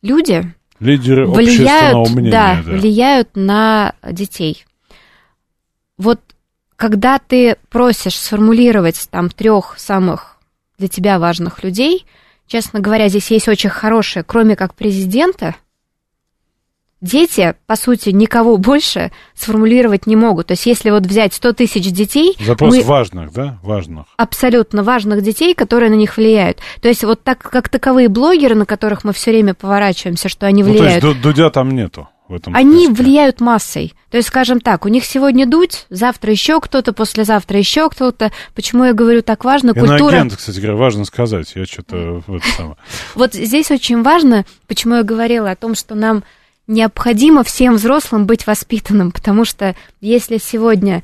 [0.02, 2.72] люди Лидеры влияют, мнения, да, да.
[2.72, 4.65] влияют на детей.
[5.98, 6.19] Вот
[6.76, 10.38] когда ты просишь сформулировать там трех самых
[10.77, 12.06] для тебя важных людей,
[12.45, 15.56] честно говоря, здесь есть очень хорошее, кроме как президента,
[17.02, 20.48] дети, по сути, никого больше сформулировать не могут.
[20.48, 22.36] То есть, если вот взять 100 тысяч детей...
[22.40, 22.84] Запрос мы...
[22.84, 23.60] важных, да?
[23.64, 24.06] Важных.
[24.18, 26.60] Абсолютно важных детей, которые на них влияют.
[26.82, 30.64] То есть, вот так как таковые блогеры, на которых мы все время поворачиваемся, что они
[30.64, 31.03] влияют...
[31.03, 33.03] Ну, то есть, Дудя там нету в этом Они списке.
[33.03, 33.94] влияют массой.
[34.10, 38.32] То есть, скажем так, у них сегодня дуть, завтра еще кто-то, послезавтра еще кто-то.
[38.53, 39.74] Почему я говорю так важно?
[39.74, 39.98] Культура...
[39.98, 41.52] Иноагент, кстати говоря, важно сказать.
[41.56, 42.22] Я что-то...
[43.15, 46.24] Вот, здесь очень важно, почему я говорила о том, что нам
[46.68, 51.03] необходимо всем взрослым быть воспитанным, потому что если сегодня,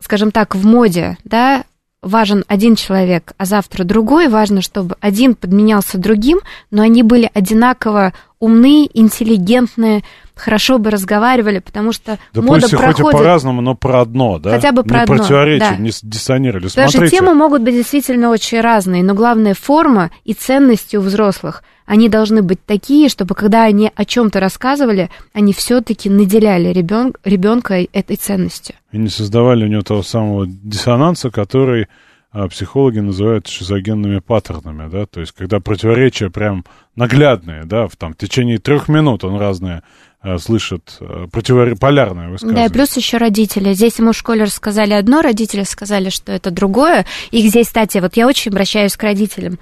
[0.00, 1.64] скажем так, в моде, да,
[2.02, 8.12] важен один человек, а завтра другой, важно, чтобы один подменялся другим, но они были одинаково
[8.38, 10.04] умны, интеллигентные,
[10.36, 13.00] хорошо бы разговаривали, потому что да мода пусть проходит...
[13.00, 14.52] хоть и по-разному, но про одно, да?
[14.52, 15.76] Хотя бы про не одно, противоречия, да.
[15.76, 16.68] не диссонировали.
[16.68, 21.00] Потому Смотрите, что темы могут быть действительно очень разные, но главная форма и ценности у
[21.00, 27.14] взрослых, они должны быть такие, чтобы когда они о чем-то рассказывали, они все-таки наделяли ребен...
[27.24, 28.76] ребенка этой ценностью.
[28.92, 31.88] И не создавали у него того самого диссонанса, который
[32.30, 38.12] а, психологи называют шизогенными паттернами, да, то есть когда противоречия прям наглядные, да, в, там,
[38.12, 39.82] в течение трех минут он разные
[40.20, 41.76] а, слышит а, противор...
[41.76, 43.72] полярные Да, и плюс еще родители.
[43.72, 47.06] Здесь ему в школе рассказали одно, родители сказали, что это другое.
[47.30, 49.58] И здесь, кстати, вот я очень обращаюсь к родителям.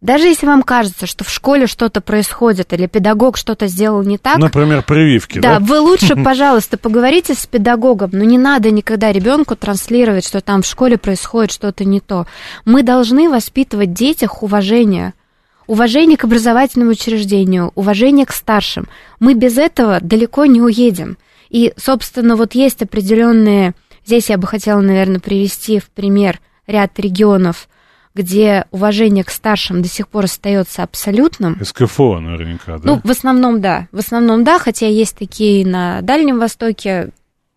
[0.00, 4.38] Даже если вам кажется, что в школе что-то происходит, или педагог что-то сделал не так,
[4.38, 5.58] Например, прививки, да?
[5.58, 10.62] Да, вы лучше, пожалуйста, поговорите с педагогом, но не надо никогда ребенку транслировать, что там
[10.62, 12.26] в школе происходит что-то не то.
[12.64, 15.12] Мы должны воспитывать в детях уважение.
[15.66, 18.88] Уважение к образовательному учреждению, уважение к старшим.
[19.20, 21.18] Мы без этого далеко не уедем.
[21.50, 23.74] И, собственно, вот есть определенные...
[24.06, 27.68] Здесь я бы хотела, наверное, привести в пример ряд регионов,
[28.14, 31.58] где уважение к старшим до сих пор остается абсолютным.
[31.62, 32.82] СКФО наверняка, да?
[32.84, 33.88] Ну, в основном, да.
[33.92, 37.10] В основном, да, хотя есть такие на Дальнем Востоке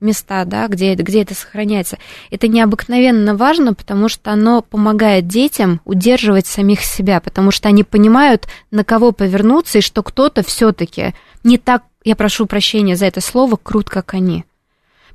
[0.03, 1.97] места, да, где, где это сохраняется.
[2.29, 8.47] Это необыкновенно важно, потому что оно помогает детям удерживать самих себя, потому что они понимают,
[8.69, 13.55] на кого повернуться, и что кто-то все-таки не так, я прошу прощения за это слово,
[13.55, 14.43] крут, как они.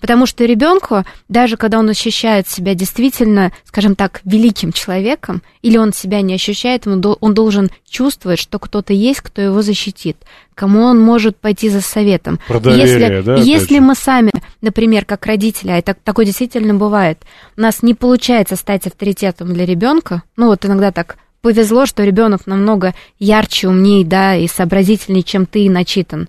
[0.00, 5.92] Потому что ребенку, даже когда он ощущает себя действительно, скажем так, великим человеком, или он
[5.92, 10.16] себя не ощущает, он должен чувствовать, что кто-то есть, кто его защитит,
[10.54, 12.38] кому он может пойти за советом.
[12.46, 14.30] Про доверие, если да, если мы сами,
[14.60, 17.18] например, как родители, а это такое действительно бывает,
[17.56, 22.46] у нас не получается стать авторитетом для ребенка, ну вот иногда так повезло, что ребенок
[22.46, 26.28] намного ярче, умнее, да, и сообразительнее, чем ты, и начитан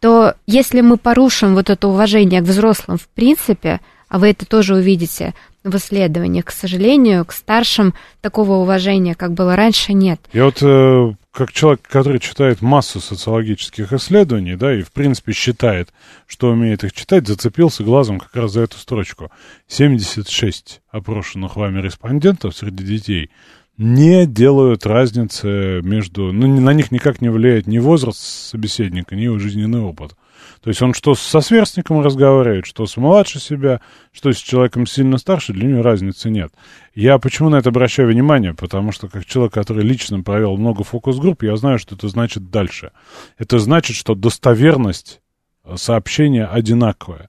[0.00, 4.74] то если мы порушим вот это уважение к взрослым в принципе, а вы это тоже
[4.74, 5.34] увидите
[5.64, 10.20] в исследованиях, к сожалению, к старшим такого уважения, как было раньше, нет.
[10.32, 15.90] Я вот э, как человек, который читает массу социологических исследований, да, и в принципе считает,
[16.26, 19.30] что умеет их читать, зацепился глазом как раз за эту строчку.
[19.66, 23.30] 76 опрошенных вами респондентов среди детей
[23.78, 26.32] не делают разницы между...
[26.32, 30.14] Ну, на них никак не влияет ни возраст собеседника, ни его жизненный опыт.
[30.60, 33.80] То есть он что со сверстником разговаривает, что с младше себя,
[34.12, 36.52] что с человеком сильно старше, для него разницы нет.
[36.94, 38.54] Я почему на это обращаю внимание?
[38.54, 42.90] Потому что как человек, который лично провел много фокус-групп, я знаю, что это значит дальше.
[43.38, 45.20] Это значит, что достоверность
[45.76, 47.28] сообщения одинаковая.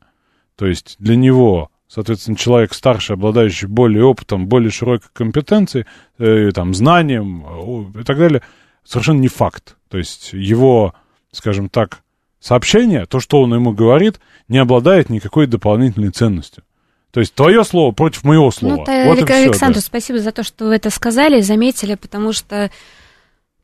[0.56, 5.86] То есть для него соответственно, человек старше, обладающий более опытом, более широкой компетенцией,
[6.20, 8.42] э, там, знанием э, и так далее,
[8.86, 9.76] совершенно не факт.
[9.90, 10.94] То есть его,
[11.32, 12.02] скажем так,
[12.40, 16.64] сообщение, то, что он ему говорит, не обладает никакой дополнительной ценностью.
[17.12, 18.86] То есть твое слово против моего слова.
[18.88, 19.82] Ну, вот и всё, Александр, да.
[19.82, 22.70] спасибо за то, что вы это сказали, заметили, потому что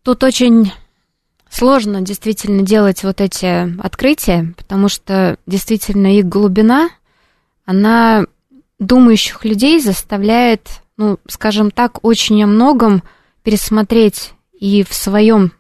[0.02, 0.72] тут очень
[1.48, 6.90] сложно действительно делать вот эти открытия, потому что действительно их глубина,
[7.66, 8.26] она
[8.80, 13.04] думающих людей заставляет, ну, скажем так, очень о многом
[13.44, 15.52] пересмотреть и в своем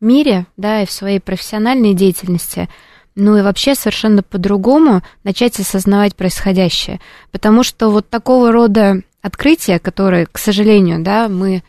[0.00, 2.68] мире, да, и в своей профессиональной деятельности,
[3.14, 7.00] ну и вообще совершенно по-другому начать осознавать происходящее.
[7.32, 11.62] Потому что вот такого рода открытия, которые, к сожалению, да, мы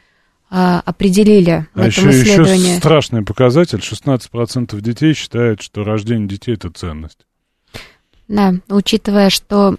[0.49, 2.69] а, определили в А этом еще, исследовании.
[2.71, 3.79] еще страшный показатель.
[3.79, 7.26] 16% детей считают, что рождение детей– это ценность.
[8.27, 9.75] Да, учитывая, что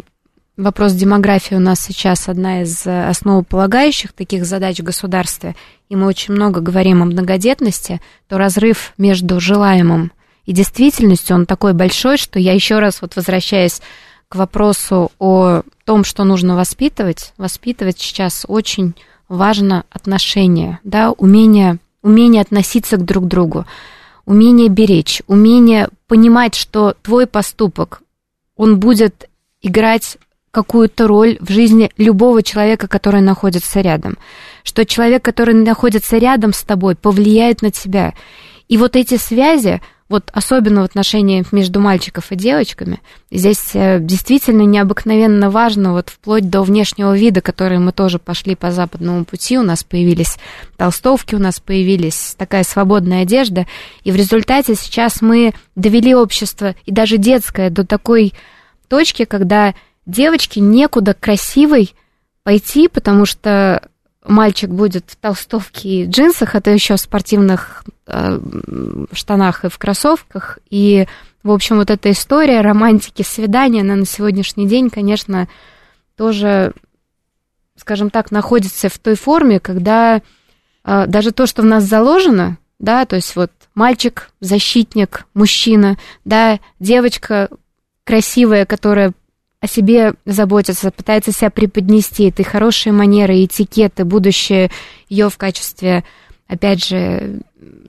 [0.56, 5.54] вопрос демографии у нас сейчас одна из э, основополагающих таких задач в государстве,
[5.88, 10.12] и мы очень много говорим о многодетности, то разрыв между желаемым
[10.46, 13.80] и действительностью, он такой большой, что я еще раз вот возвращаясь
[14.28, 18.94] к вопросу о том, что нужно воспитывать, воспитывать сейчас очень
[19.28, 23.66] важно отношение, да, умение, умение относиться к друг другу,
[24.24, 28.02] умение беречь, умение понимать, что твой поступок,
[28.58, 29.30] он будет
[29.62, 30.18] играть
[30.50, 34.18] какую-то роль в жизни любого человека, который находится рядом.
[34.64, 38.14] Что человек, который находится рядом с тобой, повлияет на тебя.
[38.68, 44.62] И вот эти связи, вот особенно в отношениях между мальчиков и девочками, здесь э, действительно
[44.62, 49.62] необыкновенно важно, вот вплоть до внешнего вида, который мы тоже пошли по западному пути, у
[49.62, 50.38] нас появились
[50.76, 53.66] толстовки, у нас появились такая свободная одежда,
[54.02, 58.32] и в результате сейчас мы довели общество, и даже детское, до такой
[58.88, 59.74] точки, когда
[60.06, 61.94] девочке некуда красивой
[62.42, 63.88] пойти, потому что
[64.28, 68.40] мальчик будет в толстовке и джинсах, а то еще в спортивных э,
[69.12, 70.58] штанах и в кроссовках.
[70.70, 71.06] И,
[71.42, 75.48] в общем, вот эта история романтики, свидания, она на сегодняшний день, конечно,
[76.16, 76.72] тоже,
[77.76, 80.20] скажем так, находится в той форме, когда
[80.84, 86.60] э, даже то, что в нас заложено, да, то есть вот мальчик, защитник, мужчина, да,
[86.80, 87.48] девочка
[88.04, 89.12] красивая, которая
[89.60, 94.70] о себе заботится, пытается себя преподнести, это и хорошие манеры, и этикеты, будущее
[95.08, 96.04] ее в качестве,
[96.46, 97.40] опять же,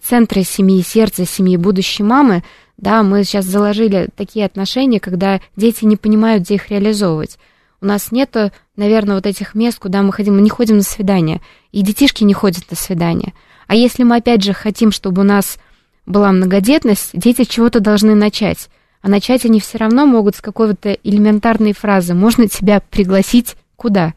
[0.02, 2.44] центра семьи, сердца семьи, будущей мамы,
[2.78, 7.38] да, мы сейчас заложили такие отношения, когда дети не понимают, где их реализовывать.
[7.82, 11.42] У нас нету, наверное, вот этих мест, куда мы ходим, мы не ходим на свидания,
[11.72, 13.34] и детишки не ходят на свидания.
[13.68, 15.60] А если мы, опять же, хотим, чтобы у нас
[16.06, 18.70] была многодетность, дети чего-то должны начать.
[19.02, 22.14] А начать они все равно могут с какой-то элементарной фразы.
[22.14, 24.14] Можно тебя пригласить куда?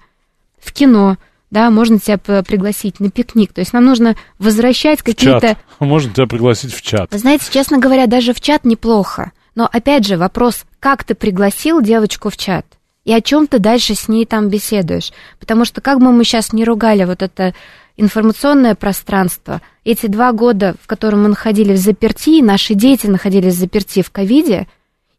[0.59, 1.19] В кино,
[1.51, 3.53] да, можно тебя пригласить на пикник.
[3.53, 5.57] То есть нам нужно возвращать какие-то...
[5.79, 7.13] Можно тебя пригласить в чат.
[7.13, 9.33] Вы знаете, честно говоря, даже в чат неплохо.
[9.55, 12.65] Но опять же вопрос, как ты пригласил девочку в чат?
[13.05, 15.13] И о чем ты дальше с ней там беседуешь?
[15.41, 17.55] Потому что как бы мы сейчас не ругали вот это
[17.97, 23.59] информационное пространство, эти два года, в котором мы находились в заперти, наши дети находились в
[23.59, 24.67] заперти в ковиде,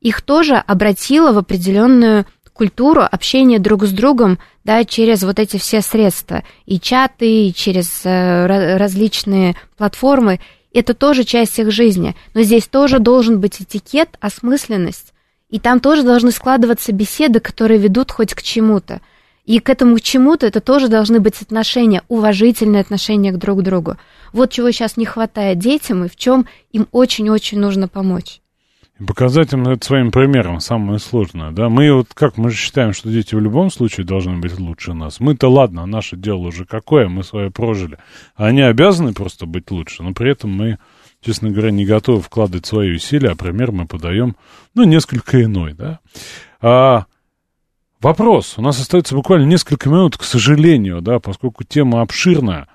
[0.02, 5.82] их тоже обратило в определенную культуру общения друг с другом, да, через вот эти все
[5.82, 10.40] средства, и чаты, и через э, различные платформы,
[10.74, 12.16] это тоже часть их жизни.
[12.34, 15.14] Но здесь тоже должен быть этикет, осмысленность,
[15.50, 19.02] и там тоже должны складываться беседы, которые ведут хоть к чему-то.
[19.45, 23.98] И к этому чему-то это тоже должны быть отношения, уважительные отношения к друг другу.
[24.32, 28.40] Вот чего сейчас не хватает детям и в чем им очень-очень нужно помочь.
[28.99, 31.68] И показать им это своим примером самое сложное, да.
[31.68, 35.20] Мы вот как, мы же считаем, что дети в любом случае должны быть лучше нас.
[35.20, 37.98] Мы-то ладно, наше дело уже какое, мы свое прожили.
[38.36, 40.78] А они обязаны просто быть лучше, но при этом мы,
[41.22, 44.38] честно говоря, не готовы вкладывать свои усилия, а пример мы подаем,
[44.76, 45.99] ну, несколько иной, да.
[46.61, 47.07] А,
[48.04, 48.56] Вопрос.
[48.58, 52.68] У нас остается буквально несколько минут, к сожалению, да, поскольку тема обширная.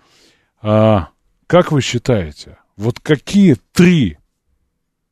[0.63, 1.11] А,
[1.47, 4.17] как вы считаете, вот какие три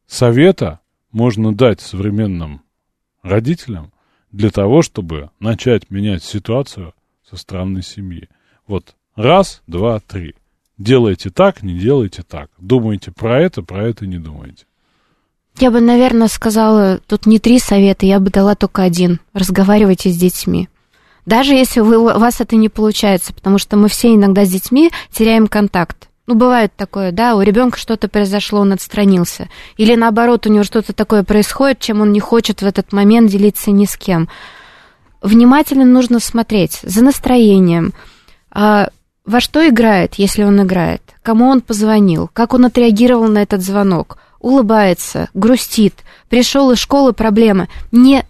[0.06, 0.80] совета
[1.12, 2.62] можно дать современным
[3.22, 3.92] родителям
[4.32, 6.94] для того, чтобы начать менять ситуацию
[7.28, 8.30] со стороны семьи?
[8.66, 10.34] Вот раз, два, три.
[10.78, 12.50] Делайте так, не делайте так.
[12.56, 14.64] Думайте про это, про это не думайте.
[15.58, 19.20] Я бы, наверное, сказала, тут не три совета, я бы дала только один.
[19.32, 20.68] Разговаривайте с детьми.
[21.24, 24.90] Даже если вы, у вас это не получается, потому что мы все иногда с детьми
[25.10, 26.08] теряем контакт.
[26.26, 29.48] Ну, бывает такое, да, у ребенка что-то произошло, он отстранился.
[29.76, 33.70] Или наоборот, у него что-то такое происходит, чем он не хочет в этот момент делиться
[33.70, 34.28] ни с кем.
[35.22, 37.92] Внимательно нужно смотреть за настроением,
[38.50, 38.90] а,
[39.24, 44.18] во что играет, если он играет, кому он позвонил, как он отреагировал на этот звонок,
[44.40, 45.94] улыбается, грустит,
[46.28, 47.68] пришел из школы проблемы.
[47.92, 48.26] Не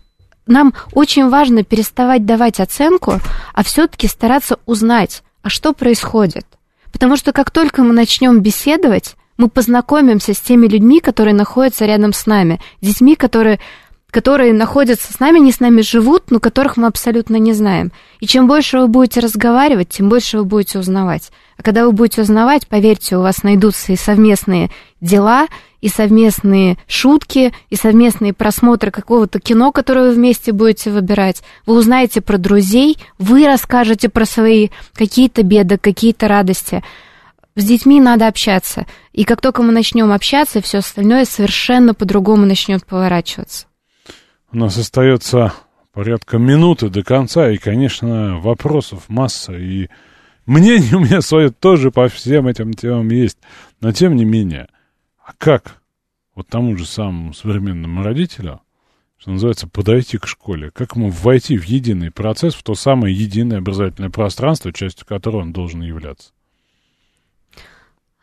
[0.47, 3.21] нам очень важно переставать давать оценку,
[3.53, 6.47] а все-таки стараться узнать, а что происходит.
[6.93, 12.13] Потому что как только мы начнем беседовать, мы познакомимся с теми людьми, которые находятся рядом
[12.13, 13.59] с нами, детьми, которые,
[14.11, 17.93] которые находятся с нами, не с нами живут, но которых мы абсолютно не знаем.
[18.21, 21.33] И чем больше вы будете разговаривать, тем больше вы будете узнавать.
[21.59, 24.71] А когда вы будете узнавать, поверьте, у вас найдутся и совместные
[25.01, 25.47] дела,
[25.81, 31.43] и совместные шутки, и совместные просмотры какого-то кино, которое вы вместе будете выбирать.
[31.65, 36.83] Вы узнаете про друзей, вы расскажете про свои какие-то беды, какие-то радости.
[37.55, 38.87] С детьми надо общаться.
[39.13, 43.67] И как только мы начнем общаться, все остальное совершенно по-другому начнет поворачиваться.
[44.53, 45.55] У нас остается
[45.93, 49.89] порядка минуты до конца, и, конечно, вопросов масса, и
[50.47, 53.39] мнение у меня свое тоже по всем этим темам есть.
[53.81, 54.69] Но, тем не менее,
[55.23, 55.83] а как
[56.35, 58.61] вот тому же самому современному родителю
[59.19, 60.71] что называется, подойти к школе?
[60.71, 65.53] Как ему войти в единый процесс, в то самое единое образовательное пространство, частью которого он
[65.53, 66.31] должен являться?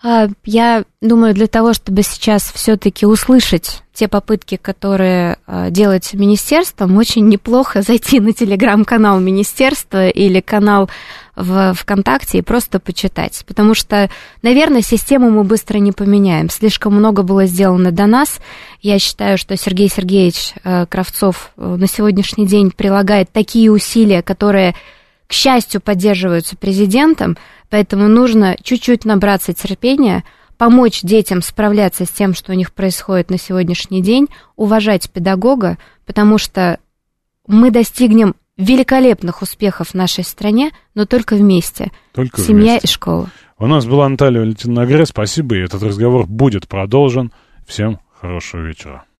[0.03, 6.97] А, Я думаю, для того, чтобы сейчас все-таки услышать те попытки, которые а, делается министерством,
[6.97, 10.89] очень неплохо зайти на телеграм-канал министерства или канал
[11.35, 13.43] в ВКонтакте и просто почитать.
[13.47, 14.09] Потому что,
[14.41, 16.49] наверное, систему мы быстро не поменяем.
[16.49, 18.39] Слишком много было сделано до нас.
[18.81, 24.75] Я считаю, что Сергей Сергеевич а, Кравцов а, на сегодняшний день прилагает такие усилия, которые
[25.27, 27.37] к счастью, поддерживаются президентом,
[27.71, 30.23] поэтому нужно чуть-чуть набраться терпения,
[30.57, 36.37] помочь детям справляться с тем, что у них происходит на сегодняшний день, уважать педагога, потому
[36.37, 36.77] что
[37.47, 41.91] мы достигнем великолепных успехов в нашей стране, но только вместе.
[42.13, 42.87] Только Семья вместе.
[42.87, 43.29] и школа.
[43.57, 45.05] У нас была Наталья Валентиновна Агре.
[45.05, 47.31] Спасибо, и этот разговор будет продолжен.
[47.65, 49.05] Всем хорошего вечера.